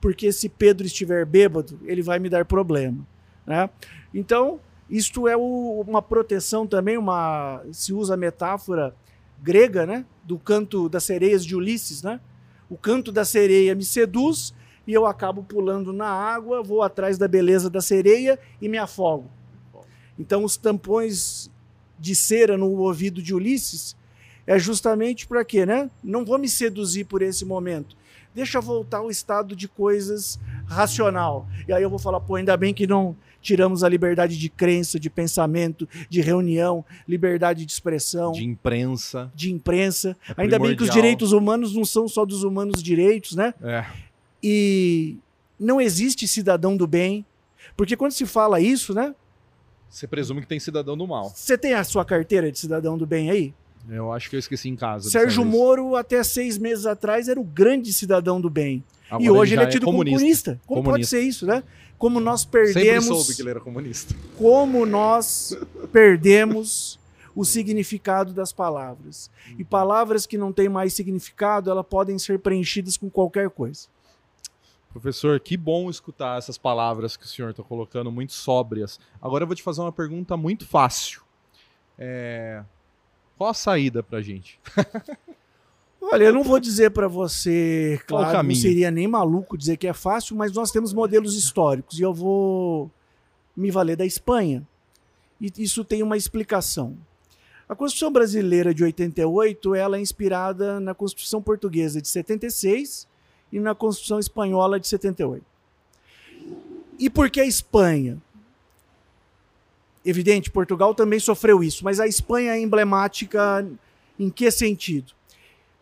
porque 0.00 0.30
se 0.30 0.48
Pedro 0.48 0.86
estiver 0.86 1.24
bêbado, 1.24 1.80
ele 1.84 2.02
vai 2.02 2.18
me 2.18 2.28
dar 2.28 2.44
problema. 2.44 3.06
Né? 3.46 3.68
Então, 4.12 4.60
isto 4.88 5.28
é 5.28 5.36
o, 5.36 5.84
uma 5.86 6.00
proteção 6.00 6.66
também, 6.66 6.96
uma 6.96 7.62
se 7.72 7.92
usa 7.92 8.14
a 8.14 8.16
metáfora 8.16 8.94
grega, 9.42 9.86
né, 9.86 10.04
do 10.24 10.38
canto 10.38 10.88
das 10.88 11.04
sereias 11.04 11.44
de 11.44 11.54
Ulisses, 11.54 12.02
né? 12.02 12.20
O 12.68 12.76
canto 12.76 13.12
da 13.12 13.24
sereia 13.24 13.74
me 13.74 13.84
seduz 13.84 14.52
e 14.86 14.92
eu 14.92 15.06
acabo 15.06 15.42
pulando 15.42 15.92
na 15.92 16.08
água, 16.08 16.62
vou 16.62 16.82
atrás 16.82 17.16
da 17.18 17.28
beleza 17.28 17.70
da 17.70 17.80
sereia 17.80 18.38
e 18.60 18.68
me 18.68 18.78
afogo. 18.78 19.30
Então, 20.18 20.44
os 20.44 20.56
tampões 20.56 21.50
de 21.98 22.14
cera 22.14 22.56
no 22.56 22.70
ouvido 22.72 23.22
de 23.22 23.34
Ulisses 23.34 23.96
é 24.46 24.58
justamente 24.58 25.26
para 25.26 25.44
quê, 25.44 25.66
né? 25.66 25.90
Não 26.02 26.24
vou 26.24 26.38
me 26.38 26.48
seduzir 26.48 27.04
por 27.04 27.22
esse 27.22 27.44
momento. 27.44 27.96
Deixa 28.34 28.58
eu 28.58 28.62
voltar 28.62 28.98
ao 28.98 29.10
estado 29.10 29.54
de 29.54 29.68
coisas 29.68 30.38
racional. 30.66 31.46
E 31.66 31.72
aí 31.72 31.82
eu 31.82 31.90
vou 31.90 31.98
falar, 31.98 32.20
pô, 32.20 32.36
ainda 32.36 32.56
bem 32.56 32.72
que 32.72 32.86
não 32.86 33.16
tiramos 33.48 33.82
a 33.82 33.88
liberdade 33.88 34.36
de 34.36 34.50
crença, 34.50 35.00
de 35.00 35.08
pensamento, 35.08 35.88
de 36.10 36.20
reunião, 36.20 36.84
liberdade 37.08 37.64
de 37.64 37.72
expressão, 37.72 38.32
de 38.32 38.44
imprensa. 38.44 39.32
De 39.34 39.50
imprensa. 39.50 40.14
É 40.36 40.42
ainda 40.42 40.58
bem 40.58 40.76
que 40.76 40.82
os 40.82 40.90
direitos 40.90 41.32
humanos 41.32 41.74
não 41.74 41.84
são 41.84 42.06
só 42.06 42.26
dos 42.26 42.42
humanos 42.42 42.82
direitos, 42.82 43.34
né? 43.34 43.54
É. 43.62 43.86
E 44.42 45.16
não 45.58 45.80
existe 45.80 46.28
cidadão 46.28 46.76
do 46.76 46.86
bem, 46.86 47.24
porque 47.74 47.96
quando 47.96 48.12
se 48.12 48.26
fala 48.26 48.60
isso, 48.60 48.92
né? 48.92 49.14
Você 49.88 50.06
presume 50.06 50.42
que 50.42 50.46
tem 50.46 50.60
cidadão 50.60 50.94
do 50.94 51.06
mal. 51.06 51.32
Você 51.34 51.56
tem 51.56 51.72
a 51.72 51.82
sua 51.84 52.04
carteira 52.04 52.52
de 52.52 52.58
cidadão 52.58 52.98
do 52.98 53.06
bem 53.06 53.30
aí? 53.30 53.54
Eu 53.88 54.12
acho 54.12 54.28
que 54.28 54.36
eu 54.36 54.40
esqueci 54.40 54.68
em 54.68 54.76
casa. 54.76 55.08
Sérgio 55.08 55.42
Moro, 55.42 55.96
até 55.96 56.22
seis 56.22 56.58
meses 56.58 56.84
atrás, 56.84 57.28
era 57.28 57.40
o 57.40 57.44
grande 57.44 57.90
cidadão 57.94 58.38
do 58.38 58.50
bem. 58.50 58.84
Agora 59.08 59.24
e 59.24 59.30
hoje 59.30 59.54
ele, 59.54 59.62
ele 59.62 59.68
é 59.68 59.72
tido 59.72 59.84
é 59.84 59.86
comunista. 59.86 60.10
como 60.12 60.18
comunista. 60.18 60.60
Como 60.66 60.82
comunista. 60.82 60.90
pode 60.90 61.06
ser 61.06 61.26
isso, 61.26 61.46
né? 61.46 61.62
Como 61.98 62.20
nós 62.20 62.44
perdemos. 62.44 63.04
Sempre 63.04 63.22
soube 63.22 63.34
que 63.34 63.42
ele 63.42 63.50
era 63.50 63.60
comunista. 63.60 64.14
Como 64.36 64.86
nós 64.86 65.56
perdemos 65.92 66.98
o 67.34 67.44
significado 67.44 68.32
das 68.32 68.52
palavras. 68.52 69.30
E 69.58 69.64
palavras 69.64 70.26
que 70.26 70.38
não 70.38 70.52
têm 70.52 70.68
mais 70.68 70.92
significado, 70.94 71.70
elas 71.70 71.86
podem 71.86 72.18
ser 72.18 72.38
preenchidas 72.38 72.96
com 72.96 73.10
qualquer 73.10 73.50
coisa. 73.50 73.88
Professor, 74.92 75.38
que 75.38 75.56
bom 75.56 75.90
escutar 75.90 76.38
essas 76.38 76.56
palavras 76.56 77.16
que 77.16 77.24
o 77.24 77.28
senhor 77.28 77.50
está 77.50 77.62
colocando, 77.62 78.10
muito 78.10 78.32
sóbrias. 78.32 78.98
Agora 79.20 79.42
eu 79.42 79.46
vou 79.46 79.54
te 79.54 79.62
fazer 79.62 79.80
uma 79.80 79.92
pergunta 79.92 80.36
muito 80.36 80.66
fácil. 80.66 81.22
É, 81.98 82.64
qual 83.36 83.50
a 83.50 83.54
saída 83.54 84.02
pra 84.02 84.20
gente? 84.20 84.58
Olha, 86.00 86.24
eu 86.24 86.32
não 86.32 86.44
vou 86.44 86.60
dizer 86.60 86.90
para 86.90 87.08
você, 87.08 88.00
claro, 88.06 88.46
não 88.46 88.54
seria 88.54 88.90
nem 88.90 89.08
maluco 89.08 89.58
dizer 89.58 89.76
que 89.76 89.86
é 89.86 89.92
fácil, 89.92 90.36
mas 90.36 90.52
nós 90.52 90.70
temos 90.70 90.92
modelos 90.92 91.34
históricos 91.34 91.98
e 91.98 92.02
eu 92.02 92.14
vou 92.14 92.90
me 93.56 93.70
valer 93.70 93.96
da 93.96 94.06
Espanha. 94.06 94.66
E 95.40 95.52
isso 95.58 95.84
tem 95.84 96.02
uma 96.02 96.16
explicação. 96.16 96.96
A 97.68 97.74
Constituição 97.74 98.10
brasileira 98.10 98.72
de 98.72 98.82
88, 98.82 99.74
ela 99.74 99.98
é 99.98 100.00
inspirada 100.00 100.80
na 100.80 100.94
Constituição 100.94 101.42
portuguesa 101.42 102.00
de 102.00 102.08
76 102.08 103.06
e 103.52 103.60
na 103.60 103.74
Constituição 103.74 104.18
espanhola 104.18 104.80
de 104.80 104.88
78. 104.88 105.44
E 106.98 107.10
por 107.10 107.28
que 107.28 107.40
a 107.40 107.44
Espanha? 107.44 108.22
Evidente, 110.04 110.50
Portugal 110.50 110.94
também 110.94 111.20
sofreu 111.20 111.62
isso, 111.62 111.84
mas 111.84 112.00
a 112.00 112.06
Espanha 112.06 112.52
é 112.52 112.60
emblemática 112.60 113.68
em 114.18 114.30
que 114.30 114.50
sentido? 114.50 115.17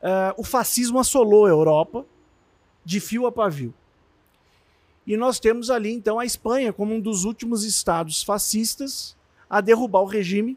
Uh, 0.06 0.32
o 0.36 0.44
fascismo 0.44 1.00
assolou 1.00 1.46
a 1.46 1.48
Europa 1.48 2.06
de 2.84 3.00
fio 3.00 3.26
a 3.26 3.32
pavio. 3.32 3.74
E 5.04 5.16
nós 5.16 5.40
temos 5.40 5.68
ali, 5.68 5.90
então, 5.92 6.20
a 6.20 6.24
Espanha 6.24 6.72
como 6.72 6.94
um 6.94 7.00
dos 7.00 7.24
últimos 7.24 7.64
estados 7.64 8.22
fascistas 8.22 9.16
a 9.50 9.60
derrubar 9.60 10.02
o 10.02 10.06
regime 10.06 10.56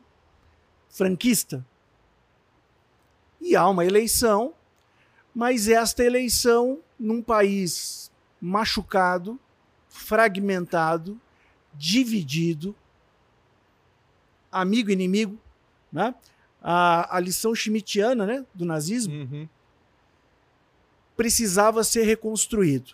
franquista. 0.87 1.65
E 3.41 3.55
há 3.55 3.67
uma 3.67 3.83
eleição, 3.83 4.53
mas 5.33 5.67
esta 5.67 6.03
eleição, 6.03 6.77
num 6.99 7.19
país 7.19 8.11
machucado, 8.39 9.39
fragmentado, 9.87 11.19
dividido, 11.73 12.75
amigo 14.51 14.91
e 14.91 14.93
inimigo, 14.93 15.39
né? 15.91 16.13
A, 16.61 17.17
a 17.17 17.19
lição 17.19 17.55
schmittiana 17.55 18.25
né, 18.25 18.45
do 18.53 18.65
nazismo 18.65 19.13
uhum. 19.13 19.47
precisava 21.15 21.83
ser 21.83 22.03
reconstruído. 22.03 22.93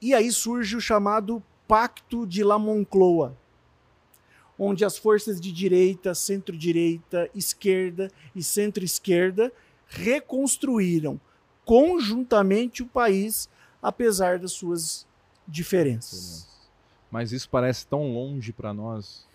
E 0.00 0.12
aí 0.12 0.30
surge 0.32 0.76
o 0.76 0.80
chamado 0.80 1.42
Pacto 1.66 2.26
de 2.26 2.42
La 2.44 2.58
Moncloa, 2.58 3.36
onde 4.58 4.84
as 4.84 4.98
forças 4.98 5.40
de 5.40 5.50
direita, 5.50 6.14
centro-direita, 6.14 7.30
esquerda 7.34 8.10
e 8.34 8.42
centro-esquerda 8.42 9.52
reconstruíram 9.86 11.20
conjuntamente 11.64 12.82
o 12.82 12.86
país, 12.86 13.48
apesar 13.82 14.38
das 14.38 14.52
suas 14.52 15.06
diferenças. 15.46 16.48
Mas 17.10 17.32
isso 17.32 17.48
parece 17.48 17.86
tão 17.86 18.12
longe 18.12 18.52
para 18.52 18.74
nós. 18.74 19.26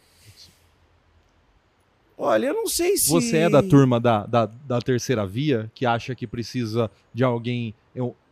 Olha, 2.21 2.47
eu 2.47 2.53
não 2.53 2.67
sei 2.67 2.97
se. 2.97 3.09
Você 3.09 3.37
é 3.37 3.49
da 3.49 3.63
turma 3.63 3.97
da, 3.97 4.25
da, 4.25 4.45
da 4.45 4.81
terceira 4.81 5.25
via, 5.25 5.71
que 5.73 5.85
acha 5.85 6.13
que 6.13 6.27
precisa 6.27 6.91
de 7.13 7.23
alguém 7.23 7.73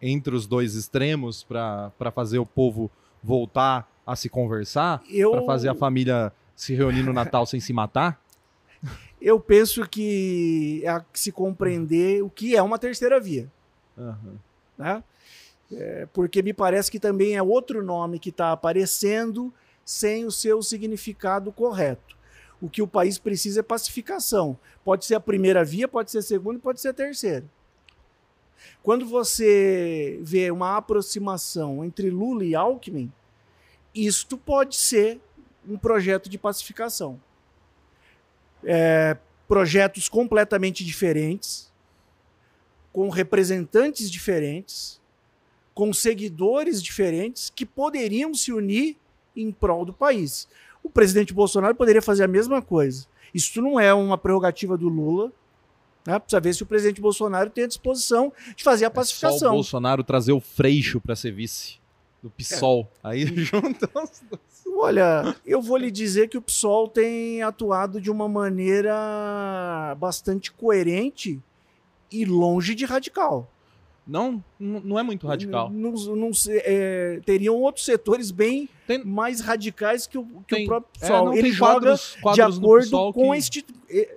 entre 0.02 0.36
os 0.36 0.46
dois 0.46 0.76
extremos 0.76 1.42
para 1.42 2.12
fazer 2.14 2.38
o 2.38 2.46
povo 2.46 2.92
voltar 3.24 3.90
a 4.06 4.14
se 4.14 4.28
conversar? 4.28 5.02
Eu... 5.10 5.32
Para 5.32 5.42
fazer 5.44 5.70
a 5.70 5.74
família 5.74 6.34
se 6.54 6.76
reunir 6.76 7.02
no 7.02 7.14
Natal 7.14 7.46
sem 7.46 7.62
se 7.62 7.72
matar? 7.72 8.22
Eu 9.22 9.40
penso 9.40 9.88
que 9.88 10.84
é 10.86 11.02
se 11.14 11.32
compreender 11.32 12.22
o 12.22 12.30
que 12.30 12.58
é 12.58 12.62
uma 12.62 12.78
terceira 12.78 13.20
via. 13.22 13.50
Uhum. 13.98 14.36
Né? 14.78 15.04
É, 15.72 16.08
porque 16.14 16.44
me 16.44 16.54
parece 16.54 16.92
que 16.92 17.00
também 17.00 17.36
é 17.36 17.42
outro 17.42 17.84
nome 17.84 18.20
que 18.20 18.30
está 18.30 18.52
aparecendo 18.52 19.52
sem 19.84 20.26
o 20.26 20.32
seu 20.32 20.62
significado 20.62 21.52
correto. 21.54 22.17
O 22.62 22.70
que 22.70 22.82
o 22.82 22.88
país 22.88 23.18
precisa 23.20 23.60
é 23.60 23.64
pacificação. 23.64 24.58
Pode 24.84 25.06
ser 25.06 25.16
a 25.16 25.20
primeira 25.20 25.64
via, 25.64 25.88
pode 25.88 26.12
ser 26.12 26.20
a 26.20 26.24
segunda, 26.24 26.60
pode 26.60 26.82
ser 26.82 26.90
a 26.90 26.94
terceira. 26.94 27.46
Quando 28.82 29.06
você 29.06 30.20
vê 30.22 30.50
uma 30.50 30.78
aproximação 30.78 31.84
entre 31.86 32.10
Lula 32.10 32.44
e 32.44 32.56
Alckmin, 32.56 33.12
isto 33.94 34.38
pode 34.38 34.76
ser 34.76 35.20
um 35.68 35.78
projeto 35.78 36.30
de 36.30 36.38
pacificação. 36.38 37.20
É, 38.64 39.18
projetos 39.48 40.10
completamente 40.10 40.84
diferentes, 40.84 41.72
com 42.92 43.10
representantes 43.10 44.10
diferentes, 44.10 45.00
com 45.74 45.94
seguidores 45.94 46.82
diferentes 46.82 47.52
que 47.52 47.66
poderiam 47.66 48.34
se 48.34 48.52
unir 48.52 48.98
em 49.36 49.52
prol 49.52 49.86
do 49.86 49.94
país. 49.94 50.48
O 50.84 50.90
presidente 50.90 51.34
Bolsonaro 51.34 51.76
poderia 51.76 52.02
fazer 52.02 52.24
a 52.24 52.28
mesma 52.28 52.62
coisa. 52.62 53.06
Isso 53.34 53.62
não 53.62 53.80
é 53.80 53.94
uma 53.94 54.18
prerrogativa 54.18 54.78
do 54.78 54.88
Lula. 54.88 55.32
Né? 56.06 56.18
Precisa 56.18 56.40
ver 56.40 56.54
se 56.54 56.64
o 56.64 56.66
presidente 56.66 57.02
Bolsonaro 57.02 57.50
tem 57.50 57.66
a 57.66 57.68
disposição 57.68 58.32
de 58.56 58.64
fazer 58.64 58.86
a 58.86 58.88
É 58.88 58.90
só 58.90 58.92
o 58.92 58.96
pacificação. 58.96 59.52
Bolsonaro 59.54 60.04
trazer 60.04 60.32
o 60.32 60.40
Freixo 60.40 61.02
para 61.02 61.16
ser 61.16 61.32
vice 61.32 61.80
do 62.22 62.30
PSOL. 62.30 62.90
É. 63.04 63.10
Aí 63.10 63.26
juntam 63.38 63.90
os 64.04 64.22
dois. 64.30 64.48
Olha, 64.80 65.36
eu 65.46 65.62
vou 65.62 65.78
lhe 65.78 65.90
dizer 65.90 66.30
que 66.30 66.38
o 66.38 66.42
PSOL 66.42 66.88
tem 66.88 67.42
atuado 67.42 68.00
de 68.00 68.12
uma 68.12 68.28
maneira 68.28 69.96
bastante 70.00 70.52
coerente 70.52 71.42
e 72.12 72.26
longe 72.26 72.76
de 72.76 72.86
radical. 72.86 73.52
Não, 74.08 74.42
não 74.58 74.98
é 74.98 75.04
muito 75.04 75.28
radical. 75.28 75.70
Não, 75.70 75.92
não 75.92 76.32
é, 76.50 77.20
teriam 77.26 77.56
outros 77.56 77.84
setores 77.84 78.32
bem 78.32 78.70
Tem- 78.88 79.04
mais 79.04 79.42
radicais 79.42 80.08
que 80.08 80.18
o, 80.18 80.24
que 80.48 80.56
Tem- 80.56 80.64
o 80.64 80.68
próprio 80.68 80.90
É, 80.96 81.00
PSOL. 81.08 81.26
não, 81.26 81.34
ele 81.34 81.52
joga 81.52 81.98
quadros- 82.22 82.36
de 82.36 82.42
acordo 82.42 83.14
com 83.14 83.32
a 83.32 83.36
que- 83.36 83.40
institu... 83.40 83.74
e- 83.90 84.10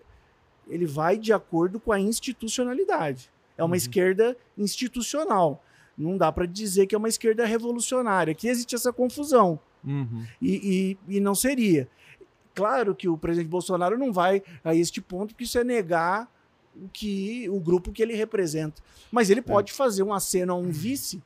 Ele 0.69 0.87
vai 0.87 1.19
de 1.19 1.33
acordo 1.33 1.81
com 1.81 1.91
a 1.91 1.99
institucionalidade. 1.99 3.29
É 3.59 3.65
uma 3.65 3.71
Uhum. 3.71 3.75
esquerda 3.75 4.37
institucional. 4.57 5.63
Não 5.99 6.17
dá 6.17 6.31
para 6.31 6.47
dizer 6.47 6.87
que 6.87 6.95
é 6.95 6.99
uma 6.99 7.09
esquerda 7.09 7.45
revolucionária. 7.45 8.31
Aqui 8.31 8.47
existe 8.49 8.75
essa 8.77 8.93
confusão. 8.93 9.59
Uhum. 9.85 10.25
E, 10.41 10.97
e- 11.09 11.17
e 11.17 11.21
não 11.21 11.35
seria. 11.35 11.89
Claro 12.55 12.95
que 12.95 13.09
o 13.09 13.19
presidente 13.19 13.49
Bolsonaro 13.49 13.99
não 13.99 14.13
vai 14.13 14.43
a 14.63 14.75
este 14.75 15.01
ponto, 15.01 15.29
porque 15.35 15.45
isso 15.45 15.59
é 15.59 15.65
negar 15.65 16.31
que 16.93 17.49
o 17.51 17.59
grupo 17.61 17.93
que 17.93 18.03
ele 18.03 18.15
representa. 18.15 18.83
Mas 19.11 19.29
É. 19.29 19.33
ele 19.33 19.43
pode 19.43 19.73
fazer 19.73 20.03
um 20.03 20.13
aceno 20.13 20.53
a 20.53 20.57
um 20.57 20.71
vice 20.71 21.23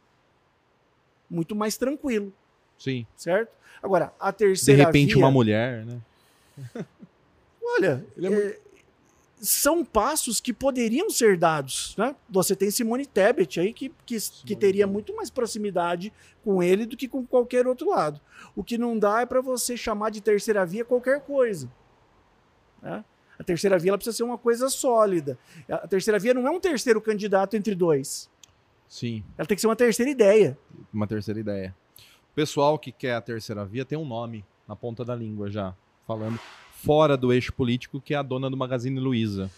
muito 1.30 1.54
mais 1.54 1.76
tranquilo, 1.76 2.32
Sim. 2.78 3.06
certo? 3.16 3.50
Agora, 3.82 4.12
a 4.18 4.30
De 4.30 4.38
terceira 4.38 4.86
repente, 4.86 5.14
via, 5.14 5.24
uma 5.24 5.30
mulher, 5.30 5.84
né? 5.84 6.00
olha, 7.62 8.04
é 8.18 8.26
é, 8.26 8.60
são 9.40 9.84
passos 9.84 10.40
que 10.40 10.52
poderiam 10.52 11.10
ser 11.10 11.36
dados, 11.36 11.94
né? 11.98 12.14
Você 12.30 12.56
tem 12.56 12.70
Simone 12.70 13.04
Tebet 13.04 13.60
aí 13.60 13.72
que, 13.74 13.88
que, 14.06 14.14
que 14.14 14.20
Simone 14.20 14.56
teria 14.56 14.84
Tebet. 14.84 14.92
muito 14.92 15.14
mais 15.16 15.28
proximidade 15.28 16.12
com 16.42 16.62
ele 16.62 16.86
do 16.86 16.96
que 16.96 17.08
com 17.08 17.26
qualquer 17.26 17.66
outro 17.66 17.90
lado. 17.90 18.20
O 18.56 18.64
que 18.64 18.78
não 18.78 18.98
dá 18.98 19.20
é 19.20 19.26
para 19.26 19.40
você 19.42 19.76
chamar 19.76 20.10
de 20.10 20.20
terceira 20.22 20.64
via 20.64 20.84
qualquer 20.84 21.20
coisa. 21.20 21.70
né? 22.80 23.04
A 23.38 23.44
terceira 23.44 23.78
via 23.78 23.90
ela 23.90 23.98
precisa 23.98 24.16
ser 24.16 24.22
uma 24.22 24.38
coisa 24.38 24.68
sólida. 24.68 25.38
A 25.68 25.86
terceira 25.88 26.18
via 26.18 26.32
não 26.34 26.46
é 26.46 26.50
um 26.50 26.60
terceiro 26.60 27.00
candidato 27.00 27.56
entre 27.56 27.74
dois. 27.74 28.30
Sim, 28.88 29.24
Ela 29.36 29.46
tem 29.46 29.56
que 29.56 29.60
ser 29.60 29.66
uma 29.66 29.74
terceira 29.76 30.10
ideia. 30.10 30.56
uma 30.92 31.06
terceira 31.06 31.40
ideia. 31.40 31.74
O 31.98 32.34
pessoal 32.34 32.78
que 32.78 32.92
quer 32.92 33.14
a 33.14 33.20
terceira 33.20 33.64
via 33.64 33.84
tem 33.84 33.98
um 33.98 34.04
nome 34.06 34.44
na 34.68 34.76
ponta 34.76 35.04
da 35.04 35.14
língua 35.16 35.50
já, 35.50 35.74
falando 36.06 36.38
fora 36.74 37.16
do 37.16 37.32
eixo 37.32 37.52
político, 37.52 38.00
que 38.00 38.14
é 38.14 38.16
a 38.16 38.22
dona 38.22 38.48
do 38.50 38.56
Magazine 38.56 38.98
Luiza, 39.00 39.50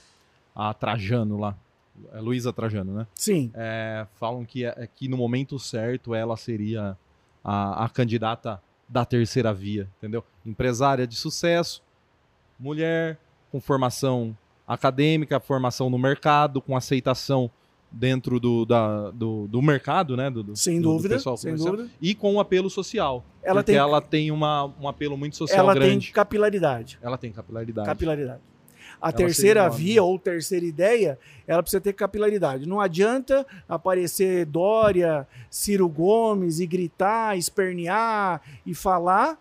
a 0.55 0.73
Trajano 0.73 1.39
lá. 1.39 1.57
É 2.13 2.21
Luísa 2.21 2.53
Trajano, 2.53 2.93
né? 2.95 3.07
Sim. 3.15 3.51
É, 3.55 4.07
falam 4.15 4.45
que, 4.45 4.65
é- 4.65 4.89
que 4.95 5.09
no 5.09 5.17
momento 5.17 5.59
certo 5.59 6.15
ela 6.15 6.37
seria 6.37 6.97
a, 7.45 7.85
a 7.85 7.89
candidata 7.89 8.63
da 8.89 9.05
terceira 9.05 9.53
via, 9.53 9.89
entendeu? 9.99 10.23
Empresária 10.45 11.07
de 11.07 11.17
sucesso, 11.17 11.83
mulher, 12.59 13.19
com 13.57 13.61
formação 13.61 14.37
acadêmica, 14.69 15.41
formação 15.41 15.89
no 15.89 15.99
mercado, 15.99 16.61
com 16.61 16.77
aceitação 16.77 17.51
dentro 17.91 18.39
do, 18.39 18.67
da- 18.67 19.11
do, 19.13 19.47
do 19.49 19.63
mercado, 19.63 20.17
né? 20.17 20.29
Do, 20.29 20.43
do- 20.43 20.57
Sem 20.57 20.81
do- 20.81 20.89
do 20.91 20.97
dúvida. 20.97 21.15
pessoal 21.15 21.37
sem 21.37 21.55
dúvida. 21.55 21.89
E 22.01 22.15
com 22.15 22.35
um 22.35 22.41
apelo 22.41 22.69
social. 22.69 23.25
Ela 23.43 23.61
porque 23.63 23.73
tem, 23.73 23.77
ela 23.81 24.01
tem 24.03 24.31
uma, 24.31 24.67
um 24.81 24.87
apelo 24.89 25.17
muito 25.17 25.37
social 25.37 25.61
ela 25.61 25.73
tem 25.73 25.83
grande. 25.83 26.11
capilaridade. 26.13 26.99
Ela 27.01 27.17
tem 27.17 27.33
capilaridade. 27.33 27.87
capilaridade. 27.89 28.41
A 29.01 29.11
seria 29.11 29.27
terceira 29.27 29.69
via 29.71 30.03
ou 30.03 30.19
terceira 30.19 30.65
ideia, 30.67 31.19
ela 31.47 31.63
precisa 31.63 31.81
ter 31.81 31.93
capilaridade. 31.93 32.67
Não 32.67 32.81
adianta 32.81 33.47
aparecer 33.69 34.45
Dória, 34.47 35.27
Ciro 35.51 35.89
Gomes 35.89 36.61
e 36.61 36.67
gritar, 36.67 37.37
espernear 37.39 38.41
e 38.67 38.75
falar 38.75 39.39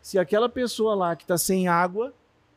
se 0.00 0.18
aquela 0.18 0.48
pessoa 0.48 0.94
lá 0.94 1.14
que 1.16 1.22
está 1.24 1.36
sem 1.36 1.66
água 1.68 2.12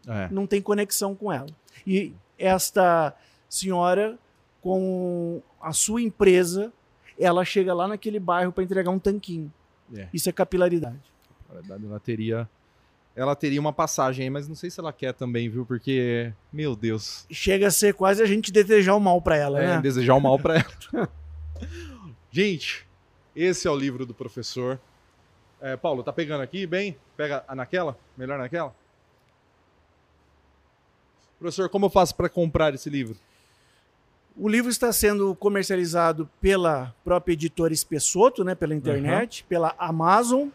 É. 0.07 0.29
não 0.31 0.47
tem 0.47 0.61
conexão 0.61 1.13
com 1.13 1.31
ela. 1.31 1.47
E 1.85 2.13
esta 2.39 3.13
senhora, 3.49 4.17
com 4.61 5.41
a 5.61 5.73
sua 5.73 6.01
empresa, 6.01 6.71
ela 7.19 7.43
chega 7.43 7.73
lá 7.73 7.87
naquele 7.87 8.19
bairro 8.19 8.51
para 8.51 8.63
entregar 8.63 8.89
um 8.91 8.99
tanquinho. 8.99 9.51
É. 9.95 10.07
Isso 10.13 10.29
é 10.29 10.31
capilaridade. 10.31 10.99
Na 11.49 11.55
verdade, 11.59 11.85
ela 11.85 11.99
teria. 11.99 12.49
Ela 13.15 13.35
teria 13.35 13.59
uma 13.59 13.73
passagem 13.73 14.25
aí, 14.25 14.29
mas 14.29 14.47
não 14.47 14.53
sei 14.55 14.69
se 14.69 14.79
ela 14.79 14.93
quer 14.93 15.11
também, 15.13 15.49
viu? 15.49 15.65
Porque, 15.65 16.31
meu 16.53 16.75
Deus. 16.75 17.25
Chega 17.31 17.67
a 17.67 17.71
ser 17.71 17.95
quase 17.95 18.21
a 18.21 18.25
gente 18.27 18.51
desejar 18.51 18.93
o 18.95 18.99
mal 18.99 19.19
para 19.21 19.35
ela, 19.35 19.59
É, 19.61 19.67
né? 19.75 19.81
desejar 19.81 20.13
o 20.13 20.19
mal 20.21 20.37
pra 20.37 20.55
ela. 20.93 21.09
Gente, 22.31 22.85
esse 23.35 23.67
é 23.67 23.71
o 23.71 23.75
livro 23.75 24.05
do 24.05 24.13
professor. 24.13 24.79
É, 25.59 25.75
Paulo, 25.75 26.03
tá 26.03 26.13
pegando 26.13 26.41
aqui 26.41 26.67
bem? 26.67 26.95
Pega 27.15 27.43
naquela? 27.55 27.97
Melhor 28.15 28.37
naquela? 28.37 28.75
Professor, 31.39 31.69
como 31.69 31.85
eu 31.85 31.89
faço 31.89 32.15
para 32.15 32.29
comprar 32.29 32.73
esse 32.73 32.89
livro? 32.89 33.15
O 34.35 34.47
livro 34.47 34.69
está 34.69 34.91
sendo 34.93 35.33
comercializado 35.35 36.29
pela 36.39 36.93
própria 37.03 37.33
editora 37.33 37.73
Espessoto, 37.73 38.43
né, 38.43 38.53
pela 38.55 38.73
internet, 38.75 39.43
pela 39.45 39.73
Amazon 39.79 40.49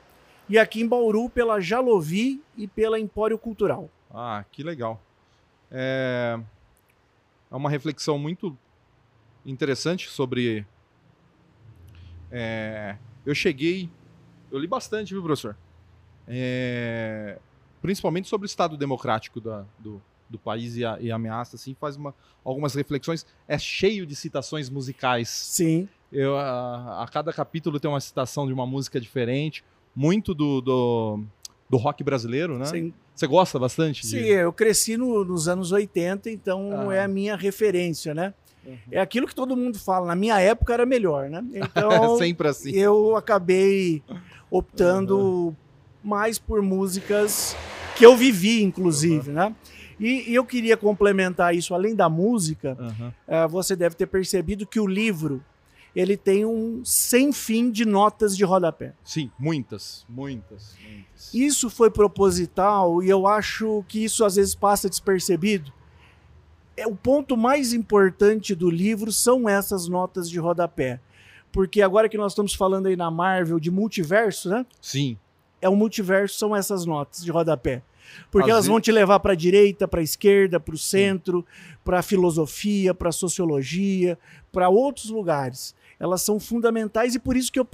e 0.48 0.58
aqui 0.58 0.80
em 0.82 0.86
Bauru 0.88 1.28
pela 1.28 1.60
Jalovi 1.60 2.40
e 2.56 2.66
pela 2.68 2.98
Empório 2.98 3.36
Cultural. 3.38 3.88
Ah, 4.12 4.44
que 4.52 4.62
legal. 4.62 5.00
É, 5.70 6.38
é 7.50 7.56
uma 7.56 7.70
reflexão 7.70 8.18
muito 8.18 8.56
interessante 9.44 10.08
sobre. 10.08 10.64
é, 12.30 12.96
eu 13.26 13.34
cheguei. 13.34 13.88
Eu 14.50 14.58
li 14.58 14.66
bastante, 14.66 15.14
viu, 15.14 15.22
professor? 15.22 15.56
É, 16.28 17.38
principalmente 17.80 18.28
sobre 18.28 18.44
o 18.44 18.46
Estado 18.46 18.76
democrático 18.76 19.40
da- 19.40 19.64
do, 19.78 20.00
do 20.32 20.38
país 20.38 20.76
e 20.76 20.84
a, 20.84 20.96
e 21.00 21.12
ameaça, 21.12 21.54
assim, 21.56 21.76
faz 21.80 21.96
uma, 21.96 22.12
algumas 22.44 22.74
reflexões. 22.74 23.24
É 23.46 23.56
cheio 23.58 24.04
de 24.04 24.16
citações 24.16 24.68
musicais. 24.68 25.28
Sim, 25.28 25.88
Eu, 26.10 26.36
a, 26.36 27.02
a 27.04 27.08
cada 27.08 27.32
capítulo 27.32 27.78
tem 27.78 27.88
uma 27.90 28.00
citação 28.00 28.46
de 28.46 28.52
uma 28.52 28.66
música 28.66 29.00
diferente, 29.00 29.62
muito 29.94 30.34
do, 30.34 30.60
do, 30.60 31.20
do 31.70 31.76
rock 31.76 32.02
brasileiro, 32.02 32.58
né? 32.58 32.64
sim. 32.66 32.92
Você 33.14 33.26
gosta 33.26 33.58
bastante? 33.58 34.00
de- 34.02 34.08
Sim, 34.08 34.16
eu 34.24 34.50
cresci 34.52 34.96
no- 34.96 35.22
nos 35.22 35.46
anos 35.46 35.70
80, 35.70 36.30
então 36.30 36.88
Ah. 36.90 36.94
é 36.94 37.04
a 37.04 37.08
minha 37.08 37.36
referência, 37.36 38.14
né? 38.14 38.32
Uhum. 38.64 38.76
É 38.90 39.00
aquilo 39.00 39.26
que 39.26 39.34
todo 39.34 39.54
mundo 39.56 39.78
fala. 39.78 40.06
Na 40.06 40.14
minha 40.16 40.40
época 40.40 40.72
era 40.72 40.86
melhor, 40.86 41.28
né? 41.28 41.44
É 41.54 41.58
Então 41.64 42.16
sempre 42.16 42.48
assim. 42.48 42.70
eu 42.70 43.14
acabei 43.16 44.02
optando 44.50 45.54
mais 46.02 46.38
por 46.38 46.62
músicas 46.62 47.56
que 47.96 48.04
eu 48.06 48.16
vivi, 48.16 48.62
inclusive, 48.62 49.30
né? 49.30 49.54
E, 49.98 50.30
e 50.30 50.34
eu 50.34 50.44
queria 50.44 50.76
complementar 50.76 51.54
isso, 51.54 51.74
além 51.74 51.94
da 51.94 52.08
música, 52.08 52.76
Aham. 52.78 53.14
eh, 53.26 53.46
você 53.48 53.74
deve 53.76 53.94
ter 53.94 54.06
percebido 54.06 54.66
que 54.66 54.80
o 54.80 54.86
livro 54.86 55.42
ele 55.94 56.16
tem 56.16 56.44
um 56.46 56.82
sem 56.84 57.32
fim 57.32 57.70
de 57.70 57.84
notas 57.84 58.36
de 58.36 58.44
rodapé. 58.44 58.94
Sim, 59.04 59.30
muitas, 59.38 60.06
muitas, 60.08 60.74
muitas. 60.82 61.34
Isso 61.34 61.68
foi 61.68 61.90
proposital 61.90 63.02
e 63.02 63.10
eu 63.10 63.26
acho 63.26 63.84
que 63.88 64.02
isso 64.02 64.24
às 64.24 64.36
vezes 64.36 64.54
passa 64.54 64.88
despercebido. 64.88 65.70
É 66.74 66.86
o 66.86 66.96
ponto 66.96 67.36
mais 67.36 67.74
importante 67.74 68.54
do 68.54 68.70
livro 68.70 69.12
são 69.12 69.46
essas 69.46 69.86
notas 69.86 70.30
de 70.30 70.38
rodapé. 70.38 70.98
Porque 71.52 71.82
agora 71.82 72.08
que 72.08 72.16
nós 72.16 72.32
estamos 72.32 72.54
falando 72.54 72.86
aí 72.86 72.96
na 72.96 73.10
Marvel 73.10 73.60
de 73.60 73.70
multiverso, 73.70 74.48
né? 74.48 74.64
Sim, 74.80 75.18
É 75.60 75.68
o 75.68 75.76
multiverso 75.76 76.38
são 76.38 76.56
essas 76.56 76.86
notas 76.86 77.22
de 77.22 77.30
rodapé. 77.30 77.82
Porque 78.30 78.50
Às 78.50 78.52
elas 78.54 78.66
vão 78.66 78.80
te 78.80 78.90
levar 78.92 79.20
para 79.20 79.32
a 79.32 79.36
direita, 79.36 79.86
para 79.86 80.00
a 80.00 80.02
esquerda, 80.02 80.58
para 80.58 80.74
o 80.74 80.78
centro, 80.78 81.44
para 81.84 81.98
a 81.98 82.02
filosofia, 82.02 82.94
para 82.94 83.08
a 83.08 83.12
sociologia, 83.12 84.18
para 84.50 84.68
outros 84.68 85.10
lugares. 85.10 85.74
Elas 85.98 86.22
são 86.22 86.40
fundamentais 86.40 87.14
e 87.14 87.18
por 87.18 87.36
isso 87.36 87.52
que 87.52 87.60
eu, 87.60 87.68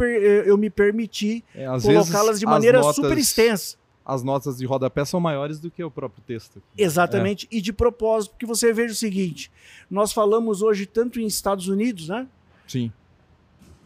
eu 0.45 0.57
me 0.59 0.69
permiti 0.69 1.43
é, 1.55 1.67
colocá-las 1.81 2.39
de 2.39 2.45
maneira 2.47 2.79
notas- 2.81 2.97
super 2.97 3.17
extensa. 3.19 3.77
As 4.05 4.23
notas 4.23 4.57
de 4.57 4.65
rodapé 4.65 5.05
são 5.05 5.21
maiores 5.21 5.61
do 5.61 5.71
que 5.71 5.85
o 5.85 5.91
próprio 5.91 6.23
texto. 6.27 6.63
Exatamente, 6.79 7.47
e 7.51 7.61
de 7.61 7.75
propósito, 7.75 8.31
porque 8.33 8.47
você 8.47 8.73
veja 8.73 8.93
o 8.95 8.97
seguinte: 8.97 9.51
nós 9.91 10.13
falamos 10.15 10.63
hoje 10.63 10.87
tanto 10.87 11.21
em 11.21 11.27
Estados 11.27 11.69
Unidos, 11.69 12.09
né? 12.09 12.27
Sim, 12.67 12.91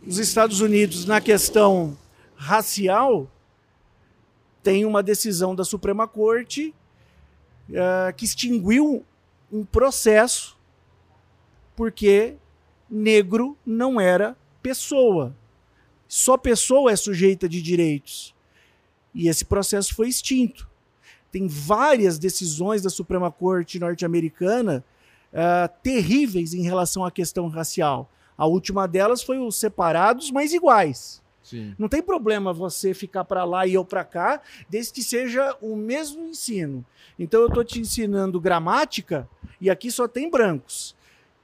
Os 0.06 0.18
Estados 0.18 0.60
Unidos, 0.60 1.06
na 1.06 1.20
questão 1.20 1.96
racial, 2.36 3.28
tem 4.62 4.84
uma 4.84 5.02
decisão 5.02 5.54
da 5.54 5.64
Suprema 5.64 6.06
Corte 6.06 6.74
eh, 7.72 8.12
que 8.16 8.24
extinguiu 8.24 9.04
um 9.50 9.64
processo 9.64 10.56
porque 11.74 12.36
negro 12.88 13.56
não 13.64 14.00
era 14.00 14.36
pessoa. 14.62 15.34
Só 16.06 16.36
pessoa 16.36 16.92
é 16.92 16.96
sujeita 16.96 17.48
de 17.48 17.62
direitos. 17.62 18.34
E 19.14 19.28
esse 19.28 19.44
processo 19.44 19.94
foi 19.94 20.08
extinto. 20.08 20.68
Tem 21.30 21.46
várias 21.48 22.18
decisões 22.18 22.82
da 22.82 22.90
Suprema 22.90 23.30
Corte 23.30 23.78
norte-americana 23.78 24.84
uh, 25.32 25.72
terríveis 25.82 26.52
em 26.52 26.62
relação 26.62 27.04
à 27.04 27.10
questão 27.10 27.48
racial. 27.48 28.10
A 28.36 28.46
última 28.46 28.86
delas 28.86 29.22
foi 29.22 29.38
os 29.38 29.56
separados, 29.56 30.30
mas 30.30 30.52
iguais. 30.52 31.22
Não 31.78 31.88
tem 31.88 32.02
problema 32.02 32.52
você 32.52 32.94
ficar 32.94 33.24
para 33.24 33.44
lá 33.44 33.66
e 33.66 33.74
eu 33.74 33.84
para 33.84 34.04
cá, 34.04 34.40
desde 34.68 34.92
que 34.92 35.02
seja 35.02 35.56
o 35.60 35.76
mesmo 35.76 36.26
ensino. 36.26 36.84
Então 37.18 37.40
eu 37.40 37.48
estou 37.48 37.64
te 37.64 37.80
ensinando 37.80 38.40
gramática 38.40 39.28
e 39.60 39.68
aqui 39.70 39.90
só 39.90 40.06
tem 40.06 40.30
brancos 40.30 40.94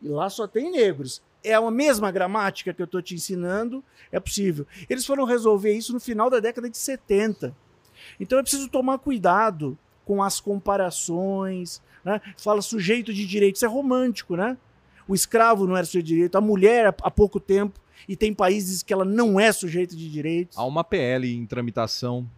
e 0.03 0.09
lá 0.09 0.31
só 0.31 0.47
tem 0.47 0.71
negros. 0.71 1.23
É 1.43 1.55
a 1.55 1.71
mesma 1.71 2.11
gramática 2.11 2.73
que 2.73 2.83
eu 2.83 2.85
estou 2.85 3.01
te 3.01 3.15
ensinando, 3.15 3.83
é 4.11 4.19
possível. 4.19 4.67
Eles 4.89 5.07
foram 5.07 5.25
resolver 5.25 5.73
isso 5.73 5.93
no 5.93 6.01
final 6.01 6.29
da 6.29 6.41
década 6.41 6.69
de 6.69 6.77
70. 6.77 7.55
Então 8.19 8.39
é 8.39 8.43
preciso 8.43 8.69
tomar 8.69 8.99
cuidado 8.99 9.79
com 10.05 10.23
as 10.23 10.41
comparações. 10.41 11.83
Né? 12.05 12.21
Fala 12.37 12.63
sujeito 12.63 13.13
de 13.13 13.27
direito, 13.27 13.57
isso 13.57 13.65
é 13.65 13.69
romântico, 13.69 14.37
né? 14.37 14.57
O 15.07 15.15
escravo 15.15 15.67
não 15.67 15.77
era 15.77 15.87
de 15.87 16.03
direito, 16.03 16.37
a 16.37 16.41
mulher 16.41 16.95
há 17.03 17.11
pouco 17.11 17.41
tempo, 17.41 17.81
e 18.09 18.17
tem 18.17 18.35
países 18.35 18.83
que 18.83 18.93
ela 18.93 19.05
não 19.05 19.39
é 19.39 19.51
sujeito 19.53 19.97
de 19.97 20.11
direitos. 20.11 20.59
Há 20.59 20.65
uma 20.65 20.85
PL 20.85 21.33
em 21.33 21.47
tramitação, 21.47 22.29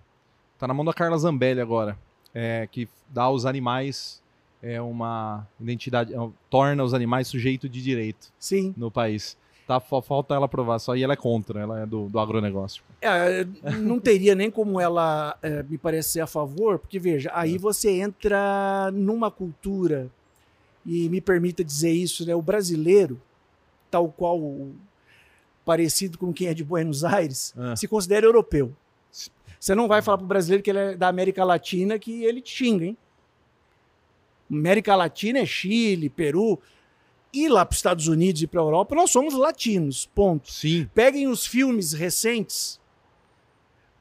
tá 0.58 0.66
na 0.66 0.74
mão 0.74 0.84
da 0.84 0.92
Carla 0.92 1.18
Zambelli 1.18 1.60
agora, 1.60 1.98
é, 2.34 2.68
que 2.70 2.88
dá 3.08 3.24
aos 3.24 3.44
animais 3.44 4.22
é, 4.62 4.80
uma 4.80 5.46
identidade, 5.60 6.14
é, 6.14 6.28
torna 6.48 6.84
os 6.84 6.94
animais 6.94 7.28
sujeito 7.28 7.68
de 7.68 7.82
direito 7.82 8.28
Sim. 8.38 8.74
no 8.76 8.90
país. 8.90 9.36
Tá, 9.66 9.78
falta 9.78 10.34
ela 10.34 10.46
aprovar 10.46 10.80
só, 10.80 10.96
e 10.96 11.02
ela 11.04 11.12
é 11.12 11.16
contra, 11.16 11.60
ela 11.60 11.82
é 11.82 11.86
do, 11.86 12.08
do 12.08 12.18
agronegócio. 12.18 12.82
É, 13.00 13.46
não 13.78 14.00
teria 14.00 14.34
nem 14.34 14.50
como 14.50 14.80
ela 14.80 15.38
é, 15.40 15.62
me 15.62 15.78
parecer 15.78 16.20
a 16.20 16.26
favor, 16.26 16.80
porque 16.80 16.98
veja, 16.98 17.30
aí 17.32 17.54
é. 17.54 17.58
você 17.58 18.00
entra 18.00 18.90
numa 18.92 19.30
cultura, 19.30 20.10
e 20.84 21.08
me 21.08 21.20
permita 21.20 21.62
dizer 21.62 21.92
isso, 21.92 22.26
né, 22.26 22.34
o 22.34 22.42
brasileiro, 22.42 23.20
tal 23.90 24.08
qual 24.08 24.40
parecido 25.70 26.18
com 26.18 26.32
quem 26.32 26.48
é 26.48 26.54
de 26.54 26.64
Buenos 26.64 27.04
Aires, 27.04 27.54
é. 27.56 27.76
se 27.76 27.86
considera 27.86 28.26
europeu. 28.26 28.74
Você 29.60 29.72
não 29.72 29.86
vai 29.86 30.02
falar 30.02 30.18
para 30.18 30.24
o 30.24 30.26
brasileiro 30.26 30.64
que 30.64 30.70
ele 30.70 30.80
é 30.80 30.96
da 30.96 31.06
América 31.06 31.44
Latina 31.44 31.96
que 31.96 32.24
ele 32.24 32.40
te 32.40 32.50
xinga, 32.52 32.86
hein? 32.86 32.96
América 34.50 34.96
Latina 34.96 35.38
é 35.38 35.46
Chile, 35.46 36.10
Peru. 36.10 36.58
E 37.32 37.48
lá 37.48 37.64
para 37.64 37.72
os 37.72 37.78
Estados 37.78 38.08
Unidos 38.08 38.42
e 38.42 38.48
para 38.48 38.60
a 38.60 38.64
Europa, 38.64 38.96
nós 38.96 39.12
somos 39.12 39.32
latinos, 39.32 40.10
ponto. 40.12 40.50
Sim. 40.50 40.90
Peguem 40.92 41.28
os 41.28 41.46
filmes 41.46 41.92
recentes, 41.92 42.80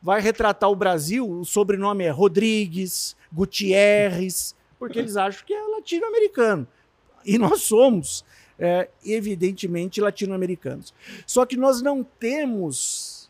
vai 0.02 0.20
retratar 0.22 0.72
o 0.72 0.76
Brasil, 0.76 1.30
o 1.30 1.46
sobrenome 1.46 2.04
é 2.04 2.10
Rodrigues, 2.10 3.16
Gutierrez, 3.32 4.56
porque 4.80 4.98
eles 4.98 5.16
acham 5.16 5.46
que 5.46 5.54
é 5.54 5.62
latino-americano. 5.68 6.68
E 7.24 7.38
nós 7.38 7.62
somos, 7.62 8.26
é, 8.60 8.90
evidentemente, 9.06 10.02
latino-americanos. 10.02 10.94
Só 11.26 11.46
que 11.46 11.56
nós 11.56 11.82
não 11.82 12.04
temos 12.04 13.30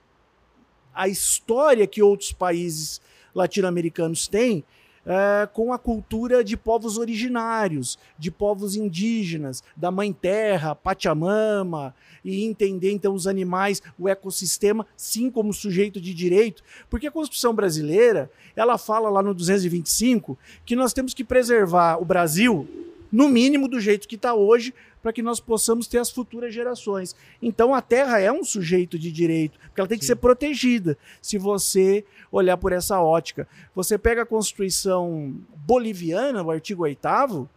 a 0.93 1.07
história 1.07 1.85
que 1.87 2.01
outros 2.01 2.33
países 2.33 2.99
latino-americanos 3.33 4.27
têm 4.27 4.65
é, 5.05 5.47
com 5.47 5.71
a 5.71 5.79
cultura 5.79 6.43
de 6.43 6.57
povos 6.57 6.97
originários, 6.97 7.97
de 8.17 8.29
povos 8.29 8.75
indígenas, 8.75 9.63
da 9.75 9.91
Mãe 9.91 10.11
Terra, 10.11 10.75
Pachamama, 10.75 11.95
e 12.23 12.43
entender 12.43 12.91
então 12.91 13.13
os 13.13 13.25
animais, 13.27 13.81
o 13.97 14.09
ecossistema, 14.09 14.85
sim 14.97 15.31
como 15.31 15.53
sujeito 15.53 16.01
de 16.01 16.13
direito, 16.13 16.63
porque 16.89 17.07
a 17.07 17.11
Constituição 17.11 17.53
brasileira, 17.53 18.29
ela 18.55 18.77
fala 18.77 19.09
lá 19.09 19.23
no 19.23 19.33
225 19.33 20.37
que 20.65 20.75
nós 20.75 20.91
temos 20.91 21.13
que 21.13 21.23
preservar 21.23 22.01
o 22.01 22.05
Brasil 22.05 22.67
no 23.11 23.27
mínimo 23.27 23.67
do 23.67 23.79
jeito 23.79 24.07
que 24.07 24.15
está 24.15 24.33
hoje, 24.33 24.73
para 25.01 25.13
que 25.13 25.21
nós 25.21 25.39
possamos 25.39 25.87
ter 25.87 25.97
as 25.97 26.09
futuras 26.09 26.53
gerações. 26.53 27.15
Então 27.41 27.73
a 27.73 27.81
terra 27.81 28.19
é 28.19 28.31
um 28.31 28.43
sujeito 28.43 28.97
de 28.99 29.11
direito, 29.11 29.57
porque 29.59 29.79
ela 29.79 29.87
tem 29.87 29.97
que 29.97 30.05
Sim. 30.05 30.13
ser 30.13 30.15
protegida. 30.17 30.97
Se 31.21 31.37
você 31.37 32.05
olhar 32.31 32.57
por 32.57 32.71
essa 32.71 33.01
ótica, 33.01 33.47
você 33.73 33.97
pega 33.97 34.23
a 34.23 34.25
Constituição 34.25 35.35
boliviana, 35.65 36.43
o 36.43 36.51
artigo 36.51 36.83
8 36.83 37.49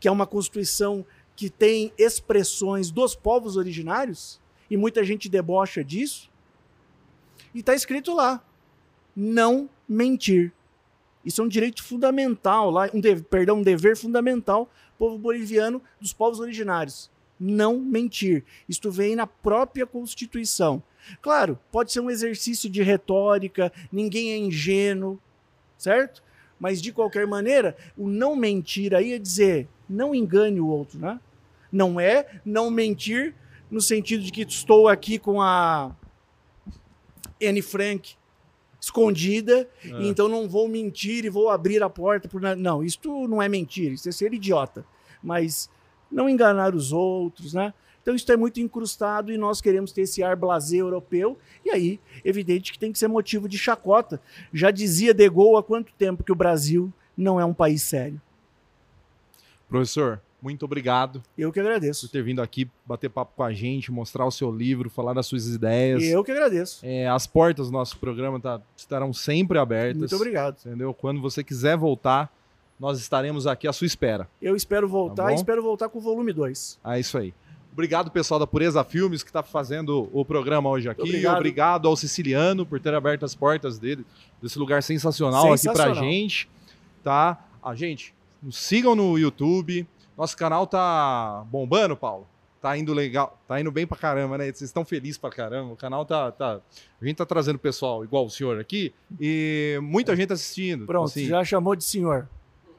que 0.00 0.08
é 0.08 0.10
uma 0.10 0.26
constituição 0.26 1.04
que 1.34 1.50
tem 1.50 1.92
expressões 1.98 2.90
dos 2.90 3.14
povos 3.14 3.56
originários, 3.56 4.40
e 4.70 4.76
muita 4.76 5.02
gente 5.04 5.28
debocha 5.28 5.82
disso. 5.82 6.30
E 7.54 7.60
está 7.60 7.74
escrito 7.74 8.14
lá: 8.14 8.42
não 9.14 9.68
mentir. 9.88 10.52
Isso 11.24 11.40
é 11.40 11.44
um 11.44 11.48
direito 11.48 11.82
fundamental, 11.82 12.70
lá, 12.70 12.88
um 12.94 13.00
perdão, 13.22 13.58
um 13.58 13.62
dever 13.62 13.96
fundamental 13.96 14.70
povo 14.98 15.16
boliviano, 15.16 15.80
dos 16.00 16.12
povos 16.12 16.40
originários. 16.40 17.10
Não 17.38 17.78
mentir. 17.78 18.44
Isto 18.68 18.90
vem 18.90 19.14
na 19.14 19.26
própria 19.26 19.86
Constituição. 19.86 20.82
Claro, 21.22 21.58
pode 21.70 21.92
ser 21.92 22.00
um 22.00 22.10
exercício 22.10 22.68
de 22.68 22.82
retórica, 22.82 23.72
ninguém 23.90 24.32
é 24.32 24.36
ingênuo, 24.36 25.18
certo? 25.78 26.22
Mas 26.58 26.82
de 26.82 26.92
qualquer 26.92 27.26
maneira, 27.26 27.76
o 27.96 28.08
não 28.08 28.34
mentir 28.34 28.94
aí 28.94 29.12
é 29.12 29.18
dizer 29.18 29.68
não 29.88 30.14
engane 30.14 30.60
o 30.60 30.66
outro, 30.66 30.98
né? 30.98 31.18
Não 31.72 31.98
é 31.98 32.40
não 32.44 32.70
mentir 32.70 33.34
no 33.70 33.80
sentido 33.80 34.22
de 34.22 34.32
que 34.32 34.42
estou 34.42 34.88
aqui 34.88 35.18
com 35.18 35.40
a 35.40 35.94
Anne 37.42 37.62
Frank 37.62 38.16
escondida, 38.80 39.68
e 39.84 40.08
então 40.08 40.28
não 40.28 40.48
vou 40.48 40.68
mentir 40.68 41.24
e 41.24 41.28
vou 41.28 41.48
abrir 41.50 41.82
a 41.82 41.90
porta. 41.90 42.28
Por... 42.28 42.40
Não, 42.40 42.82
isto 42.82 43.26
não 43.26 43.42
é 43.42 43.48
mentir, 43.48 43.92
isso 43.92 44.08
é 44.08 44.12
ser 44.12 44.32
idiota. 44.32 44.84
Mas 45.22 45.68
não 46.10 46.28
enganar 46.28 46.74
os 46.74 46.92
outros, 46.92 47.54
né? 47.54 47.74
Então 48.00 48.14
isso 48.14 48.30
é 48.32 48.36
muito 48.36 48.58
incrustado 48.60 49.30
e 49.30 49.36
nós 49.36 49.60
queremos 49.60 49.92
ter 49.92 50.02
esse 50.02 50.22
ar 50.22 50.34
blasé 50.34 50.76
europeu, 50.76 51.36
e 51.64 51.70
aí, 51.70 52.00
evidente 52.24 52.72
que 52.72 52.78
tem 52.78 52.90
que 52.90 52.98
ser 52.98 53.08
motivo 53.08 53.48
de 53.48 53.58
chacota. 53.58 54.20
Já 54.52 54.70
dizia 54.70 55.12
De 55.12 55.28
Gaulle 55.28 55.58
há 55.58 55.62
quanto 55.62 55.92
tempo 55.92 56.24
que 56.24 56.32
o 56.32 56.34
Brasil 56.34 56.90
não 57.16 57.38
é 57.38 57.44
um 57.44 57.52
país 57.52 57.82
sério. 57.82 58.18
Professor, 59.68 60.22
muito 60.40 60.64
obrigado. 60.64 61.22
Eu 61.36 61.52
que 61.52 61.58
agradeço. 61.58 62.06
Por 62.06 62.12
ter 62.12 62.22
vindo 62.22 62.40
aqui 62.40 62.70
bater 62.86 63.10
papo 63.10 63.32
com 63.36 63.42
a 63.42 63.52
gente, 63.52 63.90
mostrar 63.90 64.24
o 64.24 64.30
seu 64.30 64.50
livro, 64.50 64.88
falar 64.88 65.12
das 65.12 65.26
suas 65.26 65.48
ideias. 65.48 66.02
Eu 66.04 66.22
que 66.22 66.30
agradeço. 66.30 66.80
É, 66.82 67.08
as 67.08 67.26
portas 67.26 67.66
do 67.66 67.72
nosso 67.72 67.98
programa 67.98 68.38
tá, 68.38 68.60
estarão 68.76 69.12
sempre 69.12 69.58
abertas. 69.58 69.98
Muito 69.98 70.16
obrigado. 70.16 70.56
Entendeu? 70.64 70.94
Quando 70.94 71.20
você 71.20 71.42
quiser 71.42 71.76
voltar, 71.76 72.32
nós 72.78 73.00
estaremos 73.00 73.46
aqui 73.46 73.66
à 73.66 73.72
sua 73.72 73.86
espera. 73.86 74.28
Eu 74.40 74.54
espero 74.54 74.88
voltar 74.88 75.24
tá 75.24 75.32
e 75.32 75.34
espero 75.34 75.62
voltar 75.62 75.88
com 75.88 75.98
o 75.98 76.02
volume 76.02 76.32
2. 76.32 76.78
É 76.84 77.00
isso 77.00 77.18
aí. 77.18 77.34
Obrigado, 77.72 78.10
pessoal 78.10 78.40
da 78.40 78.46
Pureza 78.46 78.82
Filmes, 78.82 79.22
que 79.22 79.30
está 79.30 79.42
fazendo 79.42 80.08
o 80.12 80.24
programa 80.24 80.68
hoje 80.68 80.88
aqui. 80.88 81.02
Obrigado. 81.02 81.36
Obrigado 81.36 81.88
ao 81.88 81.96
Siciliano 81.96 82.66
por 82.66 82.80
ter 82.80 82.92
aberto 82.92 83.24
as 83.24 83.34
portas 83.34 83.78
dele, 83.78 84.04
desse 84.42 84.58
lugar 84.58 84.82
sensacional, 84.82 85.56
sensacional. 85.56 85.92
aqui 85.92 86.00
pra 86.00 86.08
gente. 86.08 86.48
Tá? 87.04 87.38
A 87.62 87.74
gente, 87.76 88.12
nos 88.42 88.56
sigam 88.56 88.96
no 88.96 89.16
YouTube 89.16 89.86
nosso 90.18 90.36
canal 90.36 90.66
tá 90.66 91.44
bombando, 91.48 91.96
Paulo. 91.96 92.26
Tá 92.60 92.76
indo 92.76 92.92
legal, 92.92 93.38
tá 93.46 93.60
indo 93.60 93.70
bem 93.70 93.86
pra 93.86 93.96
caramba, 93.96 94.36
né? 94.36 94.46
Vocês 94.46 94.62
estão 94.62 94.84
felizes 94.84 95.16
pra 95.16 95.30
caramba. 95.30 95.72
O 95.72 95.76
canal 95.76 96.04
tá, 96.04 96.32
tá. 96.32 96.60
A 97.00 97.06
gente 97.06 97.16
tá 97.16 97.24
trazendo 97.24 97.56
pessoal 97.56 98.02
igual 98.02 98.26
o 98.26 98.30
senhor 98.30 98.58
aqui 98.58 98.92
e 99.20 99.78
muita 99.80 100.16
gente 100.16 100.32
assistindo. 100.32 100.84
Pronto, 100.84 101.06
assim. 101.06 101.26
já 101.26 101.44
chamou 101.44 101.76
de 101.76 101.84
senhor. 101.84 102.28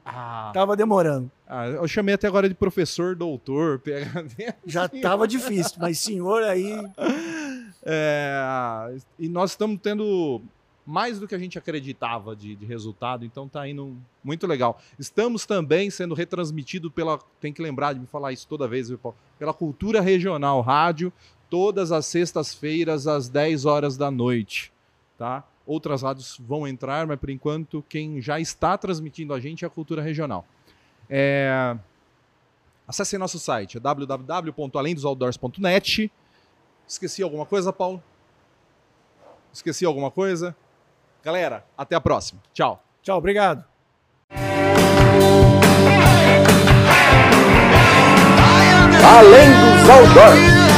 Ah. 0.04 0.50
Tava 0.52 0.76
demorando. 0.76 1.30
Ah, 1.48 1.66
eu 1.66 1.88
chamei 1.88 2.14
até 2.14 2.26
agora 2.26 2.46
de 2.46 2.54
professor, 2.54 3.16
doutor, 3.16 3.78
PHD. 3.78 4.54
Já 4.66 4.86
tava 4.86 5.26
difícil, 5.26 5.76
mas 5.78 5.98
senhor 5.98 6.42
aí. 6.42 6.76
É, 7.82 8.94
e 9.18 9.26
nós 9.26 9.52
estamos 9.52 9.80
tendo 9.82 10.42
mais 10.90 11.20
do 11.20 11.28
que 11.28 11.34
a 11.36 11.38
gente 11.38 11.56
acreditava 11.56 12.34
de, 12.34 12.56
de 12.56 12.66
resultado, 12.66 13.24
então 13.24 13.46
está 13.46 13.68
indo 13.68 13.96
muito 14.24 14.44
legal. 14.44 14.80
Estamos 14.98 15.46
também 15.46 15.88
sendo 15.88 16.14
retransmitido 16.14 16.90
pela, 16.90 17.20
tem 17.40 17.52
que 17.52 17.62
lembrar 17.62 17.92
de 17.92 18.00
me 18.00 18.08
falar 18.08 18.32
isso 18.32 18.48
toda 18.48 18.66
vez, 18.66 18.92
pela 19.38 19.54
Cultura 19.54 20.00
Regional 20.00 20.60
Rádio, 20.60 21.12
todas 21.48 21.92
as 21.92 22.06
sextas-feiras 22.06 23.06
às 23.06 23.28
10 23.28 23.66
horas 23.66 23.96
da 23.96 24.10
noite, 24.10 24.72
tá? 25.16 25.44
Outras 25.64 26.02
rádios 26.02 26.36
vão 26.40 26.66
entrar, 26.66 27.06
mas 27.06 27.20
por 27.20 27.30
enquanto 27.30 27.84
quem 27.88 28.20
já 28.20 28.40
está 28.40 28.76
transmitindo 28.76 29.32
a 29.32 29.38
gente 29.38 29.64
é 29.64 29.68
a 29.68 29.70
Cultura 29.70 30.02
Regional. 30.02 30.44
É... 31.08 31.76
Acesse 32.88 33.16
nosso 33.16 33.38
site, 33.38 33.76
é 33.76 33.80
www.alemdosoutdoors.net. 33.80 36.10
Esqueci 36.88 37.22
alguma 37.22 37.46
coisa, 37.46 37.72
Paulo? 37.72 38.02
Esqueci 39.52 39.84
alguma 39.84 40.10
coisa? 40.10 40.56
Galera, 41.22 41.64
até 41.76 41.94
a 41.94 42.00
próxima. 42.00 42.40
Tchau. 42.52 42.82
Tchau, 43.02 43.18
obrigado. 43.18 43.64
Além 49.02 49.50
dos 49.50 49.90
outdoors. 49.90 50.69